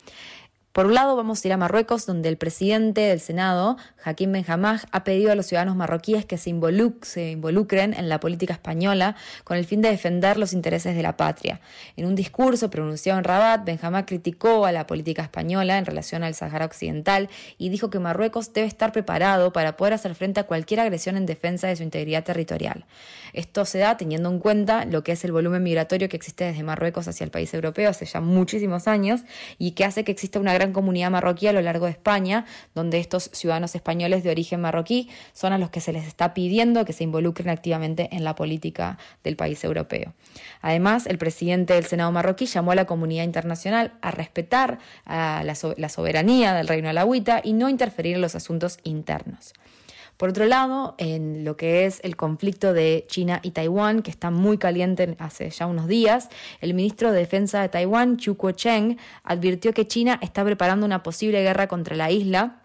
Por 0.74 0.88
un 0.88 0.96
lado, 0.96 1.16
vamos 1.16 1.46
a 1.46 1.48
ir 1.48 1.54
a 1.54 1.58
Marruecos, 1.58 2.08
donde 2.08 2.30
el 2.30 2.38
presidente 2.38 3.02
del 3.02 3.20
Senado, 3.20 3.78
Hakim 4.04 4.32
Benhamaj, 4.32 4.86
ha 4.92 5.04
pedido 5.04 5.32
a 5.32 5.36
los 5.36 5.46
ciudadanos 5.46 5.76
marroquíes 5.76 6.26
que 6.26 6.40
se, 6.40 6.50
involucren 6.50 7.94
en 7.94 8.10
la 8.10 8.20
política 8.20 8.54
española 8.54 9.16
con 9.44 9.58
el 9.58 9.66
fin 9.66 9.84
de 9.84 9.90
defender 9.90 10.38
los 10.38 10.52
intereses 10.52 10.96
de 10.96 11.04
la 11.04 11.16
patria. 11.16 11.62
En 11.96 12.08
un 12.08 12.16
discurso 12.16 12.72
pronunciado 12.72 13.20
en 13.20 13.24
Rabat, 13.24 13.64
Benhamaj 13.64 14.06
criticó 14.06 14.66
a 14.66 14.72
la 14.72 14.88
política 14.88 15.22
española 15.22 15.78
en 15.78 15.86
relación 15.86 16.24
al 16.24 16.34
Sahara 16.34 16.66
Occidental 16.66 17.30
y 17.60 17.70
dijo 17.70 17.92
que 17.92 18.00
Marruecos 18.00 18.52
debe 18.52 18.66
estar 18.66 18.92
preparado 18.92 19.54
para 19.54 19.78
poder 19.78 19.94
hacer 19.94 20.16
frente 20.16 20.40
a 20.40 20.46
cualquier 20.46 20.80
agresión 20.80 21.18
en 21.18 21.28
defensa 21.28 21.68
de 21.68 21.76
su 21.76 21.84
integridad 21.84 22.24
territorial. 22.24 22.86
Esto 23.34 23.66
se 23.66 23.78
da 23.78 23.96
teniendo 23.96 24.28
en 24.30 24.40
cuenta 24.40 24.86
lo 24.86 25.04
que 25.04 25.12
es 25.12 25.24
el 25.24 25.34
volumen 25.34 25.62
migratorio 25.62 26.10
que 26.10 26.18
existe 26.18 26.46
desde 26.46 26.64
Marruecos 26.64 27.08
hacia 27.08 27.26
el 27.26 27.30
país 27.30 27.54
europeo 27.54 27.92
hace 27.92 28.06
ya 28.06 28.22
muchísimos 28.22 28.88
años 28.88 29.22
y 29.60 29.72
que 29.72 29.86
hace 29.86 30.04
que 30.04 30.12
exista 30.12 30.40
una 30.40 30.54
gran 30.54 30.63
comunidad 30.72 31.12
marroquí 31.12 31.48
a 31.48 31.54
lo 31.54 31.62
largo 31.62 31.86
de 31.86 31.92
España, 31.92 32.46
donde 32.74 33.00
estos 33.00 33.30
ciudadanos 33.34 33.76
españoles 33.76 34.24
de 34.24 34.30
origen 34.30 34.62
marroquí 34.62 35.10
son 35.34 35.52
a 35.52 35.58
los 35.58 35.70
que 35.70 35.82
se 35.82 35.92
les 35.92 36.08
está 36.08 36.34
pidiendo 36.34 36.86
que 36.86 36.94
se 36.94 37.04
involucren 37.04 37.50
activamente 37.50 38.10
en 38.12 38.24
la 38.24 38.36
política 38.36 38.98
del 39.24 39.36
país 39.36 39.64
europeo. 39.64 40.14
Además, 40.62 41.08
el 41.08 41.18
presidente 41.18 41.74
del 41.74 41.86
Senado 41.86 42.12
marroquí 42.12 42.46
llamó 42.46 42.72
a 42.72 42.76
la 42.76 42.86
comunidad 42.86 43.24
internacional 43.24 43.94
a 44.02 44.12
respetar 44.12 44.80
la, 45.06 45.56
la 45.78 45.90
soberanía 45.90 46.54
del 46.54 46.68
Reino 46.68 46.90
Alawita 46.90 47.42
y 47.44 47.54
no 47.54 47.68
interferir 47.70 48.16
en 48.16 48.22
los 48.22 48.36
asuntos 48.36 48.78
internos. 48.84 49.54
Por 50.18 50.30
otro 50.30 50.46
lado, 50.46 50.96
en 50.98 51.44
lo 51.44 51.58
que 51.58 51.86
es 51.86 52.00
el 52.04 52.16
conflicto 52.16 52.74
de 52.74 53.06
China 53.08 53.40
y 53.44 53.52
Taiwán, 53.52 54.02
que 54.02 54.12
está 54.12 54.32
muy 54.32 54.58
caliente 54.58 55.16
hace 55.20 55.50
ya 55.50 55.66
unos 55.66 55.88
días, 55.88 56.30
el 56.62 56.74
ministro 56.74 57.12
de 57.12 57.20
Defensa 57.20 57.62
de 57.62 57.70
Taiwán, 57.70 58.18
Chu 58.18 58.36
Kuo-cheng, 58.36 58.98
advirtió 59.24 59.74
que 59.74 59.88
China 59.88 60.20
está 60.22 60.44
preparando 60.44 60.86
una 60.86 61.04
posible 61.04 61.42
guerra 61.42 61.68
contra 61.68 61.96
la 61.96 62.12
isla 62.12 62.63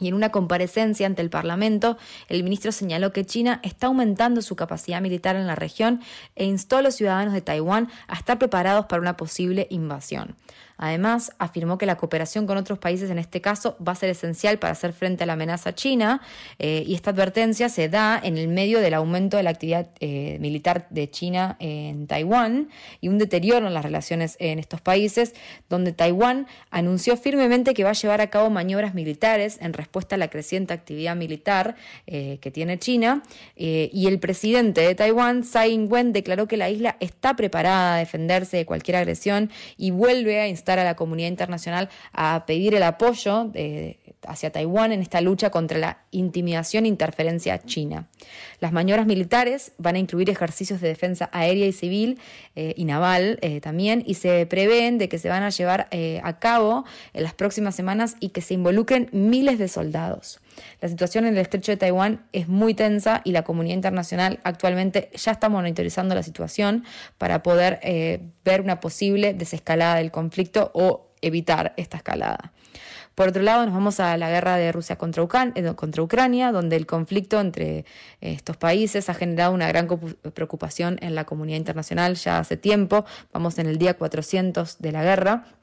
y 0.00 0.08
en 0.08 0.14
una 0.14 0.30
comparecencia 0.30 1.06
ante 1.06 1.22
el 1.22 1.30
Parlamento, 1.30 1.96
el 2.28 2.44
ministro 2.44 2.72
señaló 2.72 3.12
que 3.12 3.24
China 3.24 3.60
está 3.62 3.88
aumentando 3.88 4.42
su 4.42 4.56
capacidad 4.56 5.00
militar 5.00 5.36
en 5.36 5.46
la 5.46 5.54
región 5.54 6.00
e 6.36 6.44
instó 6.44 6.76
a 6.76 6.82
los 6.82 6.94
ciudadanos 6.94 7.34
de 7.34 7.40
Taiwán 7.40 7.88
a 8.06 8.14
estar 8.14 8.38
preparados 8.38 8.86
para 8.86 9.02
una 9.02 9.16
posible 9.16 9.66
invasión. 9.70 10.36
Además, 10.78 11.32
afirmó 11.38 11.76
que 11.76 11.86
la 11.86 11.96
cooperación 11.96 12.46
con 12.46 12.56
otros 12.56 12.78
países 12.78 13.10
en 13.10 13.18
este 13.18 13.40
caso 13.40 13.76
va 13.86 13.92
a 13.92 13.96
ser 13.96 14.10
esencial 14.10 14.60
para 14.60 14.72
hacer 14.72 14.92
frente 14.92 15.24
a 15.24 15.26
la 15.26 15.32
amenaza 15.32 15.74
china 15.74 16.22
eh, 16.60 16.84
y 16.86 16.94
esta 16.94 17.10
advertencia 17.10 17.68
se 17.68 17.88
da 17.88 18.18
en 18.22 18.38
el 18.38 18.46
medio 18.46 18.80
del 18.80 18.94
aumento 18.94 19.36
de 19.36 19.42
la 19.42 19.50
actividad 19.50 19.88
eh, 19.98 20.38
militar 20.40 20.86
de 20.90 21.10
China 21.10 21.56
en 21.58 22.06
Taiwán 22.06 22.68
y 23.00 23.08
un 23.08 23.18
deterioro 23.18 23.66
en 23.66 23.74
las 23.74 23.84
relaciones 23.84 24.36
en 24.38 24.60
estos 24.60 24.80
países, 24.80 25.34
donde 25.68 25.92
Taiwán 25.92 26.46
anunció 26.70 27.16
firmemente 27.16 27.74
que 27.74 27.82
va 27.82 27.90
a 27.90 27.94
llevar 27.94 28.20
a 28.20 28.30
cabo 28.30 28.48
maniobras 28.48 28.94
militares 28.94 29.58
en 29.60 29.72
respuesta 29.72 29.87
a 30.10 30.16
la 30.16 30.28
creciente 30.28 30.74
actividad 30.74 31.16
militar 31.16 31.76
eh, 32.06 32.38
que 32.40 32.50
tiene 32.50 32.78
China 32.78 33.22
y 33.56 34.06
el 34.06 34.20
presidente 34.20 34.80
de 34.80 34.94
Taiwán, 34.94 35.42
Tsai 35.42 35.72
Ing-wen, 35.72 36.12
declaró 36.12 36.46
que 36.46 36.56
la 36.56 36.70
isla 36.70 36.96
está 37.00 37.34
preparada 37.34 37.96
a 37.96 37.98
defenderse 37.98 38.56
de 38.56 38.66
cualquier 38.66 38.96
agresión 38.96 39.50
y 39.76 39.90
vuelve 39.90 40.40
a 40.40 40.48
instalar 40.48 40.86
a 40.86 40.90
la 40.90 40.96
comunidad 40.96 41.28
internacional 41.28 41.88
a 42.12 42.44
pedir 42.46 42.74
el 42.74 42.82
apoyo 42.82 43.50
hacia 44.26 44.50
Taiwán 44.50 44.92
en 44.92 45.00
esta 45.00 45.20
lucha 45.20 45.50
contra 45.50 45.78
la 45.78 45.98
intimidación 46.10 46.84
e 46.84 46.88
interferencia 46.88 47.58
china. 47.58 48.08
Las 48.60 48.72
maniobras 48.72 49.06
militares 49.06 49.72
van 49.78 49.96
a 49.96 49.98
incluir 49.98 50.30
ejercicios 50.30 50.80
de 50.80 50.88
defensa 50.88 51.28
aérea 51.32 51.66
y 51.66 51.72
civil 51.72 52.18
eh, 52.56 52.74
y 52.76 52.84
naval 52.84 53.38
eh, 53.42 53.60
también 53.60 54.02
y 54.06 54.14
se 54.14 54.46
prevén 54.46 54.98
de 54.98 55.08
que 55.08 55.18
se 55.18 55.28
van 55.28 55.42
a 55.42 55.50
llevar 55.50 55.88
eh, 55.90 56.20
a 56.24 56.38
cabo 56.38 56.84
en 57.12 57.22
las 57.22 57.34
próximas 57.34 57.74
semanas 57.74 58.16
y 58.20 58.30
que 58.30 58.40
se 58.40 58.54
involucren 58.54 59.08
miles 59.12 59.58
de 59.58 59.68
soldados. 59.68 60.40
La 60.80 60.88
situación 60.88 61.24
en 61.24 61.34
el 61.34 61.40
estrecho 61.40 61.70
de 61.70 61.76
Taiwán 61.76 62.26
es 62.32 62.48
muy 62.48 62.74
tensa 62.74 63.20
y 63.24 63.30
la 63.30 63.44
comunidad 63.44 63.76
internacional 63.76 64.40
actualmente 64.42 65.10
ya 65.14 65.30
está 65.30 65.48
monitorizando 65.48 66.16
la 66.16 66.24
situación 66.24 66.84
para 67.16 67.44
poder 67.44 67.78
ver 68.44 68.60
una 68.60 68.80
posible 68.80 69.34
desescalada 69.34 69.96
del 69.96 70.10
conflicto 70.10 70.72
o 70.74 71.08
evitar 71.22 71.74
esta 71.76 71.96
escalada. 71.98 72.52
Por 73.18 73.30
otro 73.30 73.42
lado, 73.42 73.64
nos 73.64 73.74
vamos 73.74 73.98
a 73.98 74.16
la 74.16 74.30
guerra 74.30 74.54
de 74.58 74.70
Rusia 74.70 74.94
contra, 74.94 75.26
eh, 75.56 75.74
contra 75.74 76.04
Ucrania, 76.04 76.52
donde 76.52 76.76
el 76.76 76.86
conflicto 76.86 77.40
entre 77.40 77.84
estos 78.20 78.56
países 78.56 79.10
ha 79.10 79.14
generado 79.14 79.52
una 79.52 79.66
gran 79.66 79.88
preocupación 79.88 80.98
en 81.02 81.16
la 81.16 81.24
comunidad 81.24 81.58
internacional 81.58 82.14
ya 82.14 82.38
hace 82.38 82.56
tiempo. 82.56 83.04
Vamos 83.32 83.58
en 83.58 83.66
el 83.66 83.76
día 83.76 83.94
400 83.94 84.78
de 84.78 84.92
la 84.92 85.02
guerra. 85.02 85.57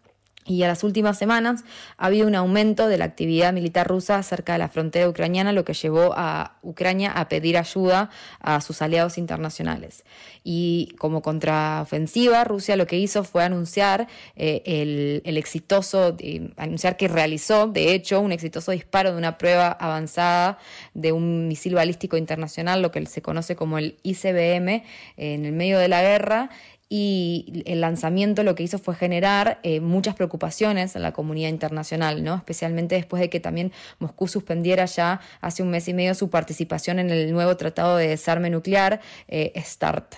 Y 0.48 0.62
en 0.62 0.68
las 0.68 0.84
últimas 0.84 1.18
semanas 1.18 1.64
ha 1.98 2.06
habido 2.06 2.28
un 2.28 2.36
aumento 2.36 2.88
de 2.88 3.00
la 3.00 3.06
actividad 3.06 3.52
militar 3.52 3.88
rusa 3.88 4.22
cerca 4.22 4.54
de 4.54 4.60
la 4.60 4.70
frontera 4.70 5.10
ucraniana, 5.10 5.52
lo 5.52 5.66
que 5.66 5.74
llevó 5.74 6.14
a 6.16 6.58
Ucrania 6.62 7.12
a 7.12 7.28
pedir 7.30 7.58
ayuda 7.58 8.12
a 8.42 8.62
sus 8.62 8.84
aliados 8.84 9.18
internacionales. 9.18 10.04
Y 10.44 10.94
como 11.00 11.24
contraofensiva, 11.24 12.44
Rusia 12.44 12.76
lo 12.76 12.86
que 12.86 13.00
hizo 13.00 13.24
fue 13.24 13.44
anunciar 13.44 14.08
eh, 14.36 15.22
el, 15.26 15.38
exitoso, 15.38 16.16
anunciar 16.58 16.96
que 16.96 17.08
realizó, 17.08 17.66
de 17.66 17.96
hecho, 17.96 18.22
un 18.22 18.32
exitoso 18.32 18.72
disparo 18.72 19.12
de 19.12 19.18
una 19.18 19.40
prueba 19.40 19.70
avanzada 19.72 20.60
de 20.94 21.12
un 21.12 21.48
misil 21.48 21.74
balístico 21.74 22.18
internacional, 22.18 22.84
lo 22.84 22.92
que 22.92 23.04
se 23.08 23.24
conoce 23.24 23.56
como 23.56 23.80
el 23.80 23.98
ICBM, 24.04 24.84
en 25.18 25.46
el 25.46 25.54
medio 25.54 25.80
de 25.80 25.88
la 25.88 26.04
guerra 26.04 26.52
y 26.98 27.64
el 27.66 27.82
lanzamiento 27.82 28.42
lo 28.44 28.56
que 28.56 28.64
hizo 28.64 28.80
fue 28.80 28.96
generar 28.96 29.60
eh, 29.64 29.82
muchas 29.82 30.16
preocupaciones 30.16 30.96
en 30.96 31.02
la 31.02 31.12
comunidad 31.12 31.50
internacional, 31.50 32.24
¿no? 32.24 32.36
especialmente 32.36 32.96
después 32.96 33.20
de 33.20 33.30
que 33.30 33.42
también 33.42 33.74
Moscú 34.00 34.30
suspendiera 34.30 34.86
ya 34.86 35.20
hace 35.42 35.62
un 35.62 35.72
mes 35.72 35.90
y 35.90 35.94
medio 35.94 36.16
su 36.16 36.30
participación 36.30 37.00
en 37.00 37.10
el 37.10 37.34
nuevo 37.34 37.58
tratado 37.58 37.98
de 37.98 38.08
desarme 38.08 38.50
nuclear 38.50 39.02
eh, 39.28 39.52
START. 39.62 40.16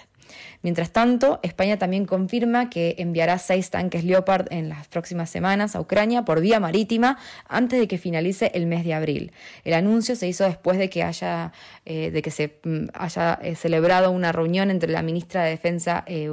Mientras 0.64 0.92
tanto, 0.92 1.40
España 1.44 1.78
también 1.78 2.06
confirma 2.06 2.70
que 2.70 2.96
enviará 2.98 3.38
seis 3.38 3.70
tanques 3.70 4.04
Leopard 4.04 4.48
en 4.52 4.70
las 4.70 4.88
próximas 4.88 5.30
semanas 5.30 5.76
a 5.76 5.82
Ucrania 5.82 6.26
por 6.26 6.42
vía 6.42 6.60
marítima 6.60 7.20
antes 7.48 7.80
de 7.80 7.88
que 7.88 7.98
finalice 7.98 8.52
el 8.56 8.66
mes 8.66 8.84
de 8.84 8.94
abril. 8.94 9.32
El 9.64 9.74
anuncio 9.74 10.16
se 10.16 10.28
hizo 10.28 10.46
después 10.46 10.80
de 10.80 10.90
que 10.90 11.04
haya, 11.04 11.52
eh, 11.86 12.10
de 12.10 12.22
que 12.22 12.32
se 12.32 12.60
mm, 12.64 12.88
haya 12.94 13.40
eh, 13.42 13.56
celebrado 13.56 14.10
una 14.10 14.32
reunión 14.32 14.72
entre 14.72 14.92
la 14.92 15.04
ministra 15.04 15.44
de 15.44 15.52
Defensa 15.52 16.04
eh, 16.08 16.32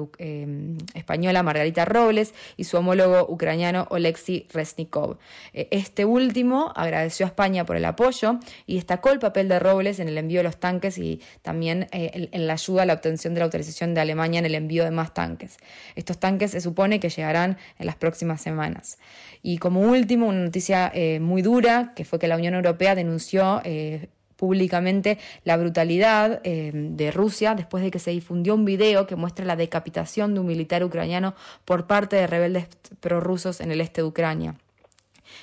española 0.95 1.43
Margarita 1.43 1.85
Robles 1.85 2.35
y 2.57 2.65
su 2.65 2.79
homólogo 2.79 3.27
ucraniano 3.29 3.87
Oleksiy 3.91 4.49
Resnikov. 4.53 5.19
este 5.53 6.05
último 6.05 6.73
agradeció 6.75 7.27
a 7.27 7.29
España 7.29 7.65
por 7.67 7.77
el 7.77 7.85
apoyo 7.85 8.39
y 8.67 8.77
destacó 8.77 9.11
el 9.11 9.19
papel 9.19 9.49
de 9.49 9.59
Robles 9.59 10.01
en 10.01 10.09
el 10.09 10.17
envío 10.17 10.41
de 10.41 10.45
los 10.45 10.57
tanques 10.57 10.99
y 10.99 11.21
también 11.43 11.89
en 11.93 12.47
la 12.47 12.55
ayuda 12.55 12.83
a 12.83 12.87
la 12.87 12.95
obtención 12.95 13.35
de 13.35 13.41
la 13.41 13.45
autorización 13.45 13.95
de 13.95 14.01
Alemania 14.01 14.14
en 14.23 14.47
el 14.47 14.55
envío 14.55 14.85
de 14.85 14.91
más 14.91 15.13
tanques. 15.13 15.59
Estos 15.95 16.19
tanques 16.19 16.53
se 16.53 16.61
supone 16.61 17.01
que 17.01 17.09
llegarán 17.09 17.59
en 17.79 17.87
las 17.87 17.97
próximas 17.97 18.41
semanas. 18.41 18.99
Y 19.43 19.59
como 19.59 19.81
último, 19.81 20.27
una 20.27 20.45
noticia 20.45 20.91
eh, 20.95 21.21
muy 21.21 21.43
dura, 21.43 21.93
que 21.95 22.05
fue 22.05 22.19
que 22.19 22.29
la 22.29 22.37
Unión 22.37 22.55
Europea 22.55 22.95
denunció 22.95 23.61
eh, 23.65 24.09
públicamente 24.37 25.19
la 25.45 25.57
brutalidad 25.57 26.41
eh, 26.45 26.73
de 26.75 27.11
Rusia 27.11 27.55
después 27.55 27.83
de 27.83 27.91
que 27.91 27.99
se 27.99 28.11
difundió 28.11 28.55
un 28.55 28.65
video 28.65 29.07
que 29.07 29.17
muestra 29.17 29.45
la 29.45 29.57
decapitación 29.57 30.35
de 30.35 30.41
un 30.41 30.47
militar 30.47 30.85
ucraniano 30.85 31.35
por 31.65 31.87
parte 31.87 32.17
de 32.17 32.27
rebeldes 32.27 32.69
prorrusos 33.01 33.61
en 33.61 33.71
el 33.71 33.81
este 33.81 34.03
de 34.03 34.09
Ucrania. 34.09 34.57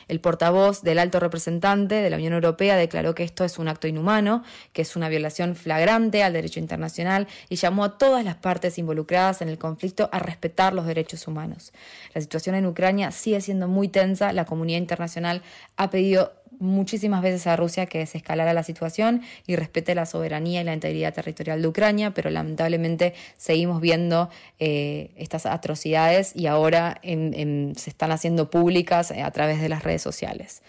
El 0.08 0.20
portavoz 0.20 0.82
del 0.82 1.00
alto 1.00 1.20
representante 1.20 1.96
de 1.96 2.10
la 2.10 2.18
Unión 2.18 2.34
Europea 2.34 2.76
declaró 2.76 3.16
que 3.16 3.24
esto 3.24 3.44
es 3.44 3.60
un 3.60 3.68
acto 3.68 3.88
inhumano, 3.88 4.44
que 4.74 4.82
es 4.82 4.96
una 4.96 5.10
violación 5.10 5.56
flagrante 5.56 6.24
al 6.24 6.34
derecho 6.34 6.60
internacional 6.60 7.28
y 7.50 7.56
llamó 7.56 7.84
a 7.84 7.98
todas 7.98 8.24
las 8.26 8.36
partes 8.36 8.78
involucradas 8.78 9.42
en 9.42 9.50
el 9.50 9.58
conflicto 9.58 10.10
a 10.12 10.20
respetar 10.20 10.74
los 10.74 10.86
derechos 10.86 11.28
humanos. 11.28 11.74
La 12.14 12.22
situación 12.22 12.56
en 12.56 12.66
Ucrania 12.66 13.12
sigue 13.12 13.42
siendo 13.42 13.68
muy 13.68 13.88
tensa. 13.88 14.34
La 14.34 14.46
comunidad 14.46 14.80
internacional 14.80 15.42
ha 15.78 15.90
pedido 15.90 16.41
muchísimas 16.62 17.22
veces 17.22 17.48
a 17.48 17.56
Rusia 17.56 17.88
que 17.88 17.98
desescalara 17.98 18.54
la 18.54 18.64
situación 18.64 19.24
y 19.48 19.56
respete 19.56 19.96
la 19.96 20.06
soberanía 20.06 20.62
y 20.62 20.64
la 20.64 20.74
integridad 20.74 21.14
territorial 21.14 21.62
de 21.62 21.68
Ucrania, 21.68 22.14
pero 22.14 22.30
lamentablemente 22.30 23.14
seguimos 23.36 23.82
viendo 23.82 24.30
eh, 24.60 25.12
estas 25.18 25.46
atrocidades 25.46 26.34
y 26.36 26.48
ahora 26.48 27.02
se 27.02 27.90
están 27.90 28.12
haciendo 28.12 28.50
públicas 28.50 29.12
eh, 29.12 29.22
a 29.22 29.32
través 29.32 29.60
de 29.60 29.70
las 29.70 29.84
redes 29.84 30.02
sociales. 30.02 30.62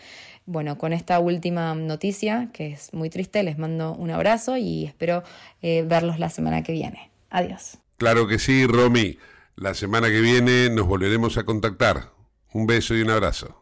Bueno, 0.47 0.77
con 0.77 0.93
esta 0.93 1.21
última 1.21 1.75
noticia, 1.75 2.49
que 2.53 2.73
es 2.73 2.93
muy 2.93 3.11
triste, 3.11 3.43
les 3.43 3.59
mando 3.59 3.95
un 3.95 4.11
abrazo 4.11 4.57
y 4.57 4.87
espero 4.87 5.23
eh, 5.61 5.85
verlos 5.87 6.19
la 6.19 6.31
semana 6.31 6.63
que 6.63 6.73
viene. 6.73 7.11
Adiós. 7.31 7.79
Claro 7.99 8.27
que 8.27 8.39
sí, 8.39 8.67
Romy. 8.67 9.19
La 9.55 9.75
semana 9.75 10.09
que 10.09 10.21
viene 10.21 10.71
nos 10.71 10.87
volveremos 10.87 11.37
a 11.37 11.45
contactar. 11.45 12.11
Un 12.53 12.67
beso 12.67 12.97
y 12.97 13.03
un 13.03 13.11
abrazo. 13.11 13.62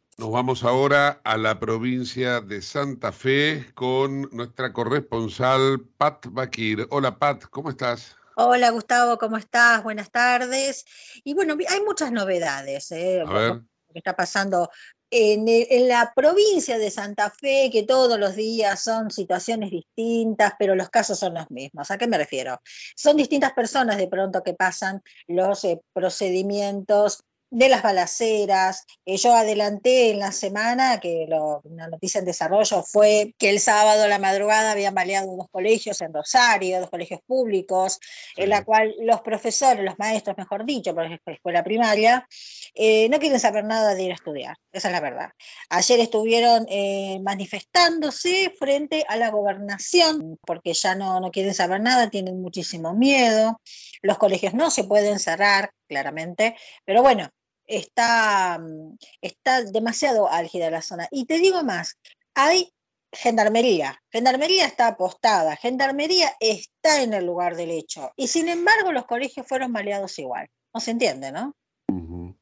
Nos 0.17 0.31
vamos 0.31 0.63
ahora 0.63 1.21
a 1.23 1.37
la 1.37 1.59
provincia 1.59 2.41
de 2.41 2.61
Santa 2.61 3.11
Fe 3.11 3.65
con 3.73 4.29
nuestra 4.31 4.73
corresponsal 4.73 5.87
Pat 5.97 6.27
Bakir. 6.29 6.85
Hola 6.91 7.17
Pat, 7.17 7.45
¿cómo 7.49 7.69
estás? 7.69 8.17
Hola 8.35 8.69
Gustavo, 8.71 9.17
¿cómo 9.17 9.37
estás? 9.37 9.83
Buenas 9.83 10.11
tardes. 10.11 10.85
Y 11.23 11.33
bueno, 11.33 11.55
hay 11.67 11.81
muchas 11.81 12.11
novedades. 12.11 12.91
¿eh? 12.91 13.23
A 13.25 13.31
ver. 13.31 13.61
que 13.91 13.99
está 13.99 14.15
pasando 14.15 14.69
en, 15.09 15.45
en, 15.47 15.87
la 15.87 16.13
provincia 16.15 16.77
de 16.77 16.91
Santa 16.91 17.31
Fe, 17.31 17.69
que 17.71 17.83
todos 17.83 18.19
los 18.19 18.35
días 18.35 18.81
son 18.81 19.11
situaciones 19.11 19.71
distintas, 19.71 20.53
pero 20.59 20.75
los 20.75 20.89
casos 20.89 21.19
son 21.19 21.33
los 21.33 21.49
mismos. 21.49 21.89
¿A 21.89 21.97
qué 21.97 22.07
me 22.07 22.17
refiero? 22.17 22.61
Son 22.95 23.17
distintas 23.17 23.53
personas 23.53 23.97
de 23.97 24.07
pronto 24.07 24.43
que 24.43 24.53
pasan 24.53 25.01
los 25.27 25.63
eh, 25.65 25.81
procedimientos 25.93 27.23
de 27.51 27.67
las 27.69 27.83
balaceras. 27.83 28.85
Eh, 29.05 29.17
yo 29.17 29.35
adelanté 29.35 30.11
en 30.11 30.19
la 30.19 30.31
semana 30.31 30.99
que 30.99 31.25
lo, 31.29 31.61
una 31.65 31.87
noticia 31.87 32.19
en 32.19 32.25
desarrollo 32.25 32.81
fue 32.81 33.35
que 33.37 33.49
el 33.49 33.59
sábado 33.59 34.03
a 34.03 34.07
la 34.07 34.19
madrugada 34.19 34.71
habían 34.71 34.95
baleado 34.95 35.35
dos 35.35 35.49
colegios 35.51 35.99
en 36.01 36.13
Rosario, 36.13 36.79
dos 36.79 36.89
colegios 36.89 37.19
públicos, 37.27 37.99
en 38.37 38.49
la 38.49 38.63
cual 38.63 38.95
los 39.01 39.21
profesores, 39.21 39.83
los 39.83 39.99
maestros, 39.99 40.37
mejor 40.37 40.65
dicho, 40.65 40.95
por 40.95 41.05
ejemplo, 41.05 41.33
escuela 41.33 41.63
primaria, 41.63 42.25
eh, 42.73 43.09
no 43.09 43.19
quieren 43.19 43.39
saber 43.39 43.65
nada 43.65 43.95
de 43.95 44.03
ir 44.03 44.11
a 44.11 44.15
estudiar. 44.15 44.55
Esa 44.71 44.87
es 44.87 44.93
la 44.93 45.01
verdad. 45.01 45.31
Ayer 45.69 45.99
estuvieron 45.99 46.65
eh, 46.69 47.19
manifestándose 47.21 48.53
frente 48.57 49.03
a 49.09 49.17
la 49.17 49.29
gobernación 49.29 50.39
porque 50.47 50.73
ya 50.73 50.95
no, 50.95 51.19
no 51.19 51.31
quieren 51.31 51.53
saber 51.53 51.81
nada, 51.81 52.09
tienen 52.09 52.41
muchísimo 52.41 52.93
miedo. 52.93 53.59
Los 54.01 54.17
colegios 54.17 54.53
no 54.53 54.71
se 54.71 54.85
pueden 54.85 55.19
cerrar, 55.19 55.71
claramente, 55.87 56.55
pero 56.85 57.01
bueno, 57.01 57.29
está, 57.71 58.59
mm, 58.59 58.97
está 59.21 59.63
demasiado 59.63 60.29
álgida 60.29 60.69
la 60.69 60.81
zona. 60.81 61.07
Y 61.11 61.25
te 61.25 61.39
digo 61.39 61.63
más, 61.63 61.97
hay 62.35 62.71
gendarmería, 63.11 64.01
gendarmería 64.09 64.65
está 64.65 64.87
apostada, 64.87 65.55
gendarmería 65.55 66.31
está 66.39 67.01
en 67.01 67.13
el 67.13 67.25
lugar 67.25 67.55
del 67.55 67.71
hecho. 67.71 68.11
Y 68.15 68.27
sin 68.27 68.47
embargo 68.47 68.91
los 68.91 69.05
colegios 69.05 69.47
fueron 69.47 69.71
maleados 69.71 70.17
igual. 70.19 70.47
No 70.73 70.79
se 70.79 70.91
entiende, 70.91 71.31
¿no? 71.31 71.55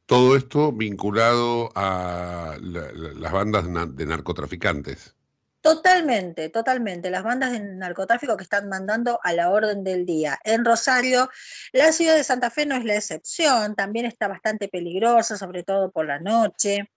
Todo 0.05 0.35
esto 0.35 0.71
vinculado 0.71 1.69
a 1.75 2.57
la, 2.61 2.91
la, 2.91 3.13
las 3.13 3.31
bandas 3.31 3.65
de 3.95 4.05
narcotraficantes. 4.05 5.15
Totalmente, 5.61 6.49
totalmente. 6.49 7.09
Las 7.09 7.23
bandas 7.23 7.51
de 7.51 7.59
narcotráfico 7.59 8.37
que 8.37 8.43
están 8.43 8.69
mandando 8.69 9.19
a 9.23 9.33
la 9.33 9.49
orden 9.49 9.83
del 9.83 10.05
día. 10.05 10.39
En 10.45 10.63
Rosario, 10.63 11.29
la 11.73 11.91
ciudad 11.91 12.15
de 12.15 12.23
Santa 12.23 12.49
Fe 12.49 12.65
no 12.65 12.75
es 12.75 12.85
la 12.85 12.95
excepción, 12.95 13.75
también 13.75 14.05
está 14.05 14.29
bastante 14.29 14.69
peligrosa, 14.69 15.37
sobre 15.37 15.63
todo 15.63 15.91
por 15.91 16.05
la 16.05 16.19
noche. 16.19 16.89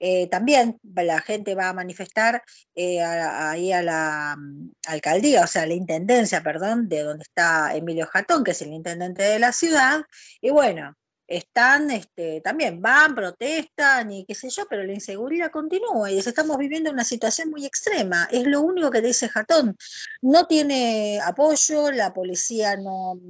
Eh, 0.00 0.28
también 0.28 0.78
la 0.82 1.20
gente 1.20 1.54
va 1.54 1.68
a 1.68 1.74
manifestar 1.74 2.42
eh, 2.74 3.02
ahí 3.02 3.72
a, 3.72 3.82
la 3.82 4.34
um, 4.36 4.72
alcaldía, 4.86 5.44
o 5.44 5.46
sea, 5.46 5.62
a 5.62 5.66
la 5.66 5.74
intendencia, 5.74 6.42
perdón, 6.42 6.88
de 6.88 7.02
donde 7.02 7.22
está 7.22 7.74
Emilio 7.76 8.06
Jatón, 8.06 8.42
que 8.42 8.50
es 8.50 8.62
el 8.62 8.72
intendente 8.72 9.22
de 9.22 9.38
la 9.38 9.52
ciudad. 9.52 10.02
Y 10.40 10.50
bueno, 10.50 10.96
están, 11.28 11.90
este, 11.90 12.40
también 12.40 12.80
van, 12.80 13.14
protestan 13.14 14.10
y 14.10 14.24
qué 14.24 14.34
sé 14.34 14.48
yo, 14.48 14.66
pero 14.68 14.82
la 14.82 14.94
inseguridad 14.94 15.50
continúa 15.50 16.10
y 16.10 16.18
estamos 16.18 16.56
viviendo 16.56 16.90
una 16.90 17.04
situación 17.04 17.50
muy 17.50 17.66
extrema. 17.66 18.26
Es 18.32 18.46
lo 18.46 18.62
único 18.62 18.90
que 18.90 19.02
dice 19.02 19.28
Jatón. 19.28 19.76
No 20.22 20.46
tiene 20.46 21.20
apoyo, 21.20 21.92
la 21.92 22.14
policía 22.14 22.76
no, 22.76 23.20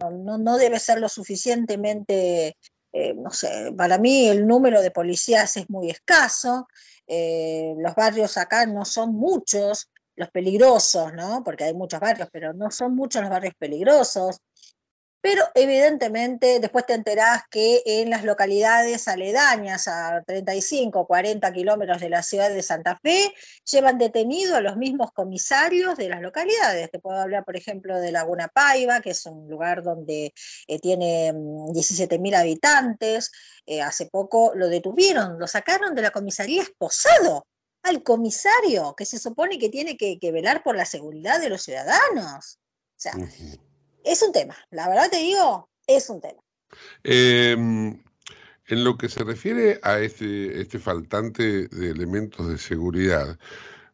no, 0.00 0.38
no 0.38 0.56
debe 0.56 0.78
ser 0.78 1.00
lo 1.00 1.08
suficientemente, 1.08 2.56
eh, 2.92 3.14
no 3.14 3.30
sé, 3.30 3.72
para 3.76 3.98
mí 3.98 4.28
el 4.28 4.46
número 4.46 4.80
de 4.80 4.92
policías 4.92 5.56
es 5.56 5.68
muy 5.68 5.90
escaso, 5.90 6.68
eh, 7.08 7.74
los 7.78 7.94
barrios 7.96 8.36
acá 8.36 8.66
no 8.66 8.84
son 8.84 9.14
muchos, 9.14 9.90
los 10.14 10.30
peligrosos, 10.30 11.12
¿no? 11.14 11.42
Porque 11.44 11.64
hay 11.64 11.74
muchos 11.74 12.00
barrios, 12.00 12.28
pero 12.32 12.52
no 12.52 12.70
son 12.70 12.94
muchos 12.94 13.22
los 13.22 13.30
barrios 13.30 13.54
peligrosos. 13.58 14.40
Pero 15.20 15.42
evidentemente 15.54 16.60
después 16.60 16.86
te 16.86 16.94
enterás 16.94 17.42
que 17.50 17.82
en 17.84 18.08
las 18.08 18.22
localidades 18.22 19.08
aledañas 19.08 19.88
a 19.88 20.22
35 20.24 21.00
o 21.00 21.06
40 21.06 21.52
kilómetros 21.52 22.00
de 22.00 22.08
la 22.08 22.22
ciudad 22.22 22.50
de 22.50 22.62
Santa 22.62 22.96
Fe 23.02 23.34
llevan 23.64 23.98
detenido 23.98 24.56
a 24.56 24.60
los 24.60 24.76
mismos 24.76 25.10
comisarios 25.12 25.96
de 25.96 26.08
las 26.08 26.20
localidades. 26.20 26.90
Te 26.90 27.00
puedo 27.00 27.18
hablar, 27.18 27.44
por 27.44 27.56
ejemplo, 27.56 27.98
de 27.98 28.12
Laguna 28.12 28.46
Paiva, 28.48 29.00
que 29.00 29.10
es 29.10 29.26
un 29.26 29.48
lugar 29.48 29.82
donde 29.82 30.32
eh, 30.68 30.78
tiene 30.78 31.32
17.000 31.32 32.36
habitantes. 32.36 33.32
Eh, 33.66 33.82
hace 33.82 34.06
poco 34.06 34.52
lo 34.54 34.68
detuvieron, 34.68 35.38
lo 35.38 35.48
sacaron 35.48 35.96
de 35.96 36.02
la 36.02 36.10
comisaría 36.10 36.62
esposado 36.62 37.44
al 37.82 38.02
comisario, 38.02 38.94
que 38.96 39.04
se 39.04 39.18
supone 39.18 39.58
que 39.58 39.68
tiene 39.68 39.96
que, 39.96 40.18
velar 40.32 40.62
por 40.62 40.76
la 40.76 40.84
seguridad 40.84 41.40
de 41.40 41.48
los 41.48 41.62
ciudadanos. 41.62 42.58
O 42.96 43.00
sea, 43.00 43.14
es 44.08 44.22
un 44.22 44.32
tema, 44.32 44.56
la 44.70 44.88
verdad 44.88 45.10
te 45.10 45.18
digo, 45.18 45.68
es 45.86 46.08
un 46.08 46.20
tema. 46.20 46.42
Eh, 47.04 47.52
en 47.52 48.84
lo 48.84 48.98
que 48.98 49.08
se 49.08 49.24
refiere 49.24 49.80
a 49.82 49.98
este, 49.98 50.60
este 50.60 50.78
faltante 50.78 51.68
de 51.68 51.90
elementos 51.90 52.48
de 52.48 52.58
seguridad, 52.58 53.38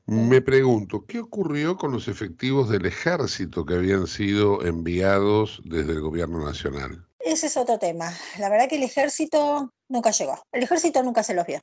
me 0.07 0.41
pregunto, 0.43 1.05
¿qué 1.07 1.21
ocurrió 1.21 1.77
con 1.77 1.93
los 1.93 2.09
efectivos 2.09 2.69
del 2.69 2.87
ejército 2.87 3.65
que 3.65 3.75
habían 3.75 4.07
sido 4.07 4.65
enviados 4.65 5.63
desde 5.65 5.93
el 5.93 6.01
gobierno 6.01 6.45
nacional? 6.45 7.07
Ese 7.19 7.47
es 7.47 7.57
otro 7.57 7.79
tema. 7.79 8.13
La 8.39 8.51
verdad 8.51 8.69
que 8.69 8.77
el 8.77 8.83
ejército 8.83 9.73
nunca 9.89 10.11
llegó. 10.11 10.43
El 10.53 10.63
ejército 10.63 11.03
nunca 11.03 11.23
se 11.23 11.35
los 11.35 11.47
vio. 11.47 11.61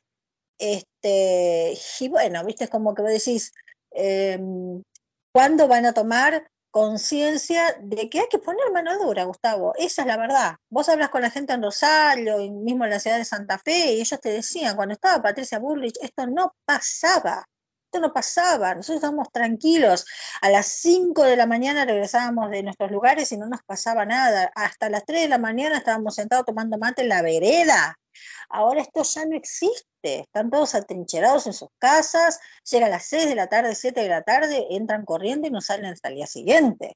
Este, 0.58 1.78
y 2.00 2.08
bueno, 2.10 2.44
viste, 2.44 2.64
es 2.64 2.70
como 2.70 2.96
que 2.96 3.02
vos 3.02 3.12
decís, 3.12 3.54
eh, 3.92 4.40
¿cuándo 5.32 5.68
van 5.68 5.86
a 5.86 5.94
tomar 5.94 6.50
conciencia 6.72 7.76
de 7.82 8.10
que 8.10 8.22
hay 8.22 8.28
que 8.30 8.40
poner 8.40 8.72
mano 8.72 8.98
dura, 8.98 9.26
Gustavo. 9.26 9.74
Esa 9.78 10.02
es 10.02 10.08
la 10.08 10.18
verdad. 10.18 10.56
Vos 10.70 10.90
hablas 10.90 11.10
con 11.10 11.22
la 11.22 11.30
gente 11.30 11.54
en 11.54 11.62
Rosario, 11.62 12.40
y 12.40 12.50
mismo 12.50 12.86
en 12.86 12.92
la 12.92 13.00
ciudad 13.00 13.18
de 13.18 13.26
Santa 13.26 13.60
Fe, 13.60 13.94
y 13.94 14.02
ellos 14.02 14.20
te 14.22 14.30
decían, 14.30 14.76
cuando 14.76 14.94
estaba 14.94 15.22
Patricia 15.22 15.60
Bullrich, 15.60 15.98
esto 16.02 16.26
no 16.28 16.56
pasaba. 16.66 17.46
Esto 17.92 18.00
no 18.00 18.14
pasaba. 18.14 18.74
Nosotros 18.74 19.04
estábamos 19.04 19.34
tranquilos. 19.34 20.06
A 20.40 20.50
las 20.50 20.66
5 20.68 21.24
de 21.24 21.36
la 21.36 21.46
mañana 21.46 21.84
regresábamos 21.84 22.50
de 22.50 22.64
nuestros 22.64 22.90
lugares 22.90 23.30
y 23.34 23.38
no 23.38 23.48
nos 23.48 23.64
pasaba 23.64 24.06
nada. 24.06 24.50
Hasta 24.56 24.90
las 24.90 25.06
3 25.06 25.24
de 25.24 25.28
la 25.28 25.38
mañana 25.38 25.80
estábamos 25.80 26.16
sentados 26.16 26.46
tomando 26.46 26.78
mate 26.78 27.02
en 27.02 27.10
la 27.10 27.22
vereda. 27.22 28.00
Ahora 28.48 28.82
esto 28.82 29.04
ya 29.04 29.26
no 29.26 29.36
existe. 29.36 30.22
Están 30.22 30.50
todos 30.50 30.74
atrincherados 30.74 31.48
en 31.48 31.54
sus 31.54 31.68
casas, 31.80 32.40
llega 32.64 32.86
a 32.86 32.90
las 32.90 33.08
6 33.08 33.28
de 33.28 33.36
la 33.36 33.48
tarde, 33.48 33.76
7 33.76 34.00
de 34.00 34.08
la 34.08 34.22
tarde, 34.22 34.68
entran 34.70 35.04
corriendo 35.04 35.50
y 35.50 35.52
no 35.52 35.60
salen 35.60 35.88
hasta 35.88 36.08
el 36.08 36.16
día 36.16 36.28
siguiente. 36.28 36.96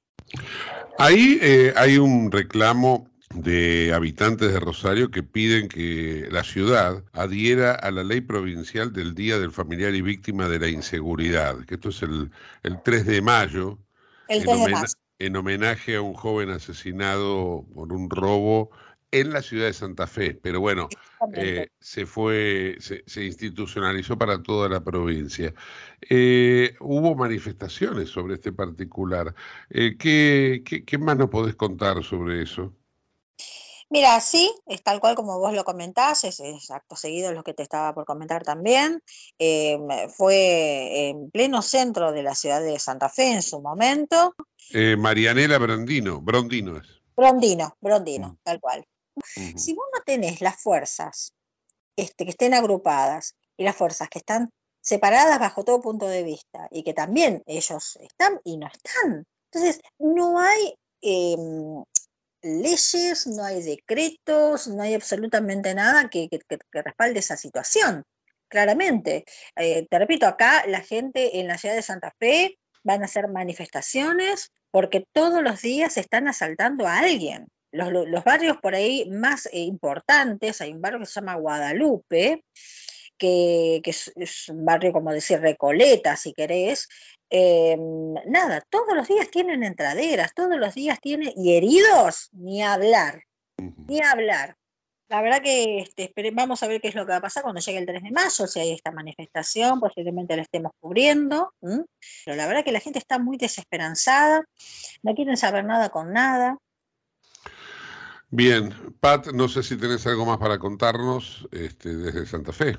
Ahí 0.98 1.40
eh, 1.42 1.74
hay 1.76 1.98
un 1.98 2.32
reclamo 2.32 3.10
de 3.34 3.92
habitantes 3.94 4.54
de 4.54 4.60
Rosario 4.60 5.10
que 5.10 5.24
piden 5.24 5.68
que 5.68 6.28
la 6.32 6.44
ciudad 6.44 7.04
adhiera 7.14 7.74
a 7.74 7.92
la 7.92 8.04
ley 8.04 8.22
provincial 8.22 8.94
del 8.94 9.16
Día 9.16 9.40
del 9.40 9.52
Familiar 9.52 9.96
y 9.96 10.02
Víctima 10.02 10.48
de 10.48 10.60
la 10.60 10.68
Inseguridad, 10.68 11.66
que 11.66 11.76
esto 11.76 11.90
es 11.90 12.02
el, 12.04 12.32
el 12.64 12.82
3 12.84 13.06
de 13.06 13.22
mayo, 13.22 13.80
el 14.28 14.44
3 14.44 14.58
en, 14.58 14.66
de 14.66 14.72
mayo. 14.72 14.86
en 15.20 15.36
homenaje 15.36 15.96
a 15.96 16.02
un 16.02 16.14
joven 16.14 16.50
asesinado 16.52 17.66
por 17.74 17.92
un 17.92 18.10
robo 18.10 18.70
en 19.12 19.32
la 19.32 19.42
ciudad 19.42 19.68
de 19.68 19.74
Santa 19.74 20.08
Fe, 20.08 20.34
pero 20.36 20.60
bueno, 20.60 20.90
eh, 21.36 21.70
se 21.80 22.06
fue, 22.06 22.76
se, 22.80 23.04
se, 23.08 23.24
institucionalizó 23.24 24.18
para 24.18 24.44
toda 24.44 24.68
la 24.68 24.84
provincia. 24.84 25.54
Eh, 26.02 26.76
hubo 26.82 27.16
manifestaciones 27.16 28.10
sobre 28.10 28.36
este 28.36 28.52
particular. 28.52 29.34
Eh, 29.70 29.96
¿qué, 29.98 30.64
qué, 30.66 30.84
¿Qué 30.84 30.98
más 30.98 31.18
nos 31.18 31.30
podés 31.30 31.56
contar 31.56 32.04
sobre 32.04 32.42
eso? 32.42 32.74
Mira, 33.90 34.20
sí, 34.20 34.54
es 34.66 34.82
tal 34.82 35.00
cual 35.00 35.16
como 35.16 35.38
vos 35.40 35.54
lo 35.54 35.64
comentás, 35.64 36.24
es, 36.24 36.40
es 36.40 36.72
acto 36.72 36.96
seguido 36.96 37.32
lo 37.34 37.44
que 37.44 37.54
te 37.54 37.64
estaba 37.64 37.94
por 37.94 38.06
comentar 38.06 38.44
también. 38.44 39.02
Eh, 39.38 39.78
fue 40.16 41.10
en 41.10 41.30
pleno 41.30 41.62
centro 41.62 42.12
de 42.12 42.24
la 42.24 42.34
ciudad 42.34 42.62
de 42.62 42.80
Santa 42.80 43.10
Fe 43.10 43.34
en 43.34 43.44
su 43.44 43.62
momento. 43.62 44.34
Eh, 44.74 44.96
Marianela 44.98 45.60
Brondino, 45.60 46.20
Brondino 46.22 46.78
es. 46.78 46.88
Brondino, 47.16 47.78
Brondino, 47.80 48.30
mm. 48.30 48.38
tal 48.44 48.60
cual. 48.60 48.86
Si 49.56 49.74
vos 49.74 49.86
no 49.94 50.02
tenés 50.04 50.42
las 50.42 50.62
fuerzas 50.62 51.34
este, 51.96 52.26
que 52.26 52.32
estén 52.32 52.54
agrupadas 52.54 53.36
y 53.56 53.64
las 53.64 53.76
fuerzas 53.76 54.10
que 54.10 54.20
están 54.20 54.50
separadas 54.82 55.40
bajo 55.40 55.64
todo 55.64 55.82
punto 55.82 56.08
de 56.08 56.24
vista 56.24 56.68
y 56.70 56.84
que 56.84 56.94
también 56.94 57.42
ellos 57.46 57.98
están 58.02 58.40
y 58.44 58.58
no 58.58 58.68
están, 58.68 59.26
Entonces, 59.52 59.82
no 59.98 60.40
hay 60.40 60.76
em, 61.02 61.84
leyes, 62.46 63.28
no 63.28 63.44
hay 63.44 63.64
decretos, 63.64 64.68
no 64.68 64.84
hay 64.84 64.94
absolutamente 64.94 65.74
nada 65.74 66.10
que, 66.10 66.30
respalde 66.72 67.20
esa 67.20 67.36
situación, 67.36 68.04
claramente. 68.48 69.26
Eh, 69.56 69.88
te 69.90 70.00
repito, 70.00 70.28
acá 70.28 70.66
la 70.68 70.82
gente 70.82 71.40
en 71.40 71.48
la 71.48 71.58
ciudad 71.58 71.76
de 71.76 71.82
Santa 71.82 72.14
Fe 72.20 72.58
van 72.84 73.02
a 73.02 73.06
hacer 73.06 73.28
manifestaciones 73.28 74.52
porque 74.72 75.06
todos 75.12 75.42
los 75.42 75.62
días 75.62 75.98
están 75.98 76.28
asaltando 76.28 76.88
a 76.88 77.00
alguien. 77.00 77.48
Los, 77.72 78.24
barrios 78.24 78.58
por 78.62 78.74
ahí 78.74 79.10
más 79.10 79.48
eh, 79.48 79.60
importantes, 79.60 80.62
hay 80.62 80.72
un 80.72 80.82
barrio 80.82 81.00
que 81.00 81.06
se 81.08 81.20
llama 81.20 81.36
Guadalupe, 81.36 82.44
que, 83.18 83.82
es, 83.84 84.50
un 84.50 84.66
barrio 84.66 84.92
como 84.92 85.12
decir 85.12 85.40
Recoleta, 85.40 86.16
si 86.16 86.34
querés, 86.34 86.88
em, 87.30 88.14
nada, 88.26 88.62
todos 88.70 88.96
los 88.96 89.08
días 89.08 89.30
tienen 89.30 89.64
entraderas, 89.64 90.34
todos 90.34 90.58
los 90.58 90.74
días 90.76 91.00
tienen, 91.02 91.32
y 91.36 91.56
heridos, 91.56 92.30
ni 92.34 92.62
hablar, 92.62 93.24
ni 93.58 94.02
hablar. 94.02 94.58
La 95.08 95.22
verdad 95.22 95.42
que 95.42 95.80
este, 95.80 96.12
vamos 96.34 96.64
a 96.64 96.68
ver 96.68 96.82
qué 96.82 96.88
es 96.88 96.96
lo 96.96 97.06
que 97.06 97.12
va 97.12 97.18
a 97.18 97.22
pasar 97.22 97.44
cuando 97.44 97.62
llegue 97.62 97.78
el 97.78 97.86
3 97.86 98.02
de 98.02 98.12
mayo, 98.12 98.48
si 98.48 98.60
hay 98.60 98.72
esta 98.72 98.92
manifestación, 98.92 99.80
posiblemente 99.80 100.36
la 100.36 100.42
estemos 100.42 100.72
cubriendo, 100.80 101.54
pero 101.62 102.36
la 102.36 102.48
verdad 102.48 102.64
que 102.64 102.72
la 102.72 102.80
gente 102.80 102.98
está 102.98 103.20
muy 103.20 103.38
desesperanzada, 103.38 104.44
no 105.04 105.14
quieren 105.14 105.38
saber 105.38 105.64
nada 105.64 105.90
con 105.90 106.12
nada. 106.12 106.58
Bien, 108.30 108.74
Pat, 109.00 109.28
no 109.28 109.48
sé 109.48 109.62
si 109.62 109.78
tenés 109.78 110.06
algo 110.08 110.26
más 110.26 110.40
para 110.40 110.58
contarnos 110.58 111.48
este, 111.52 111.96
desde 111.96 112.26
Santa 112.26 112.52
Fe. 112.52 112.78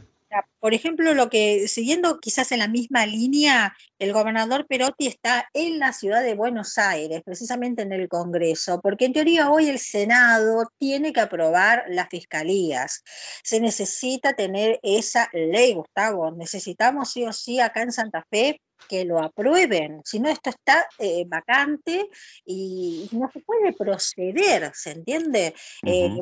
Por 0.66 0.74
ejemplo, 0.74 1.14
lo 1.14 1.30
que, 1.30 1.68
siguiendo 1.68 2.18
quizás 2.18 2.50
en 2.50 2.58
la 2.58 2.66
misma 2.66 3.06
línea, 3.06 3.76
el 4.00 4.12
gobernador 4.12 4.66
Perotti 4.66 5.06
está 5.06 5.48
en 5.54 5.78
la 5.78 5.92
ciudad 5.92 6.24
de 6.24 6.34
Buenos 6.34 6.76
Aires, 6.76 7.22
precisamente 7.24 7.82
en 7.82 7.92
el 7.92 8.08
Congreso, 8.08 8.80
porque 8.80 9.04
en 9.04 9.12
teoría 9.12 9.48
hoy 9.48 9.68
el 9.68 9.78
Senado 9.78 10.68
tiene 10.76 11.12
que 11.12 11.20
aprobar 11.20 11.84
las 11.86 12.08
fiscalías. 12.08 13.04
Se 13.44 13.60
necesita 13.60 14.32
tener 14.32 14.80
esa 14.82 15.30
ley, 15.32 15.74
Gustavo. 15.74 16.32
Necesitamos 16.32 17.12
sí 17.12 17.22
o 17.22 17.32
sí 17.32 17.60
acá 17.60 17.82
en 17.82 17.92
Santa 17.92 18.26
Fe 18.28 18.60
que 18.88 19.04
lo 19.04 19.22
aprueben, 19.22 20.00
si 20.04 20.18
no 20.18 20.28
esto 20.28 20.50
está 20.50 20.86
eh, 20.98 21.24
vacante 21.28 22.08
y 22.44 23.08
no 23.12 23.30
se 23.32 23.38
puede 23.38 23.72
proceder, 23.72 24.72
¿se 24.74 24.90
entiende? 24.90 25.54
eh, 25.84 26.18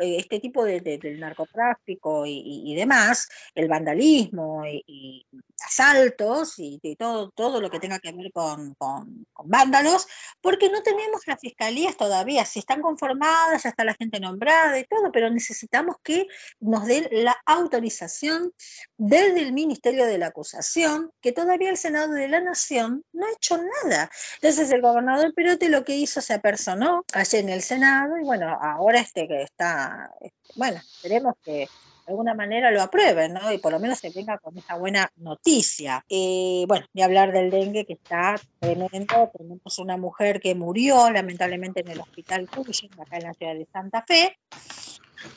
este 0.00 0.40
tipo 0.40 0.64
de, 0.64 0.80
del 0.80 1.20
narcotráfico 1.20 2.24
y, 2.26 2.74
demás, 2.74 3.28
el 3.54 3.68
vandalismo 3.68 4.64
y, 4.66 5.26
asaltos 5.64 6.54
y, 6.58 6.80
todo, 6.98 7.30
todo 7.30 7.60
lo 7.60 7.70
que 7.70 7.78
tenga 7.78 7.98
que 7.98 8.12
ver 8.12 8.32
con, 8.32 8.74
con, 8.74 9.26
vándalos, 9.44 10.06
porque 10.40 10.70
no 10.70 10.82
tenemos 10.82 11.26
las 11.26 11.40
fiscalías 11.40 11.96
todavía, 11.96 12.44
si 12.44 12.58
están 12.58 12.82
conformadas, 12.82 13.62
ya 13.62 13.70
está 13.70 13.84
la 13.84 13.94
gente 13.94 14.20
nombrada 14.20 14.78
y 14.78 14.84
todo, 14.84 15.12
pero 15.12 15.30
necesitamos 15.30 15.96
que 16.02 16.26
nos 16.60 16.86
den 16.86 17.08
la 17.10 17.36
autorización 17.46 18.52
desde 18.96 19.42
el 19.42 19.52
Ministerio 19.52 20.06
de 20.06 20.18
la 20.18 20.28
Acusación, 20.28 21.12
que 21.20 21.32
todavía 21.32 21.70
el 21.70 21.76
Senado 21.76 22.12
de 22.12 22.28
la 22.28 22.40
Nación 22.40 23.04
no 23.12 23.26
ha 23.26 23.32
hecho 23.32 23.58
nada. 23.58 24.10
Entonces 24.36 24.70
el 24.72 24.80
gobernador 24.80 25.32
Perote 25.34 25.68
lo 25.68 25.84
que 25.84 25.96
hizo 25.96 26.20
se 26.20 26.34
apersonó 26.34 27.04
allí 27.12 27.38
en 27.38 27.48
el 27.48 27.62
Senado 27.62 28.16
y 28.18 28.24
bueno, 28.24 28.58
ahora 28.60 29.00
este 29.00 29.28
que 29.28 29.41
está, 29.44 30.10
este, 30.20 30.52
bueno, 30.56 30.78
esperemos 30.78 31.34
que 31.42 31.68
de 32.06 32.12
alguna 32.12 32.34
manera 32.34 32.70
lo 32.70 32.82
aprueben, 32.82 33.34
¿no? 33.34 33.52
Y 33.52 33.58
por 33.58 33.72
lo 33.72 33.78
menos 33.78 33.98
se 33.98 34.10
venga 34.10 34.38
con 34.38 34.56
esa 34.58 34.76
buena 34.76 35.10
noticia. 35.16 36.04
Eh, 36.08 36.64
bueno, 36.66 36.86
ni 36.94 37.02
hablar 37.02 37.32
del 37.32 37.50
dengue 37.50 37.84
que 37.84 37.92
está 37.92 38.40
tremendo. 38.58 39.30
Tenemos 39.36 39.78
una 39.78 39.96
mujer 39.96 40.40
que 40.40 40.54
murió 40.54 41.10
lamentablemente 41.10 41.80
en 41.80 41.88
el 41.88 42.00
hospital 42.00 42.48
Cushing, 42.48 42.90
acá 43.00 43.18
en 43.18 43.24
la 43.24 43.34
ciudad 43.34 43.54
de 43.54 43.68
Santa 43.72 44.04
Fe. 44.06 44.36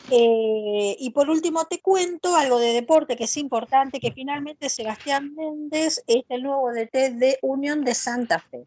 Eh, 0.10 0.96
y 1.00 1.10
por 1.12 1.30
último 1.30 1.66
te 1.66 1.80
cuento 1.80 2.36
algo 2.36 2.60
de 2.60 2.74
deporte 2.74 3.16
que 3.16 3.26
es 3.26 3.38
importante, 3.38 4.00
que 4.00 4.12
finalmente 4.12 4.70
Sebastián 4.70 5.36
Méndez 5.36 6.04
es 6.08 6.24
el 6.30 6.42
nuevo 6.42 6.72
DT 6.72 7.12
de 7.12 7.38
Unión 7.44 7.84
de 7.84 7.94
Santa 7.94 8.40
Fe. 8.40 8.66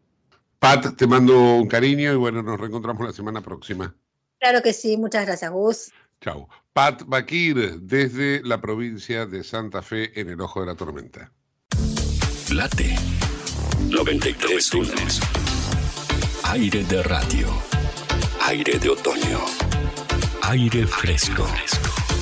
Pat, 0.59 0.95
te 0.95 1.07
mando 1.07 1.55
un 1.55 1.67
cariño 1.67 2.13
y 2.13 2.15
bueno, 2.15 2.41
nos 2.43 2.59
reencontramos 2.59 3.05
la 3.05 3.13
semana 3.13 3.41
próxima. 3.41 3.95
Claro 4.39 4.61
que 4.61 4.73
sí, 4.73 4.97
muchas 4.97 5.25
gracias, 5.25 5.51
Gus. 5.51 5.91
Chao. 6.21 6.47
Pat 6.73 7.03
Bakir, 7.05 7.79
desde 7.81 8.41
la 8.43 8.61
provincia 8.61 9.25
de 9.25 9.43
Santa 9.43 9.81
Fe, 9.81 10.19
en 10.19 10.29
el 10.29 10.39
ojo 10.39 10.61
de 10.61 10.67
la 10.67 10.75
tormenta. 10.75 11.31
Late 12.51 12.95
93 13.87 14.73
lunes. 14.73 15.19
Aire 16.43 16.83
de 16.83 17.03
radio. 17.03 17.47
Aire 18.41 18.77
de 18.79 18.89
otoño. 18.89 19.39
Aire 20.41 20.85
fresco. 20.87 21.45
fresco. 21.45 22.18